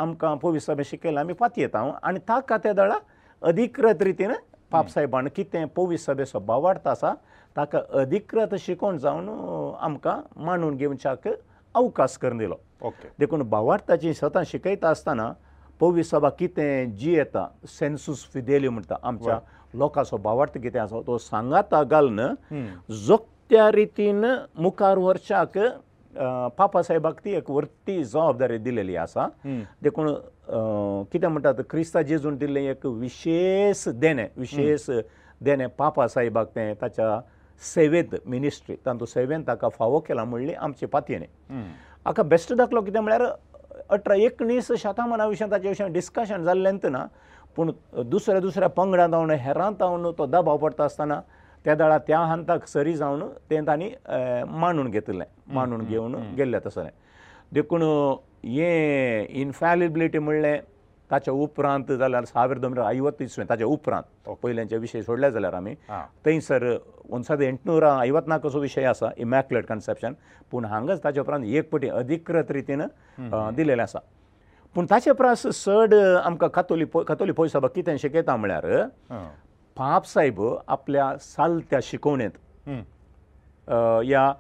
आमकां 0.03 0.37
पवी 0.43 0.61
सभे 0.61 0.85
शिकयलां 0.85 1.23
आमी 1.25 1.33
पाती 1.41 1.61
येता 1.61 1.91
आनी 2.03 2.18
ताका 2.29 2.57
त्या 2.62 2.73
दळा 2.73 2.99
अधिकृत 3.49 4.03
रितीन 4.05 4.33
पाप 4.71 4.89
सायबान 4.91 5.29
कितें 5.37 5.64
पवी 5.77 5.99
सभे 5.99 6.25
सभा 6.27 6.57
वाडटा 6.66 6.91
आसा 6.91 7.14
ताका 7.57 7.78
अधिकृत 8.01 8.55
शिकोण 8.64 8.98
जावन 9.03 9.28
आमकां 9.86 10.18
मानून 10.44 10.76
घेवच्याक 10.76 11.28
अवकाश 11.74 12.16
करून 12.22 12.38
दिलो 12.38 12.55
ओके 12.55 12.86
okay. 12.88 13.11
देखून 13.18 13.42
भावार्थाची 13.51 14.12
स्वता 14.14 14.42
शिकयता 14.46 14.88
आसतना 14.90 15.32
पवी 15.80 16.03
सभा 16.05 16.28
कितें 16.38 16.94
जी 16.98 17.12
येता 17.14 17.46
सेन्सूस 17.78 18.26
फिदेल्यो 18.32 18.70
म्हणटा 18.70 18.96
आमच्या 19.09 19.38
लोकांचो 19.82 20.16
भावार्थ 20.22 20.59
कितें 20.62 20.78
आसा 20.80 21.01
तो 21.07 21.16
सांगाता 21.18 21.82
घालून 21.82 22.20
जो 23.07 23.16
त्या 23.51 23.70
रितीन 23.72 24.24
मुखार 24.55 24.98
व्हरच्याक 24.98 25.59
पापा 26.59 26.82
साहेबाक 26.82 27.18
ती 27.24 27.32
एक 27.36 27.51
वरती 27.51 28.03
जबाबदारी 28.05 28.59
दिलेली 28.59 28.96
आसा 28.96 29.26
देखून 29.82 30.12
कितें 31.12 31.26
म्हणटात 31.28 31.62
क्रिस्ता 31.70 32.03
जेजून 32.03 32.36
दिल्लें 32.36 32.62
एक 32.70 32.86
विशेश 32.86 33.84
देणें 34.01 34.26
विशेश 34.36 34.86
देणें 35.44 35.66
पापा 35.78 36.07
साहेबाक 36.09 36.51
तें 36.57 36.72
ताच्या 36.80 37.18
सेवेद 37.75 38.17
मिनिस्ट्री 38.35 38.75
तातूंत 38.87 39.09
सेवेन 39.09 39.43
ताका 39.47 39.69
फावो 39.79 39.99
केला 40.09 40.25
म्हणली 40.25 40.53
आमचे 40.67 40.87
पातयेणी 40.95 41.27
हाका 42.07 42.23
बेश्ट 42.23 42.53
दाखलो 42.61 42.81
कितें 42.83 42.99
म्हळ्यार 43.01 43.27
अठरा 43.93 44.15
एकणीस 44.25 44.71
शतमाना 44.83 45.27
विशीं 45.27 45.51
ताचे 45.51 45.69
विशीं 45.69 45.93
डिस्कशन 45.93 46.45
जाल्लें 46.45 46.73
ना 46.91 47.05
पूण 47.57 47.71
दुसऱ्या 48.11 48.41
दुसऱ्या 48.41 48.69
पंगडांत 48.77 49.11
जावन 49.13 49.31
हेरांत 49.31 49.75
जावन 49.81 50.11
तो 50.19 50.27
दबाव 50.27 50.57
पडटा 50.59 50.85
आसतना 50.85 51.21
त्या 51.65 51.75
दळा 51.75 51.97
त्या 52.07 52.19
हांताक 52.19 52.67
सरी 52.69 52.93
जावन 52.97 53.23
तें 53.51 53.67
तांणी 53.67 53.91
मांडून 54.59 54.89
घेतलें 54.91 55.25
मांडून 55.55 55.85
घेवन 55.85 56.15
गेल्लें 56.37 56.59
तसलें 56.67 56.91
देखून 57.55 57.83
हें 58.45 59.27
इनफॅलिबिलिटी 59.41 60.19
म्हणलें 60.19 60.59
ताच्या 61.11 61.33
उपरांत 61.35 61.91
जाल्यार 61.99 62.25
सावीर 62.25 62.59
दोनशे 62.59 62.81
ऐवत 62.81 63.23
इसवे 63.23 63.45
ताच्या 63.51 63.67
उपरांत 63.67 64.31
पयल्यांचे 64.43 64.77
विशय 64.79 65.03
सोडले 65.03 65.31
जाल्यार 65.33 65.55
आमी 65.55 65.75
थंयसर 66.25 66.65
वंसद 67.11 67.41
एंटनुरा 67.43 67.97
ऐवतनाक 68.03 68.47
असो 68.47 68.59
विशय 68.61 68.85
आसा 68.87 69.09
इमॅक्युलेट 69.25 69.67
कन्सेप्शन 69.67 70.13
पूण 70.51 70.65
हांगाच 70.65 71.03
ताच्या 71.05 71.23
उपरांत 71.23 71.45
एक 71.55 71.71
पटी 71.71 71.89
अधिकृत 71.89 72.51
रितीन 72.53 72.83
दिलेलें 73.57 73.83
आसा 73.83 73.99
पूण 74.75 74.87
ताचे 74.91 75.13
परस 75.19 75.43
चड 75.65 75.95
आमकां 76.25 76.49
कातोली 76.55 76.85
कातोली 77.07 77.33
पोय 77.41 77.49
सभा 77.49 77.69
कितें 77.75 77.97
शिकयता 78.01 78.37
म्हळ्यार 78.37 78.67
पाप 79.77 80.07
सायब 80.07 80.41
आपल्या 80.69 81.13
चालत्या 81.23 81.79
शिकोवणेंत 81.83 82.39
ह्या 83.69 84.33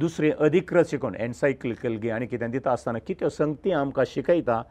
दुसरी 0.00 0.30
अधिकृत 0.38 0.84
शिकोवण 0.90 1.14
एनसायक्लिकल 1.20 1.96
घे 2.02 2.10
आनी 2.10 2.26
कितें 2.26 2.50
दिता 2.50 2.70
आसतना 2.72 2.98
कितें 3.06 3.28
संगती 3.28 3.72
आमकां 3.78 4.04
शिकयता 4.14 4.62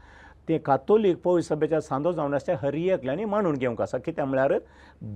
तें 0.49 0.57
कातोलीक 0.65 1.17
पवय 1.23 1.41
सभेच्या 1.41 1.79
सांदो 1.81 2.11
जावन 2.13 2.33
आसा 2.33 2.45
त्या 2.45 2.55
हरियेकल्यांनी 2.61 3.25
मांडून 3.33 3.55
घेवंक 3.57 3.81
आसा 3.81 3.97
कित्याक 4.05 4.27
म्हळ्यार 4.27 4.53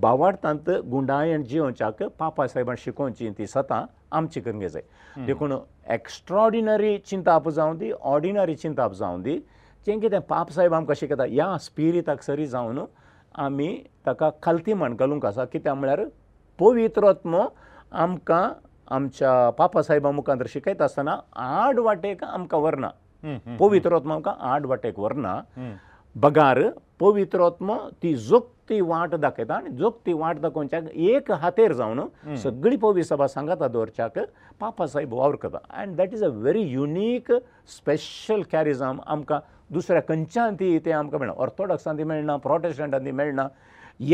बावार्थांत 0.02 0.70
गुंडायण 0.92 1.44
जिवच्याक 1.50 2.04
पापा 2.20 2.48
सायबान 2.48 2.76
शिकोवची 2.84 3.30
ती 3.38 3.48
सतां 3.48 3.84
आमची 4.18 4.42
करूंक 4.42 4.64
जाय 4.64 5.24
देखून 5.26 5.58
एक्स्ट्रॉडिनरी 5.94 6.98
चिंता 7.06 7.34
आप 7.36 7.50
जावं 7.50 7.78
दी 7.78 7.92
ऑर्डिनरी 8.12 8.56
चिंता 8.56 8.84
आप 8.84 8.94
जावं 9.00 9.22
दी 9.24 9.38
जें 9.86 10.00
कितें 10.00 10.20
पाप 10.30 10.52
सायब 10.54 10.74
आमकां 10.74 10.96
शिकयता 11.00 11.24
ह्या 11.30 11.58
स्पिरिताक 11.62 12.22
सरी 12.24 12.46
जावन 12.48 12.80
आमी 13.46 13.76
ताका 14.06 14.30
खालती 14.44 14.74
म्हण 14.74 14.96
घालूंक 15.00 15.26
आसा 15.26 15.46
कित्याक 15.52 15.76
म्हळ्यार 15.78 16.04
पवित्रत्म 16.60 17.44
आमकां 18.06 18.48
आमच्या 18.96 19.50
पापा 19.58 19.82
सायबा 19.82 20.12
मुखार 20.12 20.46
शिकयता 20.50 20.84
आसतना 20.84 21.18
आड 21.48 21.80
वाटेक 21.80 22.24
आमकां 22.24 22.60
व्हरना 22.62 22.90
पवित्रोत्मा 23.26 24.14
आमकां 24.14 24.34
आठ 24.54 24.66
वाटेक 24.72 24.98
व्हरना 25.00 25.34
बगार 26.24 26.60
पवित्रोत्मा 27.00 27.78
ती 28.02 28.14
जोगती 28.26 28.80
वाट 28.90 29.16
दाखयता 29.26 29.56
आनी 29.56 29.70
जोगती 29.80 30.14
वाट 30.24 30.40
दाखोवच्याक 30.42 30.88
एक 30.88 31.32
हातेर 31.42 31.74
जावन 31.80 32.36
सगळी 32.44 32.76
पवी 32.84 33.04
सभा 33.04 33.28
सांगाता 33.28 33.68
दवरच्याक 33.68 34.20
पापा 34.60 34.88
साहेब 34.88 35.14
वावर 35.14 35.36
करता 35.44 35.58
and 35.82 35.96
that 35.98 36.14
is 36.14 36.24
a 36.24 36.28
very 36.34 36.62
unique 36.72 37.32
special 37.78 38.42
charism 38.52 39.00
आमकां 39.08 39.40
दुसऱ्या 39.74 40.02
खंयच्यान 40.08 40.56
ती 40.60 40.78
तें 40.86 40.92
आमकां 40.92 41.20
मेळना 41.20 41.34
ऑर्थोडॉक्सान 41.42 41.98
ती 41.98 42.04
मेळना 42.04 42.36
प्रोटेस्टंटान 42.44 43.06
ती 43.06 43.12
मेळना 43.12 43.48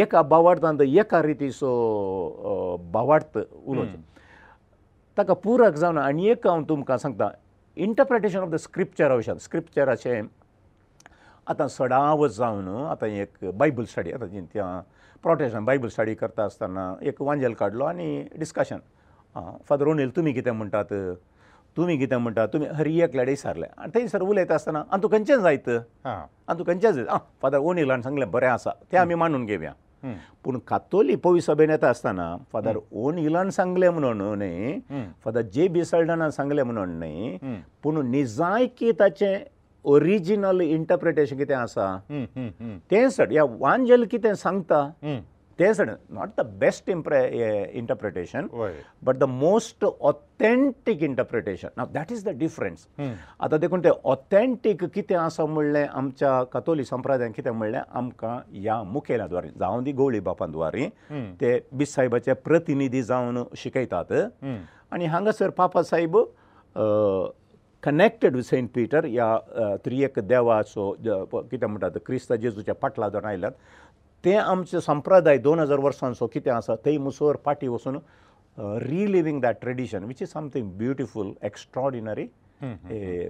एका 0.01 0.21
बावार्थांत 0.21 0.81
एका 0.81 1.21
रितीचो 1.23 1.67
बावार्थ 2.93 3.37
उलोवचो 3.65 3.97
ताका 5.17 5.33
पुरक 5.43 5.73
जावन 5.75 5.97
आनी 5.97 6.27
एक 6.29 6.47
हांव 6.47 6.63
तुमकां 6.69 6.97
सांगता 6.97 7.29
इंटरप्रिटेशन 7.85 8.39
ऑफ 8.39 8.49
द 8.49 8.57
स्क्रिप्चर 8.67 9.11
अशें 9.11 9.37
स्क्रिप्चराचें 9.47 10.27
आतां 11.51 11.67
सडाव 11.75 12.27
जावन 12.39 12.67
आतां 12.93 13.09
एक 13.25 13.37
बायबल 13.61 13.85
स्टडी 13.91 14.11
आतां 14.17 14.27
जी 14.33 14.41
त्या 14.55 14.65
प्रोटेशन 15.27 15.65
बायबल 15.69 15.87
स्टडी 15.95 16.15
करता 16.23 16.43
आसतना 16.51 16.87
एक 17.11 17.21
वांजेल 17.29 17.53
काडलो 17.61 17.85
आनी 17.91 18.09
डिस्कशन 18.43 18.79
फादर 19.69 19.87
ओनील 19.93 20.15
तुमी 20.15 20.33
कितें 20.39 20.51
म्हणटात 20.51 20.91
तुमी 21.77 21.97
कितें 21.97 22.17
म्हणटात 22.17 22.47
तुमी 22.53 22.65
हरी 22.81 22.99
एकल्या 23.01 23.25
विचारलें 23.25 23.67
आनी 23.77 23.91
थंयसर 23.99 24.21
उलयता 24.27 24.55
आसतना 24.55 24.83
आनी 24.91 25.03
तूं 25.03 25.09
खंयचें 25.15 25.41
जायत 25.41 25.69
आनी 25.69 26.57
तूं 26.59 26.65
खंयचें 26.67 26.91
जायत 26.91 27.07
आं 27.09 27.19
फादर 27.41 27.57
ओनील 27.71 27.91
आनी 27.91 28.03
सांगलें 28.09 28.31
बरें 28.31 28.47
आसा 28.47 28.71
तें 28.91 28.97
आमी 29.05 29.15
मानून 29.23 29.45
घेवया 29.45 29.73
पूण 30.43 30.57
कातोली 30.67 31.15
पवी 31.23 31.41
सभेन 31.41 31.69
येता 31.69 31.89
आसतना 31.89 32.35
फादर 32.53 32.77
ओन 32.91 33.17
इलान 33.17 33.49
सांगले 33.51 33.89
म्हणून 33.89 34.21
न्ही 34.41 34.79
फादर 35.25 35.41
जे 35.53 35.67
बिसल्डनान 35.77 36.29
सांगले 36.31 36.63
म्हणून 36.63 36.97
न्ही 36.99 37.37
पूण 37.83 37.97
निजाय 38.09 38.65
की 38.77 38.91
ताचे 38.99 39.35
ओरिजिनल 39.91 40.61
इंटरप्रिटेशन 40.61 41.37
कितें 41.37 41.53
आसा 41.55 41.97
तें 42.91 43.09
सड 43.09 43.31
या 43.33 43.43
वांजल 43.59 44.03
कितें 44.11 44.33
सांगता 44.35 44.89
तेच 45.59 45.79
नॉट 46.15 46.29
द 46.37 46.45
बेस्ट 46.59 46.89
इम्प्रे 46.89 47.17
interpretation 47.79 48.47
but 49.05 49.15
the 49.19 49.23
most 49.29 49.83
authentic 49.85 51.01
interpretation 51.03 51.69
नाव 51.77 51.87
दॅट 51.93 52.11
इज 52.11 52.23
द 52.27 52.35
डिफरंस 52.43 52.85
आतां 52.97 53.59
देखून 53.59 53.81
तें 53.83 53.89
ऑथेंटीक 54.11 54.83
कितें 54.95 55.15
आसा 55.23 55.45
म्हणलें 55.45 55.85
आमच्या 55.87 56.41
कथोली 56.53 56.83
संप्रदायान 56.91 57.31
कितें 57.35 57.51
म्हणलें 57.51 57.79
आमकां 58.01 58.37
ह्या 58.53 58.81
मुखेल्या 58.93 59.27
द्वारे 59.27 59.49
जावं 59.59 59.83
दी 59.83 59.91
गवळी 59.99 60.19
बापां 60.29 60.51
द्वारे 60.51 60.87
ते 61.41 61.57
बी 61.73 61.85
साहेबाचे 61.85 62.33
प्रतिनिधी 62.47 63.01
जावन 63.03 63.43
शिकयतात 63.63 64.11
आनी 64.91 65.05
हांगासर 65.05 65.49
पापा 65.59 65.83
साहेब 65.91 66.17
कनेक्टेड 67.83 68.35
वीथ 68.35 68.43
सेंट 68.43 68.69
पिटर 68.75 69.05
ह्या 69.07 69.37
त्रियेक 69.83 70.19
देवाचो 70.29 70.91
कितें 71.51 71.67
म्हणटात 71.67 71.91
क्रिस्त 72.05 72.33
जेजूच्या 72.41 72.73
पाटला 72.81 73.07
धरून 73.09 73.25
आयल्यात 73.25 73.51
तें 74.25 74.35
आमचे 74.37 74.79
संप्रदाय 74.81 75.37
दोन 75.43 75.59
हजार 75.59 75.79
वर्सांचो 75.79 76.27
कितें 76.33 76.51
आसा 76.51 76.75
थंय 76.85 76.97
मुसोर 77.07 77.35
पाटी 77.45 77.67
वचून 77.67 77.97
reliving 78.85 79.39
that 79.41 79.59
tradition 79.61 80.03
which 80.03 80.21
is 80.21 80.29
something 80.33 80.71
beautiful 80.77 81.31
extraordinary 81.49 82.25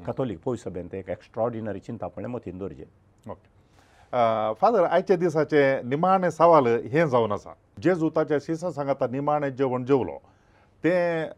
कथोलीक 0.08 0.40
पोय 0.46 0.58
सभेन 0.58 0.88
तें 0.92 0.98
एक 1.00 1.10
एक्स्ट्रॉडिनरी 1.10 1.80
चिंता 1.88 2.08
पळय 2.08 2.28
मतीन 2.28 2.58
दवरचें 2.58 3.30
ओके 3.32 4.56
फादर 4.62 4.84
आयच्या 4.84 5.16
दिसाचें 5.18 5.88
निमाणें 5.90 6.30
सवाल 6.32 6.68
हें 6.92 7.06
जावन 7.10 7.32
आसा 7.32 7.54
जेजूताच्या 7.84 8.38
शिसा 8.46 8.72
सांगाता 8.72 9.08
निमाणें 9.12 9.50
जेवण 9.58 9.86
जेवलो 9.86 10.18
तें 10.84 11.30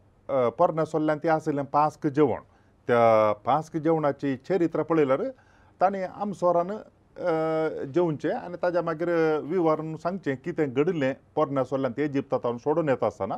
परनेसोल्ल्यान 0.60 1.18
तें 1.24 1.30
आशिल्लें 1.30 1.66
पास्क 1.74 2.08
जेवण 2.08 2.42
त्या 2.88 3.32
पास्क 3.46 3.78
जेवणाची 3.78 4.36
चरित्र 4.50 4.82
पळयल्यार 4.90 5.24
ताणें 5.82 6.04
आमसोरान 6.04 6.72
जेवचें 7.20 8.34
आनी 8.34 8.58
ताज्या 8.62 8.82
मागीर 8.82 9.10
विवरण 9.50 9.96
सांगचें 10.04 10.36
कितें 10.44 10.66
घडलें 10.74 11.14
पोरण्यासोरल्यान 11.36 11.94
ते 11.98 12.06
इजिप्तांतल्यान 12.06 12.58
सोडून 12.58 12.90
येता 12.90 13.06
आसतना 13.06 13.38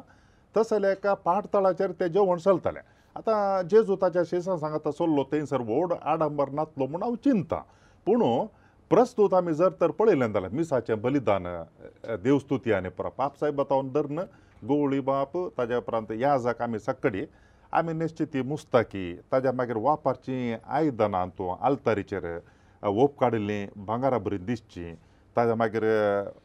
तस 0.57 0.69
जाल्यार 0.71 0.91
एका 0.91 1.13
पाठतळाचेर 1.26 1.91
तें 1.99 2.07
जेवण 2.13 2.38
चलतलें 2.38 2.80
आतां 3.15 3.61
जेजू 3.69 3.95
ताच्या 4.01 4.21
शेसान 4.30 4.57
सांगात 4.57 4.88
आसल्लो 4.88 5.24
थंयसर 5.32 5.61
व्हड 5.65 5.93
आडंबर 6.01 6.49
नासलो 6.53 6.86
म्हूण 6.88 7.03
हांव 7.03 7.15
चिंतता 7.24 7.61
पूण 8.05 8.24
प्रस्तूत 8.89 9.34
आमी 9.34 9.53
जर 9.53 9.69
तर 9.82 9.91
पळयलें 9.99 10.32
जाल्यार 10.32 10.51
मिसाचें 10.53 11.01
बलिदान 11.01 11.43
देवस्तुती 12.24 12.71
आनी 12.74 12.89
परत 12.97 13.11
पाप 13.17 13.39
सायब 13.39 13.55
बतावन 13.61 13.89
धरन 13.93 14.19
गवळी 14.69 14.99
बाप 15.09 15.38
ताज्या 15.57 15.78
उपरांत 15.78 16.11
याजक 16.19 16.61
आमी 16.61 16.80
सकडी 16.80 17.26
आमी 17.80 17.93
निश्चिती 17.93 18.41
मुस्तकी 18.49 19.13
ताज्या 19.32 19.51
मागीर 19.53 19.78
वापरचीं 19.84 20.57
आयदनां 20.69 21.28
तूं 21.38 21.55
आलतारीचेर 21.61 22.38
ओप 22.89 23.17
काडिल्ली 23.19 23.65
भांगरां 23.86 24.21
बरी 24.23 24.38
दिसची 24.38 24.93
ताज्या 25.36 25.55
मागीर 25.55 25.84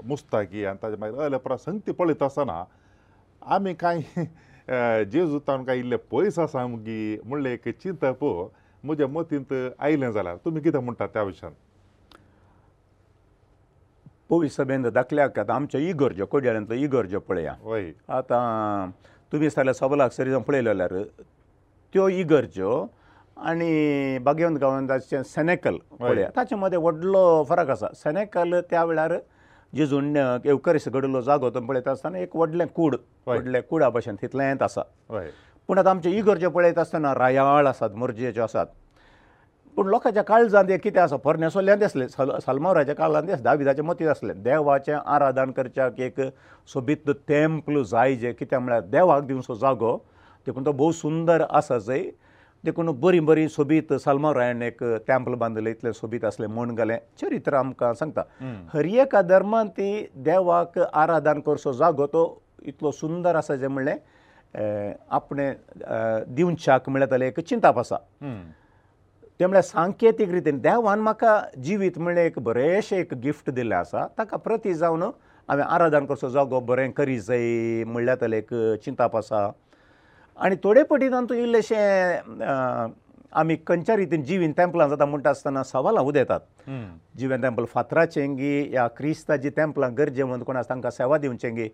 मुस्ताकी 0.09 0.65
आनी 0.65 0.79
ताज्या 0.83 0.99
मागीर 1.01 1.21
अहले 1.23 1.37
परा 1.45 1.57
संगती 1.65 1.93
पळयत 1.99 2.23
आसतना 2.23 2.63
आमी 3.55 3.73
कांय 3.81 4.01
जेजू 5.13 5.39
तावन 5.47 5.65
कांय 5.65 5.79
इल्ले 5.79 5.97
पयस 6.11 6.39
आसा 6.39 6.67
मुगी 6.67 7.19
म्हणलें 7.25 7.51
एक 7.53 7.69
चिंतप 7.83 8.25
म्हज्या 8.85 9.07
मतींत 9.09 9.53
आयलें 9.79 10.11
जाल्यार 10.13 10.37
तुमी 10.45 10.61
कितें 10.61 10.79
म्हणटा 10.79 11.07
त्या 11.15 11.23
विशयान 11.23 11.53
पवी 14.31 14.49
सभेन 14.51 14.83
दाखल्याक 14.95 15.39
आतां 15.39 15.55
आमच्या 15.57 15.81
इगर्ज्यो 15.81 16.27
कोड्यांतलो 16.31 16.75
इगर्ज्यो 16.77 17.21
पळया 17.29 17.53
हय 17.65 17.91
आतां 18.17 18.91
तुमी 19.33 19.51
सगळ्या 19.51 19.75
सबलाक 19.75 20.13
सरी 20.13 20.31
जावन 20.31 20.43
पळयलें 20.43 20.69
जाल्यार 20.71 20.95
त्यो 21.93 22.09
इगर्ज्यो 22.09 22.87
आनी 23.47 24.19
भगवंत 24.25 24.59
गवंदाचें 24.61 25.23
सेनेकल 25.23 25.77
पळया 26.01 26.29
ताचे 26.37 26.57
मदें 26.57 26.77
व्हडलो 26.77 27.43
फरक 27.49 27.69
आसा 27.71 27.87
सेनेकल 27.97 28.55
त्या 28.71 28.85
वेळार 28.85 29.15
जेजून 29.77 30.17
येवकरीस 30.17 30.89
घडिल्लो 30.89 31.21
जागो 31.21 31.51
तो 31.55 31.61
पळयता 31.69 31.91
आसतना 31.91 32.19
एक 32.19 32.37
व्हडलें 32.37 32.67
कूड 32.75 32.97
व्हडलें 33.27 33.61
कुडा 33.71 33.89
भशेन 33.95 34.15
तितलें 34.23 34.45
येत 34.49 34.63
आसा 34.63 34.83
पूण 35.69 35.79
आतां 35.79 35.91
आमचे 35.91 36.11
इगर्जे 36.19 36.49
पळयता 36.49 36.81
आसतना 36.81 37.13
रायाळ 37.19 37.67
आसात 37.67 37.91
मुर्जे 37.97 38.33
ज्यो 38.33 38.45
आसात 38.45 38.67
पूण 39.77 39.87
लोकांच्या 39.89 40.23
काळजान 40.29 40.69
ते 40.69 40.77
कितें 40.79 41.01
आसा 41.01 41.17
परनेसोल्यान 41.25 41.79
दिसले 41.79 42.09
सल 42.09 42.31
सलमावराच्या 42.47 42.95
काळान 42.95 43.27
दिस 43.27 43.43
दाविदाचे 43.43 43.83
मतीत 43.83 44.09
आसले 44.09 44.33
देवाचें 44.43 44.95
आराधन 45.05 45.51
करच्याक 45.57 46.01
एक 46.01 46.21
सोबीत 46.73 47.11
टेम्पल 47.29 47.83
जाय 47.91 48.15
जे 48.17 48.33
कित्याक 48.33 48.63
म्हळ्यार 48.63 48.83
देवाक 48.93 49.23
दिवचो 49.27 49.55
जागो 49.61 49.97
देखून 50.47 50.67
तो 50.67 50.73
भोव 50.73 50.91
सुंदर 50.93 51.45
आसा 51.51 51.79
जंय 51.79 52.05
देखून 52.65 52.91
बरी 53.01 53.21
बरी 53.29 53.49
सोबीत 53.49 53.93
सल्मा 54.05 54.33
रायान 54.35 54.63
एक 54.63 54.83
टॅम्पल 55.09 55.35
बांदलें 55.43 55.71
इतलें 55.71 55.91
सोबीत 55.93 56.25
आसलें 56.31 56.47
म्हूण 56.49 56.71
गेलें 56.79 56.97
चरित्र 57.21 57.55
आमकां 57.55 57.93
सांगता 57.95 58.23
हरियका 58.73 59.23
धर्मान 59.23 59.69
ती 59.77 59.91
देवाक 60.27 60.79
आराधन 60.79 61.41
करचो 61.47 61.73
जागो 61.73 62.07
तो 62.13 62.25
इतलो 62.71 62.91
सुंदर 63.01 63.35
आसा 63.37 63.57
जें 63.57 63.69
म्हणलें 63.69 63.97
आपणे 65.17 65.53
दिवनशाक 66.35 66.89
म्हळ्यार 66.91 67.11
ताले 67.11 67.27
एक 67.29 67.41
चिंताप 67.49 67.79
आसा 67.79 67.97
तें 69.41 69.47
म्हळ्यार 69.47 69.63
सांकेतीक 69.63 70.31
रितीन 70.31 70.59
देवान 70.61 70.99
म्हाका 71.01 71.41
जिवीत 71.65 71.99
म्हळ्ळें 71.99 72.25
एक 72.25 72.39
बरेंशें 72.49 72.97
एक 72.99 73.15
गिफ्ट 73.23 73.51
दिल्लें 73.59 73.77
आसा 73.77 74.07
ताका 74.19 74.37
प्रती 74.47 74.75
जावन 74.75 75.03
हांवें 75.03 75.65
आराधन 75.65 76.05
करचो 76.07 76.29
जागो 76.31 76.61
बरें 76.71 76.91
करी 76.97 77.19
जाय 77.21 77.85
म्हळ्यार 77.93 78.17
ताले 78.21 78.39
एक 78.39 78.55
चिंताप 78.85 79.17
आसा 79.17 79.49
आनी 80.47 80.57
थोडे 80.65 80.83
पटी 80.91 81.09
तातूंत 81.11 81.31
इल्लेशें 81.39 82.43
आमी 83.41 83.57
खंयच्या 83.69 83.95
रितीन 83.97 84.23
जिवीन 84.25 84.53
टॅम्पलां 84.57 84.89
जाता 84.89 85.05
म्हणटा 85.07 85.31
आसतना 85.31 85.63
सवालां 85.69 86.05
उदेतात 86.07 86.41
जिवीन 87.19 87.41
टॅम्पल 87.41 87.65
फातराचें 87.73 88.37
गी 88.39 88.55
या 88.75 88.87
क्रिस्तांची 88.97 89.51
टॅम्पलां 89.57 89.91
गरजे 89.99 90.25
म्हणून 90.25 90.43
कोण 90.47 90.57
आसा 90.57 90.69
तांकां 90.71 90.91
सेवा 90.93 91.19
दिवचें 91.25 91.55
गी 91.57 91.69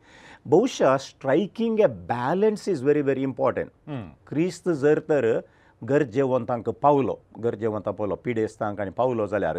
बहुशा 0.55 0.97
striking 1.09 1.81
a 1.81 1.87
balance 2.09 2.69
is 2.69 2.83
very 2.83 3.01
very 3.09 3.23
important 3.23 3.93
क्रिस्त 4.29 4.69
जर 4.81 4.99
तर 5.09 5.39
घर 5.83 6.03
जेवन 6.17 6.45
तांकां 6.49 6.73
पावलो 6.83 7.17
घर 7.39 7.55
जेवन 7.61 7.81
तापलो 7.87 8.15
पिडेस्तांक 8.25 8.81
आनी 8.81 8.91
पावलो 8.97 9.27
जाल्यार 9.27 9.59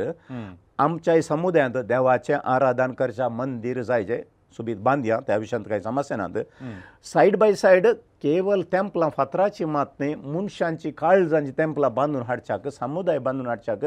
आमच्या 0.84 1.22
समुदायांत 1.24 1.78
देवाचें 1.88 2.36
आराधन 2.44 2.94
करचें 3.02 3.28
मंदीर 3.36 3.82
जायचें 3.82 4.22
सोबीत 4.58 4.78
बांदया 4.84 5.20
त्या 5.28 5.38
विशयांत 5.38 5.66
कांय 5.70 5.80
समस्या 5.82 6.18
नात 6.18 6.38
सायड 7.14 7.36
बाय 7.40 7.54
सायड 7.56 7.88
केवल 8.24 8.62
तेंपलां 8.74 9.10
फातराची 9.18 9.66
मात 9.66 9.86
न्ही 10.00 10.14
मनशांची 10.24 10.92
काळजांची 10.98 11.52
तेंपलां 11.58 11.94
बांदून 11.96 12.22
हाडच्याक 12.28 12.68
समुदाय 12.82 13.20
बांदून 13.20 13.48
हाडच्याक 13.48 13.86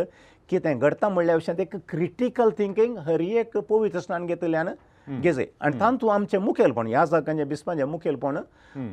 कितें 0.51 0.79
घडता 0.79 1.09
म्हणल्या 1.09 1.35
विशयांत 1.35 1.61
एक 1.61 1.75
क्रिटिकल 1.89 2.51
थिंकींग 2.59 2.97
हर 3.07 3.21
एक 3.21 3.57
पवित्र 3.69 4.01
स्नान 4.01 4.27
घेतल्यान 4.27 4.69
घेजय 5.21 5.45
आनी 5.65 5.79
तांतू 5.81 6.07
आमचें 6.09 6.39
मुखेलपण 6.39 6.87
ह्या 6.87 7.05
जागांचें 7.11 7.49
बिस्पांचें 7.49 7.85
मुखेलपण 7.89 8.39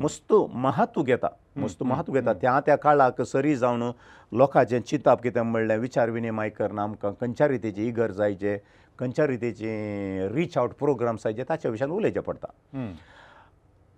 मस्तू 0.02 0.46
महत्व 0.54 1.02
घेता 1.04 1.28
मस्तू 1.62 1.86
महत्व 1.86 2.14
घेता 2.14 2.34
त्या 2.42 2.60
त्या 2.66 2.76
काळाक 2.84 3.22
सरी 3.22 3.56
जावन 3.56 3.90
लोकांचें 4.38 4.80
चिंतप 4.88 5.22
कितें 5.24 5.42
म्हणलें 5.42 5.78
विचार 5.78 6.10
विनिमय 6.10 6.50
करना 6.60 6.84
आमकां 6.84 7.12
खंयच्या 7.22 7.48
रितीची 7.48 7.88
इगर 7.88 8.12
जायचें 8.12 8.58
खंयच्या 9.00 9.26
रितीचे 9.28 10.28
रीच 10.34 10.58
आवट 10.58 10.72
प्रोग्राम्स 10.80 11.26
आसात 11.28 11.36
जे 11.38 11.44
ताचे 11.50 11.70
विशयान 11.70 11.92
उलयचे 11.92 12.20
पडटा 12.20 12.86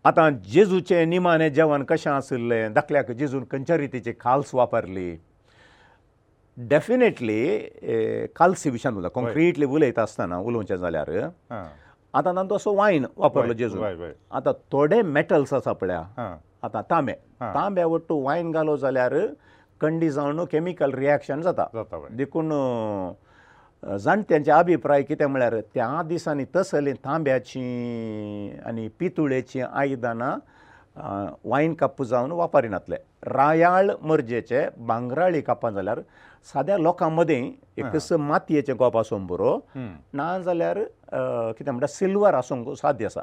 आतां 0.10 0.30
जेजूचें 0.52 1.06
निमाणें 1.10 1.50
जेवण 1.54 1.84
कशें 1.90 2.10
आशिल्लें 2.12 2.74
धाकल्याक 2.74 3.12
जेजून 3.12 3.44
खंयच्या 3.52 3.78
रितीची 3.78 4.12
खाल्स 4.20 4.54
वापरली 4.56 5.16
डॅफिनेटली 6.70 8.26
काल्सी 8.36 8.70
विशयान 8.70 8.96
उलयता 8.98 9.14
कॉन्क्रिटली 9.20 9.66
उलयता 9.66 10.02
आसतना 10.02 10.38
उलोवचें 10.40 10.76
जाल्यार 10.76 11.10
आतां 11.52 12.36
तांचो 12.36 12.56
असो 12.56 12.74
वायन 12.76 13.06
वापरलो 13.18 13.54
जेजू 13.54 13.82
आतां 13.84 14.54
थोडे 14.72 15.02
मॅटल्स 15.18 15.54
आसा 15.54 15.72
पळय 15.82 16.02
आतां 16.64 16.82
तांबे 16.90 17.14
तांबे 17.42 17.84
वट्टू 17.84 18.22
वायन 18.24 18.52
घालो 18.52 18.76
जाल्यार 18.78 19.16
कंडी 19.82 20.10
जावन 20.12 20.44
केमिकल 20.52 20.92
रिएक्शन 20.96 21.42
जाता 21.42 21.84
देखून 22.18 22.52
जाणट्यांचे 24.04 24.52
अभिप्राय 24.52 25.02
कितें 25.04 25.26
म्हळ्यार 25.26 25.56
त्या 25.74 26.02
दिसांनी 26.08 26.44
तसलीं 26.56 26.94
तांब्याचीं 27.06 28.60
आनी 28.68 28.88
पितुळेचीं 29.00 29.64
आयदनां 29.72 30.36
वायन 31.50 31.74
कप्प 31.80 32.04
जावन 32.04 32.32
वापरिनातले 32.32 32.96
रायाळ 33.34 33.90
मर्जेचे 34.02 34.66
भांगराळी 34.88 35.42
कापां 35.42 35.72
जाल्यार 35.74 36.00
साद्या 36.54 36.78
लोकां 36.78 37.10
मदीं 37.16 37.52
एकच 37.78 38.12
मातयेचें 38.20 38.74
गोप 38.80 38.98
आसूं 38.98 39.26
बरो 39.28 39.58
ना 40.14 40.38
जाल्यार 40.46 40.80
कितें 41.58 41.72
म्हणटा 41.72 41.88
सिल्वर 41.88 42.34
आसूंक 42.34 42.70
साद्य 42.80 43.06
आसा 43.06 43.22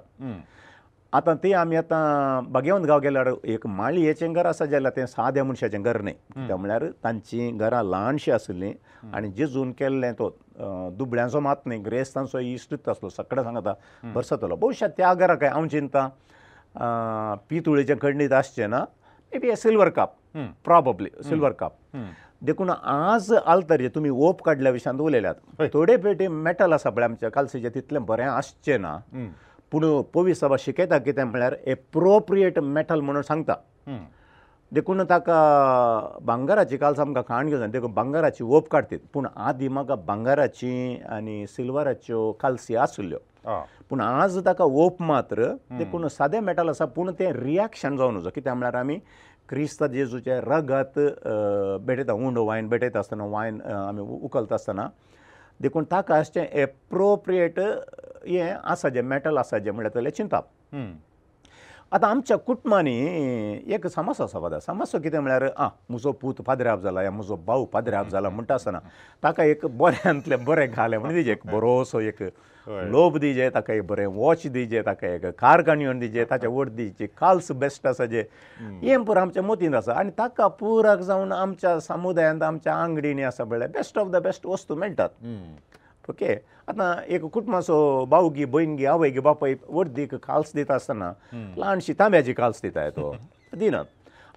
आतां 1.19 1.35
ती 1.43 1.53
आमी 1.53 1.77
आतां 1.77 2.45
बागेवंत 2.53 2.87
गांव 2.87 2.99
गेल्यार 3.01 3.31
एक 3.45 3.67
माळयेचें 3.67 4.33
घर 4.33 4.47
आसा 4.47 4.65
जाल्यार 4.67 4.93
तें 4.97 5.07
साद्या 5.07 5.45
मनशाचें 5.45 5.83
घर 5.83 6.01
न्ही 6.03 6.13
कित्याक 6.15 6.59
म्हळ्यार 6.59 6.85
तांचीं 7.05 7.57
घरां 7.59 7.85
ल्हानशीं 7.91 8.35
आसलीं 8.35 8.73
आनी 9.17 9.29
जिजून 9.37 9.71
केल्लें 9.79 10.13
तो 10.19 10.29
दुबळ्यांचो 10.59 11.41
मात 11.41 11.67
न्ही 11.67 11.79
गिरेस्तांचो 11.83 12.39
इश्टूच 12.39 12.89
आसलो 12.89 13.09
सगळे 13.09 13.43
सांगता 13.45 13.73
बरं 14.15 14.23
जातलो 14.31 14.57
भविश्यात 14.57 14.91
त्या 14.97 15.13
घरा 15.15 15.35
काय 15.35 15.49
हांव 15.51 15.67
चिंता 15.73 16.09
पितुळेचें 17.51 17.95
खंडीत 18.03 18.33
आसचें 18.33 18.69
ना 18.71 18.85
may 19.33 19.39
be 19.39 19.49
a 19.51 19.57
silver 19.57 19.89
cup 19.97 20.11
probably 20.65 21.09
silver 21.29 21.53
cup 21.59 21.73
देखून 22.47 22.71
आज 22.71 23.33
आलतरचे 23.47 23.89
तुमी 23.95 24.09
ओप 24.13 24.43
काडल्या 24.45 24.73
विशयांत 24.73 25.01
उलयल्यात 25.01 25.63
थोडे 25.73 25.97
पेटी 25.97 26.27
मेटल 26.29 26.73
आसा 26.73 26.91
पळय 26.91 27.05
आमच्या 27.05 27.31
कालसीचे 27.31 27.69
तितलें 27.75 28.05
बरें 28.07 28.25
आसचें 28.27 28.79
ना 28.83 28.97
पूण 29.73 29.85
पोवी 30.13 30.35
सभा 30.35 30.57
शिकयता 30.61 30.99
कितें 31.05 31.23
म्हळ्यार 31.25 31.55
एप्रोप्रिएट 31.67 32.59
मेटल 32.59 33.01
म्हणून 33.01 33.23
सांगता 33.29 33.55
देखून 34.75 35.03
ताका 35.11 35.41
भांगराची 36.27 36.77
काल 36.77 36.95
आमकां 37.01 37.23
खाण 37.29 37.49
घेवन 37.49 37.71
देखून 37.71 37.93
भांगराची 37.95 38.45
वोप 38.45 38.69
काडटी 38.69 38.97
पूण 39.13 39.27
आदी 39.37 39.69
म्हाका 39.69 39.95
भांगराची 40.07 40.99
आनी 41.17 41.47
सिल्वराच्यो 41.49 42.31
काल्सी 42.41 42.75
आसल्यो 42.77 43.19
पूण 43.91 44.01
आज 44.01 44.39
ताका 44.47 44.65
वोप 44.79 45.03
मात्र 45.03 45.53
देखून 45.79 46.07
सादें 46.17 46.39
मेटल 46.49 46.69
आसा 46.69 46.85
पूण 46.97 47.11
तें 47.19 47.31
रियाक्शन 47.35 47.97
जावन 47.97 48.17
नजो 48.17 48.31
कित्याक 48.35 48.57
म्हळ्यार 48.57 48.81
आमी 48.81 48.99
क्रिस्त 49.49 49.85
जेजूचे 49.93 50.41
रगत 50.47 50.99
भेटयता 51.87 52.13
उंड 52.13 52.39
वायन 52.39 52.69
भेटयता 52.69 52.99
आसतना 52.99 53.25
वायन 53.37 53.61
आमी 53.73 54.03
उखलता 54.09 54.55
आसतना 54.55 54.89
देखून 55.63 55.85
ताका 55.93 56.19
अशें 56.19 56.45
एप्रोप्रिएट 56.51 57.61
हें 58.27 58.53
आसा 58.63 58.89
जें 58.89 59.03
मेटल 59.15 59.39
आसा 59.39 59.59
जें 59.59 59.71
म्हणल्यार 59.73 60.05
तें 60.05 60.11
चिंतप 60.17 60.45
आतां 61.95 62.09
आमच्या 62.11 62.37
कुटुंबांनी 62.47 62.93
एक 63.75 63.87
समस 63.95 64.21
आसा 64.21 64.39
वादा 64.39 64.59
समस्या 64.61 65.01
कितें 65.01 65.19
म्हळ्यार 65.19 65.43
आं 65.57 65.69
म्हजो 65.89 66.13
पूत 66.21 66.35
पाद्र्याप 66.47 66.81
जाला 66.83 67.03
या 67.03 67.11
म्हजो 67.11 67.37
भाव 67.47 67.65
पाद्र्याप 67.73 68.09
जाला 68.11 68.29
म्हणटा 68.29 68.55
आसतना 68.55 68.79
ताका 69.25 69.45
एक 69.45 69.67
बऱ्यांतलें 69.81 70.37
बरें 70.45 70.67
घालें 70.75 70.97
म्हण 70.99 71.13
दिजे 71.15 71.33
एक 71.33 71.47
बरोसो 71.53 72.01
एक 72.01 72.23
लोब 72.91 73.19
दिजे 73.25 73.49
ताका 73.55 73.75
एक 73.75 73.87
बरें 73.87 74.07
वॉच 74.15 74.47
दिजे 74.57 74.83
ताका 74.87 75.09
एक 75.15 75.27
कार 75.41 75.63
काणयोन 75.67 75.99
दिजे 75.99 76.25
ताचे 76.31 76.47
वट 76.55 76.71
दिजे 76.77 77.07
काल्स 77.21 77.53
बेस्ट 77.65 77.87
आसा 77.87 78.05
जे 78.15 78.25
हें 78.83 79.05
पुरो 79.05 79.21
आमच्या 79.21 79.43
मतींत 79.43 79.75
आसा 79.83 79.95
आनी 79.99 80.11
ताका 80.19 80.47
पुराक 80.61 80.99
जावन 81.13 81.33
आमच्या 81.33 81.79
समुदायांत 81.87 82.43
आमच्या 82.43 82.75
आंगडीनी 82.83 83.23
आसा 83.33 83.45
म्हळ्यार 83.45 83.71
बेस्ट 83.77 83.99
ऑफ 83.99 84.09
द 84.13 84.23
बेस्ट 84.23 84.47
वस्तू 84.47 84.75
मेळटात 84.77 85.25
ओके 86.11 86.35
आतां 86.69 86.89
एक 87.17 87.23
कुटुंबाचो 87.35 87.79
बावगी 88.13 88.45
भयणगी 88.55 88.85
आवयगे 88.93 89.21
बापाय 89.29 89.55
वर्दीक 89.77 90.15
काल्स 90.27 90.53
दिता 90.55 90.75
आसतना 90.75 91.13
ल्हानशी 91.57 91.93
तांब्याची 91.99 92.33
काल्स 92.35 92.61
दिताय 92.63 92.91
तो 92.97 93.13
दिनात 93.59 93.85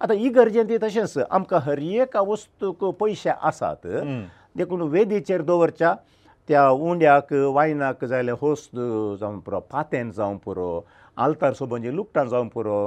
आतां 0.02 0.16
ही 0.16 0.28
गरजेंत 0.36 0.70
तशेंच 0.82 1.16
आमकां 1.30 1.60
हर 1.64 1.78
एका 1.82 2.20
वस्तूक 2.28 2.84
पयशे 3.00 3.30
आसात 3.50 3.86
देखून 4.56 4.82
वेदीचेर 4.94 5.42
दवरच्या 5.48 5.94
त्या 6.48 6.68
उंड्याक 6.70 7.32
वायनाक 7.54 8.04
जाले 8.12 8.32
होस्त 8.40 8.76
जावं 8.76 9.38
पुरो 9.46 9.60
पातेन 9.70 10.10
जावं 10.16 10.36
पुरो 10.44 10.70
आल्तार 11.24 11.52
सोबंदी 11.60 11.94
लुकटां 11.96 12.26
जावं 12.28 12.48
पुरो 12.54 12.80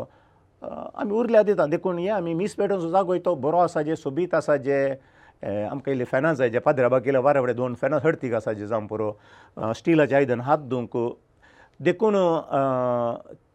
आमी 0.70 1.12
उरल्या 1.18 1.42
दिता 1.44 1.66
देखून 1.66 1.98
हे 2.00 2.08
आमी 2.18 2.34
मीस 2.34 2.56
पेटोवचो 2.56 2.90
जागो 2.92 3.14
येतो 3.14 3.34
बरो 3.46 3.58
आसा 3.58 3.82
जे 3.82 3.96
सोबीत 3.96 4.34
आसा 4.36 4.56
जे 4.66 4.82
आमकां 5.50 5.92
इल्लीं 5.94 6.06
फॅनां 6.06 6.34
जाय 6.36 6.50
जे 6.50 6.60
पाद्राबाग 6.62 7.02
गेल्या 7.04 7.22
वारा 7.22 7.42
फुडें 7.42 7.56
दोन 7.56 7.74
फॅनां 7.82 8.00
हडतीक 8.06 8.34
आसा 8.38 8.54
जिजाम 8.54 8.88
पुरो 8.88 9.12
स्टिलाचें 9.76 10.16
आयदन 10.16 10.42
हात 10.46 10.60
धुंक 10.70 10.98
देखून 11.82 12.14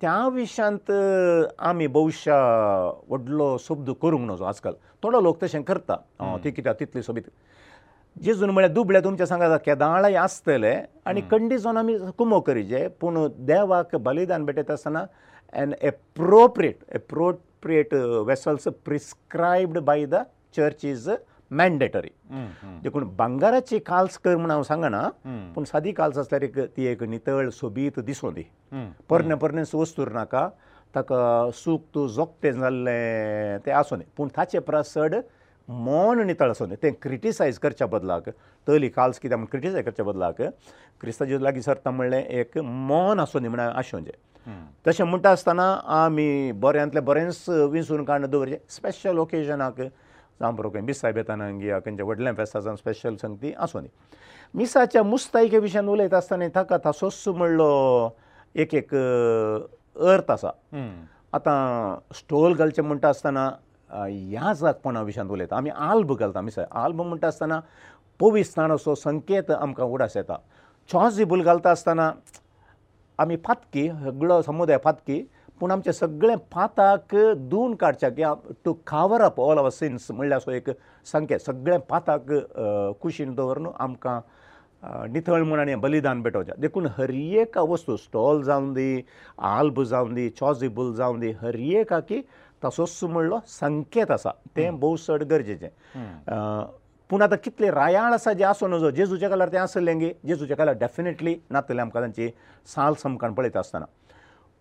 त्या 0.00 0.16
विशयांत 0.32 0.90
आमी 1.68 1.86
भविश्या 1.88 2.38
व्हडलो 3.08 3.56
शब्द 3.68 3.90
करूंक 4.02 4.30
नजो 4.30 4.44
आजकाल 4.44 4.74
थोडो 5.02 5.20
लोक 5.20 5.42
तशें 5.42 5.62
करता 5.64 5.96
ती 6.44 6.50
कित्याक 6.50 6.78
तितली 6.80 7.02
सोबीत 7.02 7.28
जेजून 8.22 8.50
म्हळ्यार 8.50 8.72
दुबळ्या 8.72 9.00
तुमच्या 9.04 9.26
सांगात 9.26 9.58
केदाळय 9.64 10.14
आसतले 10.18 10.74
आनी 11.06 11.20
कंडिसन 11.30 11.76
आमी 11.76 11.96
कुमो 12.18 12.40
करीचे 12.40 12.86
पूण 13.00 13.26
देवाक 13.46 13.96
बलिदान 14.08 14.44
भेटयता 14.46 14.72
आसतना 14.72 15.04
an 15.62 15.72
appropriate 15.80 16.82
appropriate 16.96 17.94
vessels 18.26 18.68
prescribed 18.84 19.78
by 19.78 20.04
the 20.10 20.22
churches 20.56 21.08
mandatory 21.52 22.08
देखून 22.82 23.04
भांगाराची 23.16 23.78
काल्स 23.86 24.16
कर 24.24 24.36
म्हण 24.36 24.50
हांव 24.50 24.62
सांगना 24.62 25.02
पूण 25.54 25.64
सादी 25.64 25.92
काल्स 25.92 26.18
आसल्यार 26.18 26.42
एक 26.42 26.58
ती 26.76 26.86
एक 26.86 27.02
नितळ 27.02 27.48
सोबीत 27.52 27.98
दिसूं 28.06 28.32
दी 28.34 28.42
पर्ण 29.10 29.34
पर्ण 29.38 29.62
वस्तूर 29.74 30.08
नाका 30.12 30.48
ताका 30.94 31.50
सूक 31.54 31.82
तूं 31.94 32.06
जोगतें 32.08 32.52
जाल्लें 32.60 33.58
तें 33.66 33.72
आसूं 33.72 33.98
दी 33.98 34.04
पूण 34.16 34.28
ताचे 34.36 34.58
परस 34.58 34.92
चड 34.94 35.14
मोन 35.68 36.20
नितळ 36.26 36.50
आसूं 36.50 36.68
दी 36.68 36.74
तें 36.82 36.90
क्रिटिसायज 37.02 37.58
करच्या 37.58 37.86
बदलाक 37.90 38.28
तली 38.68 38.88
काल्स 38.88 39.18
कितें 39.20 39.34
म्हण 39.36 39.46
क्रिटिसायज 39.50 39.84
करच्या 39.84 40.04
बदलाक 40.04 40.40
क्रिस्ताजी 41.00 41.42
लागीं 41.44 41.60
सरता 41.60 41.90
म्हणलें 41.90 42.22
एक 42.22 42.58
मोन 42.58 43.20
आसूं 43.20 43.42
दी 43.42 43.48
म्हणून 43.48 43.66
आसूं 43.72 44.00
जें 44.04 44.54
तशें 44.86 45.04
म्हणटा 45.04 45.30
आसतना 45.30 45.72
आमी 46.04 46.50
बऱ्यांतलें 46.62 47.04
बरेंच 47.04 47.44
विसरून 47.70 48.04
काडून 48.04 48.30
दवरचें 48.30 48.56
स्पेशल 48.74 49.18
ओकेजनाक 49.18 49.80
सांबरो 50.40 50.70
खंय 50.70 50.80
मिस 50.84 51.00
सायब 51.00 51.16
येता 51.16 51.34
न्हय 51.36 51.78
खंयचे 51.84 52.02
व्हडले 52.02 52.32
फेस्तासान 52.36 52.76
स्पेशल 52.76 53.14
सांग 53.22 53.34
ती 53.42 53.52
आसूं 53.58 53.80
न्ही 53.80 53.90
मिसाच्या 54.54 55.02
मुस्तायके 55.02 55.58
विशयान 55.58 55.88
उलयता 55.88 56.16
आसतना 56.16 56.46
ताका 56.54 56.76
तासोस 56.84 57.26
म्हणलो 57.36 57.68
एक 58.64 58.74
एक 58.74 58.94
अर्थ 58.94 60.30
आसा 60.30 60.50
आतां 61.34 61.98
स्टोल 62.14 62.52
घालचें 62.54 62.82
म्हणटा 62.82 63.08
आसतना 63.08 63.48
ह्या 63.92 64.52
जागपणा 64.60 65.02
विशयान 65.02 65.30
उलयता 65.30 65.56
आमी 65.56 65.70
आल्ब 65.74 66.14
घालता 66.18 66.40
मिस 66.40 66.58
आल्ब 66.70 67.00
म्हणटा 67.02 67.26
आसतना 67.28 67.60
पोवीस्थानाचो 68.20 68.94
संकेत 68.94 69.50
आमकां 69.60 69.86
उडास 69.86 70.16
येता 70.16 70.36
छोज 70.92 71.16
दिबूल 71.16 71.42
घालता 71.44 71.70
आसतना 71.70 72.10
आमी 73.18 73.36
फातकी 73.44 73.88
सगळो 74.04 74.40
समुदाय 74.42 74.78
फातकी 74.84 75.22
पूण 75.60 75.70
आमचें 75.72 75.92
सगळें 75.92 76.36
पाताक 76.52 77.14
धुवन 77.50 77.74
काडचें 77.80 78.12
किंवां 78.14 78.34
to 78.64 78.72
cover 78.86 79.22
up 79.22 79.40
all 79.40 79.58
our 79.58 79.70
sins 79.70 80.10
म्हणल्यार 80.10 80.38
असो 80.40 80.50
एक 80.52 80.68
संकेत 81.12 81.38
सगळें 81.46 81.78
पाताक 81.90 82.32
कुशीन 83.02 83.34
दवरून 83.34 83.66
आमकां 83.80 84.18
नितळ 85.12 85.42
म्हूण 85.42 85.58
आनी 85.60 85.74
बलिदान 85.84 86.20
भेटोवचें 86.22 86.54
देखून 86.62 86.86
हर 86.98 87.10
एका 87.14 87.60
वस्तू 87.68 87.96
स्टॉल 87.96 88.42
जावन 88.44 88.72
दी 88.72 89.02
आल्ब 89.52 89.82
जावन 89.82 90.14
दी 90.14 90.28
चॉजिबल 90.40 90.92
जावन 90.96 91.20
दी 91.20 91.30
हर 91.40 91.54
एका 91.76 92.00
की 92.08 92.20
तसोच 92.64 92.98
म्हणलो 93.02 93.38
संकेत 93.48 94.10
आसा 94.10 94.30
तें 94.56 94.76
भोव 94.80 94.96
चड 95.08 95.22
गरजेचें 95.30 95.68
पूण 97.10 97.22
आतां 97.22 97.36
कितले 97.44 97.70
रायाळ 97.70 98.12
आसा 98.12 98.32
जे 98.32 98.44
आसूं 98.44 98.68
नजो 98.70 98.90
जेजूच्या 98.90 99.28
कलार 99.30 99.48
तें 99.52 99.58
आसलें 99.58 99.98
गे 100.00 100.12
जेजूच्या 100.28 100.56
कलार 100.56 100.74
डॅफिनेटली 100.80 101.34
नातले 101.50 101.80
आमकां 101.80 102.02
तांची 102.02 102.28
साल 102.74 102.94
समकाण 103.02 103.34
पळयता 103.34 103.58
आसतना 103.58 103.84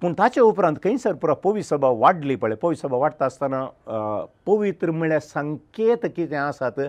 पूण 0.01 0.13
ताचे 0.17 0.41
उपरांत 0.41 0.75
खंयसर 0.83 1.13
पुरो 1.21 1.33
पोवी 1.43 1.63
सभा 1.63 1.89
वाडली 1.97 2.35
पळय 2.35 2.55
पोवी 2.61 2.75
सभा 2.75 2.97
वाडटा 2.97 3.25
आसतना 3.25 3.65
पवित्र 4.45 4.91
म्हळ्यार 4.91 5.19
संकेत 5.23 6.05
कितें 6.15 6.37
आसात 6.37 6.79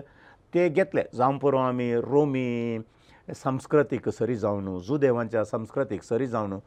ते 0.53 0.67
घेतले 0.69 1.03
जावं 1.17 1.37
पुरो 1.37 1.57
आमी 1.57 1.93
रोमी 2.01 2.77
संस्कृतीक 3.35 4.09
सरी 4.17 4.35
जावन 4.37 4.77
जुदेवांच्या 4.87 5.43
संस्कृतीक 5.45 6.03
सरी 6.03 6.27
जावन 6.27 6.57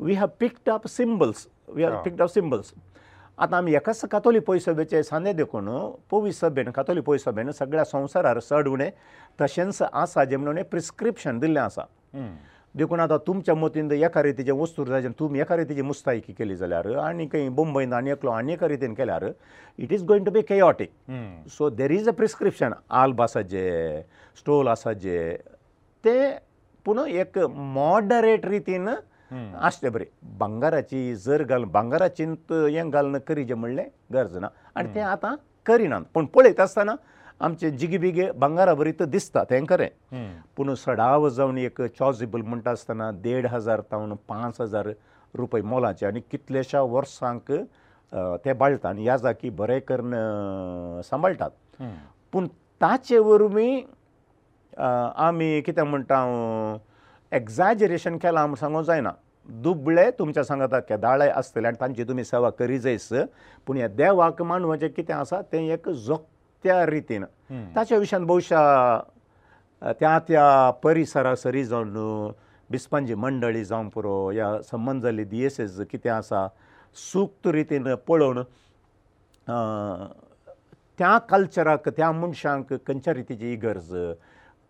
we 0.00 0.14
have 0.14 0.28
picked 0.40 0.70
up 0.70 0.86
symbols 0.88 1.46
we 1.74 1.84
have 1.84 2.02
picked 2.04 2.22
up 2.22 2.30
symbols 2.32 2.72
आतां 3.42 3.58
आमी 3.58 3.74
एकाच 3.74 4.00
कातोली 4.10 4.38
पोय 4.46 4.58
सभेचे 4.58 5.02
सांदे 5.02 5.32
देखून 5.32 5.68
पोवी 6.10 6.32
सभेन 6.32 6.70
कातोली 6.76 7.00
पोय 7.00 7.18
सभेन 7.18 7.50
सगळ्या 7.58 7.84
संवसारार 7.92 8.38
चड 8.50 8.68
उणें 8.68 8.90
तशेंच 9.40 9.82
आसा 9.92 10.24
जे 10.24 10.36
म्हणून 10.36 10.62
प्रिस्क्रिप्शन 10.70 11.38
दिल्लें 11.38 11.60
आसा 11.60 11.82
hmm. 12.16 12.28
देखून 12.78 13.00
आतां 13.00 13.16
तुमच्या 13.26 13.54
मतीन 13.54 13.88
जर 13.88 13.94
एका 14.04 14.22
रितीचें 14.22 14.52
वस्तू 14.58 14.84
जाय 14.84 14.94
जाल्यार 15.02 15.18
तुमी 15.20 15.40
एका 15.40 15.56
रितीची 15.56 15.82
मुस्तायकी 15.82 16.32
केली 16.38 16.56
जाल्यार 16.56 16.86
आनी 17.04 17.26
खंय 17.32 17.48
बोंबईन 17.58 17.92
आनी 17.92 18.10
एकलो 18.10 18.30
आनी 18.30 18.52
एका 18.52 18.68
रितीन 18.68 18.94
केल्यार 18.94 19.26
it 19.78 19.92
is 19.92 20.04
going 20.06 20.24
to 20.26 20.30
be 20.32 20.42
chaotic 20.48 20.90
so 21.56 21.70
there 21.70 21.90
is 21.90 22.08
a 22.08 22.12
prescription 22.20 22.72
alb 23.02 23.22
आसा 23.22 23.40
जे 23.54 23.64
स्टोल 24.40 24.68
आसा 24.68 24.92
जे 25.02 25.36
ते 26.04 26.18
पूण 26.84 26.98
एक 27.08 27.38
मॉडरेट 27.78 28.46
रितीन 28.46 28.88
आसचें 28.88 29.90
बरें 29.92 30.04
भांगाराची 30.38 31.14
जर 31.26 31.42
घाल 31.42 31.64
भांगाराचीं 31.76 32.34
हें 32.50 32.90
घालून 32.90 33.16
करी 33.26 33.44
जें 33.44 33.54
म्हणलें 33.54 33.86
गरज 34.12 34.36
ना 34.38 34.48
आनी 34.76 34.94
तें 34.94 35.00
आतां 35.00 35.34
करिनात 35.66 36.02
पूण 36.14 36.24
पळयता 36.34 36.62
आसतना 36.62 36.94
आमचे 37.40 37.70
जिगे 37.70 37.98
बिगे 37.98 38.30
भांगरा 38.38 38.72
भरीत 38.74 39.02
दिसता 39.12 39.42
तें 39.50 39.64
खरें 39.68 39.88
पूण 40.56 40.72
सडाव 40.76 41.28
जावन 41.36 41.58
एक 41.58 41.80
चॉजिबल 41.98 42.40
म्हणटा 42.46 42.70
आसतना 42.70 43.10
देड 43.24 43.46
हजार 43.52 43.80
तावन 43.92 44.12
पांच 44.28 44.60
हजार 44.60 44.88
रुपया 45.38 45.62
मोलाचे 45.68 46.06
आनी 46.06 46.20
कितलेश्या 46.30 46.82
वर्सांक 46.94 47.50
ते 48.44 48.52
बाळटा 48.52 48.88
आनी 48.88 49.02
ह्या 49.02 49.16
जागी 49.16 49.48
बरें 49.58 49.78
करून 49.88 50.12
सांबाळटात 51.04 51.82
पूण 52.32 52.46
ताचे 52.80 53.18
वरवीं 53.18 53.80
आमी 54.82 55.60
कितें 55.66 55.82
म्हणटा 55.82 56.18
एग्जाजिरेशन 57.38 58.16
केलां 58.18 58.42
म्हूण 58.46 58.58
सांगूंक 58.60 58.84
जायना 58.86 59.10
दुबळे 59.62 60.10
तुमच्या 60.18 60.44
सांगता 60.44 60.80
केदाळे 60.88 61.28
आसतले 61.30 61.68
आनी 61.68 61.80
तांची 61.80 62.04
तुमी 62.08 62.24
सेवा 62.24 62.50
करी 62.58 62.78
जायस 62.78 63.08
पूण 63.66 63.76
ह्या 63.76 63.88
देवाक 63.88 64.42
मानवाचें 64.50 64.88
कितें 64.96 65.14
आसा 65.14 65.40
तें 65.52 65.68
एक 65.72 65.88
जोक 65.88 66.24
त्या 66.62 66.84
रितीन 66.86 67.24
ताच्या 67.74 67.98
विशयान 67.98 68.24
भौशा 68.26 69.00
त्या 70.00 70.18
त्या 70.28 70.70
परिसरा 70.82 71.34
सरी 71.36 71.64
जावन 71.64 71.96
बिस्पांजी 72.70 73.14
मंडळी 73.14 73.64
जावं 73.64 73.88
पुरो 73.94 74.30
या 74.32 74.50
संबंद 74.70 75.02
जाल्ली 75.02 75.24
दियेसेस 75.24 75.78
कितें 75.90 76.10
आसा 76.10 76.46
सुक्त 77.12 77.46
रितीन 77.52 77.94
पळोवन 78.08 78.42
त्या 80.98 81.16
कल्चराक 81.30 81.88
त्या 81.96 82.10
मनशांक 82.12 82.72
खंयच्या 82.86 83.14
रितीची 83.14 83.46
ही 83.48 83.56
गरज 83.62 83.94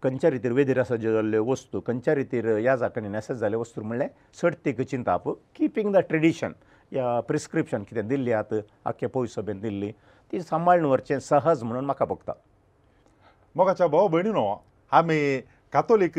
खंयच्या 0.03 0.31
रितीर 0.31 0.53
वेदीर 0.53 0.79
आसा 0.81 0.97
जाल्ल्यो 0.97 1.45
वस्तू 1.51 1.81
खंयच्या 1.87 2.15
रितीर 2.15 2.47
ह्या 2.57 2.77
जाकडेन 2.77 3.15
आसा 3.15 3.35
जाल्ले 3.35 3.57
वस्तू 3.57 3.83
म्हणलें 3.83 4.07
चड 4.43 4.55
तेका 4.65 4.83
चिंताप 4.91 5.29
किपींग 5.57 5.93
द 5.93 5.97
ट्रेडिशन 6.09 6.53
या 6.93 7.19
प्रिस्क्रिप्शन 7.29 7.83
कितें 7.89 8.07
दिल्ली 8.09 8.33
आतां 8.33 8.59
आख्खे 8.89 9.07
पयसो 9.15 9.43
बीन 9.47 9.61
दिल्ली 9.61 9.91
ती 10.33 10.41
सांबाळून 10.41 10.85
व्हरचें 10.85 11.19
सहज 11.21 11.63
म्हणून 11.63 11.85
म्हाका 11.85 12.05
भोगता 12.05 12.33
मोगाच्या 13.57 13.87
भाव 13.89 14.09
भयणीनो 14.09 14.47
आमी 14.97 15.21
कातोलीक 15.73 16.19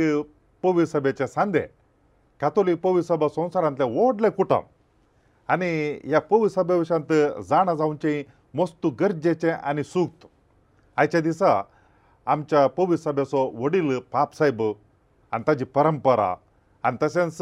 पवी 0.63 0.85
सभेचे 0.87 1.27
सांदे 1.27 1.59
कातोलीक 2.41 2.79
पवी 2.81 3.03
सभा 3.03 3.27
संवसारांतले 3.35 3.83
व्हडले 3.97 4.29
कुटुंब 4.37 4.63
आनी 5.51 5.69
ह्या 6.03 6.19
पवी 6.29 6.49
सभे 6.49 6.77
विशयांत 6.79 7.13
जाणा 7.49 7.73
जावचें 7.75 8.21
मस्त 8.59 8.85
गरजेचें 8.99 9.51
आनी 9.51 9.83
सुक्त 9.83 10.25
आयच्या 10.97 11.21
दिसा 11.21 11.61
आमच्या 12.31 12.65
पवी 12.77 12.97
सभेचो 12.97 13.49
वडील 13.63 13.97
पाप 14.11 14.33
सायब 14.35 14.61
आनी 15.31 15.43
ताची 15.47 15.65
परंपरा 15.75 16.33
आनी 16.87 16.97
तशेंच 17.03 17.41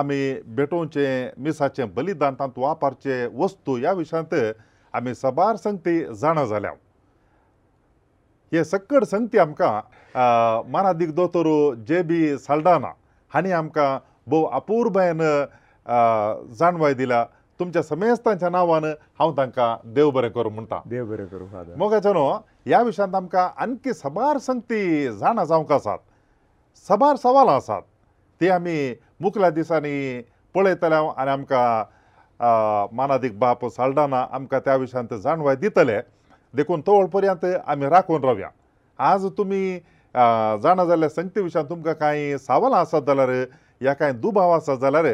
आमी 0.00 0.34
भेटोवचें 0.56 1.40
मिसाचें 1.42 1.94
बलिदान 1.94 2.34
तांत 2.38 2.58
वापरचे 2.58 3.24
वस्तू 3.42 3.76
ह्या 3.76 3.92
विशयांत 3.92 4.34
आमी 4.94 5.14
सबार 5.14 5.56
संगती 5.56 5.98
जाणा 6.20 6.44
जाल्या 6.46 6.70
हे 8.52 8.62
सक्कड 8.64 9.04
संगती 9.12 9.38
आमकां 9.38 9.70
मानादीक 10.72 11.14
दोतोर 11.14 11.46
जे 11.88 12.02
बी 12.10 12.36
साल्डाना 12.38 12.88
हांणी 13.34 13.52
आमकां 13.60 13.86
भोव 14.30 14.44
अपुर्बायेन 14.58 15.18
जाणवाय 16.58 16.94
दिला 17.00 17.24
तुमच्या 17.60 17.82
समेस्तांच्या 17.82 18.48
नांवान 18.50 18.84
हांव 18.84 19.32
तांकां 19.36 19.74
देव 19.94 20.10
बरें 20.16 20.30
करूं 20.36 20.50
म्हणटा 20.52 20.80
देव 20.90 21.04
बरें 21.10 21.24
करूं 21.26 21.46
फादर 21.52 21.74
मोगाच्यानो 21.78 22.26
ह्या 22.66 22.80
विशयांत 22.82 23.14
आमकां 23.14 23.48
आनकी 23.62 23.92
सबार 23.94 24.38
संगती 24.46 25.10
जाणा 25.20 25.44
जावंक 25.44 25.72
आसात 25.72 25.98
सबार 26.88 27.16
सवालां 27.22 27.56
आसात 27.56 27.82
ती 28.40 28.48
आमी 28.50 28.76
मुखल्या 29.22 29.50
दिसांनी 29.60 29.98
पळयतले 30.54 30.94
आनी 30.94 31.30
आमकां 31.30 31.82
मानादीक 33.00 33.38
बाप 33.40 33.64
साल्डाना 33.74 34.20
आमकां 34.38 34.60
त्या 34.64 34.74
विशयान 34.76 35.06
ते 35.10 35.18
जाणवाय 35.20 35.56
दितले 35.56 35.98
देखून 36.56 36.80
तवळ 36.86 37.06
पर्यंत 37.14 37.44
आमी 37.74 37.86
राखून 37.90 38.24
रव्या 38.24 38.48
आज 39.10 39.26
तुमी 39.38 39.60
जाणा 40.62 40.84
जाल्यार 40.84 41.10
संगते 41.10 41.40
विशयान 41.40 41.66
तुमकां 41.68 41.94
कांय 42.00 42.36
सावलां 42.38 42.80
आसात 42.80 43.02
जाल्यार 43.06 43.32
या 43.84 43.92
कांय 43.92 44.12
दुबाव 44.22 44.50
आसात 44.56 44.76
जाल्यार 44.82 45.06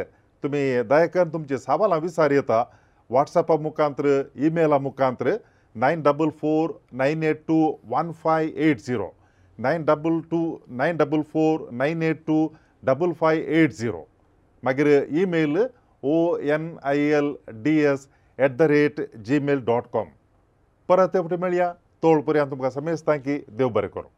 तुमी 0.42 0.82
दयाकन 0.90 1.32
तुमची 1.32 1.58
सावलां 1.58 2.00
विचार 2.00 2.30
येता 2.30 2.62
वॉट्सॅपा 3.10 3.56
मुखांत्र 3.62 4.20
ईमेला 4.46 4.78
मुखांत्र 4.78 5.36
nine 5.80 6.02
double 6.02 6.28
four 6.40 6.70
nine 6.98 7.22
eight 7.22 7.38
two 7.48 7.64
one 7.90 8.12
five 8.22 8.46
eight 8.68 8.80
zero 8.86 9.08
nine 9.64 9.84
double 9.84 10.18
two 10.30 10.40
nine 10.80 10.96
double 10.96 11.20
four 11.32 11.68
nine 11.78 12.02
eight 12.02 12.22
two 12.26 12.46
double 12.86 13.12
five 13.20 13.38
eight 13.62 13.72
zero 13.78 14.04
मागीर 14.64 14.86
email 15.20 15.56
O 16.04 16.36
N 16.54 16.72
I 16.86 16.98
L 17.18 17.34
D 17.62 17.76
S 17.92 18.08
at 18.40 18.56
the 18.56 18.62
rate 18.72 19.00
Gmail 19.26 19.60
dot 19.66 19.86
com 19.92 20.06
परत 20.88 21.08
ते 21.14 21.20
फुडें 21.22 21.36
मेळया 21.40 21.72
तोळ 22.02 22.20
पर्यंत 22.26 22.50
तुमकां 22.50 22.70
समेजता 22.70 23.16
की 23.16 23.38
देव 23.58 23.68
बरें 23.68 23.88
करूं 23.94 24.08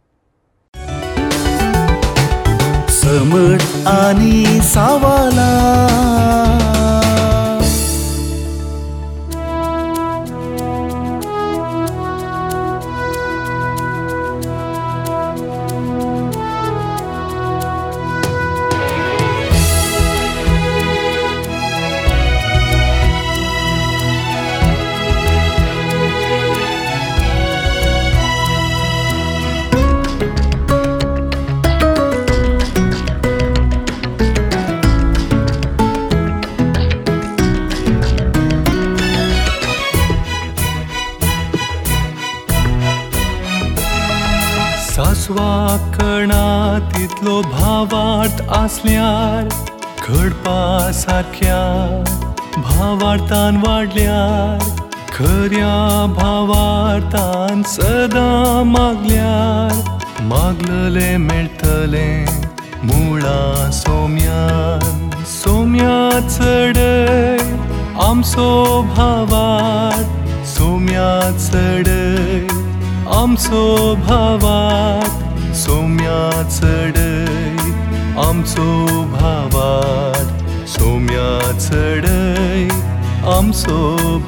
समट 3.01 3.87
आनी 3.97 4.61
सावला 4.73 5.53
स्वाकणा 45.33 46.41
तितलो 46.95 47.35
भावार्थ 47.53 48.41
आसल्यार 48.57 49.45
घडपा 50.17 50.57
सारक्या 50.95 51.61
भावार्थान 52.57 53.57
वाडल्यार 53.65 54.65
खऱ्या 55.13 55.79
भावार्थान 56.19 57.63
सदां 57.75 58.65
मागल्यार 58.71 60.23
मागलले 60.33 61.09
मेळटले 61.25 62.07
मुळा 62.91 63.41
सोम्यान 63.81 65.11
सोम्या 65.35 65.99
चडय 66.29 67.37
आमचो 68.09 68.51
भावार 68.97 70.03
सोम्या 70.57 71.11
चडय 71.49 72.47
आमचो 73.15 73.65
भावार 74.07 75.21
सोम्या 75.61 76.43
चडय 76.49 77.25
आमचो 78.27 78.65
भावार 79.11 80.27
सोम्या 80.75 81.41
चडय 81.59 82.69
आमचो 83.35 83.79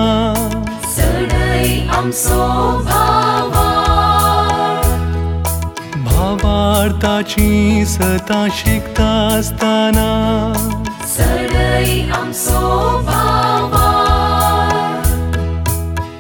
भावार्थाची 6.07 7.51
सदां 7.95 8.49
शिकता 8.61 9.09
आसताना 9.25 10.09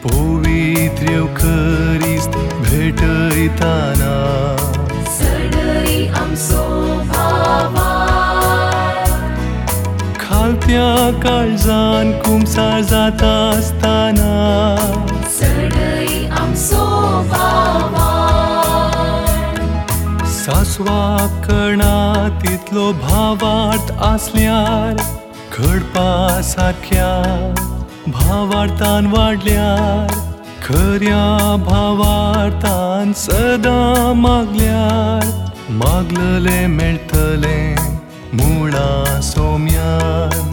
पवित्र्य 0.04 1.22
करीस 1.40 2.26
भेटयताना 2.68 4.12
सदई 5.18 5.96
आमचो 6.22 6.64
भावा 7.14 7.93
त्या 10.66 11.20
काळजान 11.22 12.10
कुमसार 12.24 12.80
जाता 12.90 13.32
आसताना 13.48 14.30
सासवा 20.44 21.04
कणा 21.48 22.28
तितलो 22.42 22.90
भावार्थ 23.02 23.92
आसल्यार 24.06 24.94
घडपा 25.58 26.40
सारख्या 26.44 27.10
भावार्थान 28.12 29.06
वाडल्यार 29.16 30.12
खऱ्या 30.66 31.24
भावार्थान 31.66 33.12
सदां 33.26 34.14
मागल्यार 34.20 35.30
मागलले 35.84 36.66
मेळटले 36.66 37.62
मुळा 38.36 39.20
सोम्यान 39.22 40.52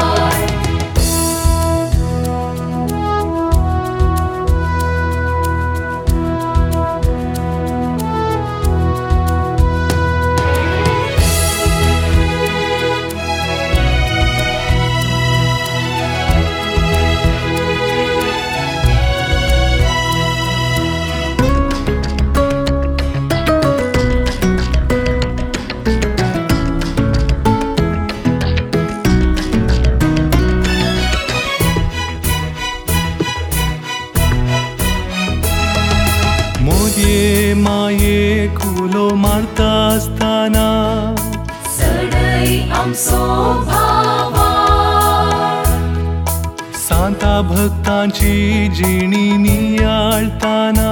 भक्तांची 47.61 48.67
जिणी 48.75 49.29
नियाळताना 49.37 50.87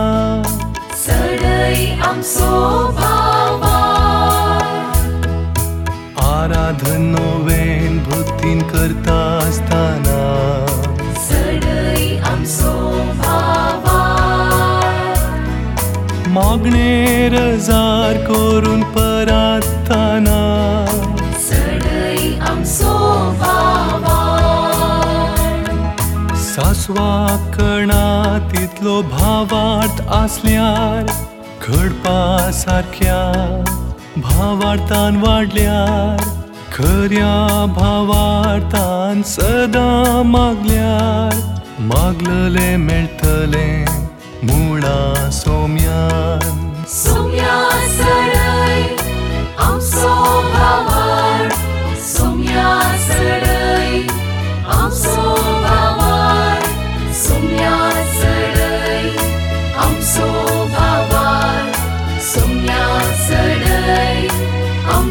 सडई 1.06 1.86
आमचो 2.10 2.52
भाव 2.98 3.19
कितलो 28.80 29.02
भावार्थ 29.12 30.00
आसल्यार 30.18 31.08
घडपा 31.78 32.20
सारक्या 32.60 33.16
भावार्थान 34.24 35.16
वाडल्यार 35.24 36.24
खऱ्या 36.74 37.34
भावार्थान 37.76 39.22
सदां 39.36 40.24
मागल्यार 40.30 41.36
मागलले 41.92 42.76
मेळटले 42.88 43.68
मुळा 44.50 44.98
सोम 45.40 45.69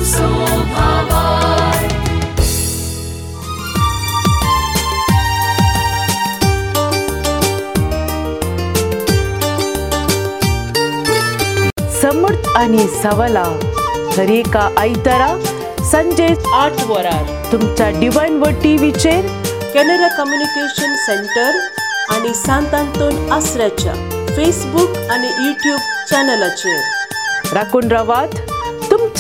समर्थ 0.09 0.36
आणि 12.56 12.86
सवला 13.02 13.42
तर 14.16 14.28
एका 14.30 14.68
आयतारा 14.78 15.26
संजे 15.90 16.26
आठ 16.54 16.84
वरार 16.90 17.22
तुमच्या 17.52 17.90
डिवाइन 18.00 18.38
वर 18.42 18.61
टीव्हीचेर 18.62 19.26
कॅनरा 19.74 20.09
कम्युनिकेशन 20.16 20.94
सेंटर 21.06 21.59
आणि 22.14 22.34
सांत 22.34 22.74
आंतोन 22.74 23.30
आसऱ्याच्या 23.32 23.94
फेसबुक 24.36 24.96
आणि 25.11 25.28
युट्यूब 25.46 25.80
चॅनलाचेर 26.11 27.54
राखून 27.54 27.90
रवात 27.92 28.34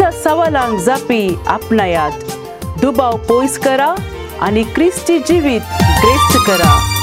रोजच्या 0.00 0.20
सवालांक 0.22 0.78
जापी 0.80 1.28
आपणायात 1.54 2.18
दुबाव 2.80 3.16
पयस 3.28 3.58
करा 3.64 3.94
आनी 4.46 4.62
क्रिस्ती 4.74 5.18
जिवीत 5.28 5.74
ग्रेस्त 6.02 6.38
करा 6.46 6.97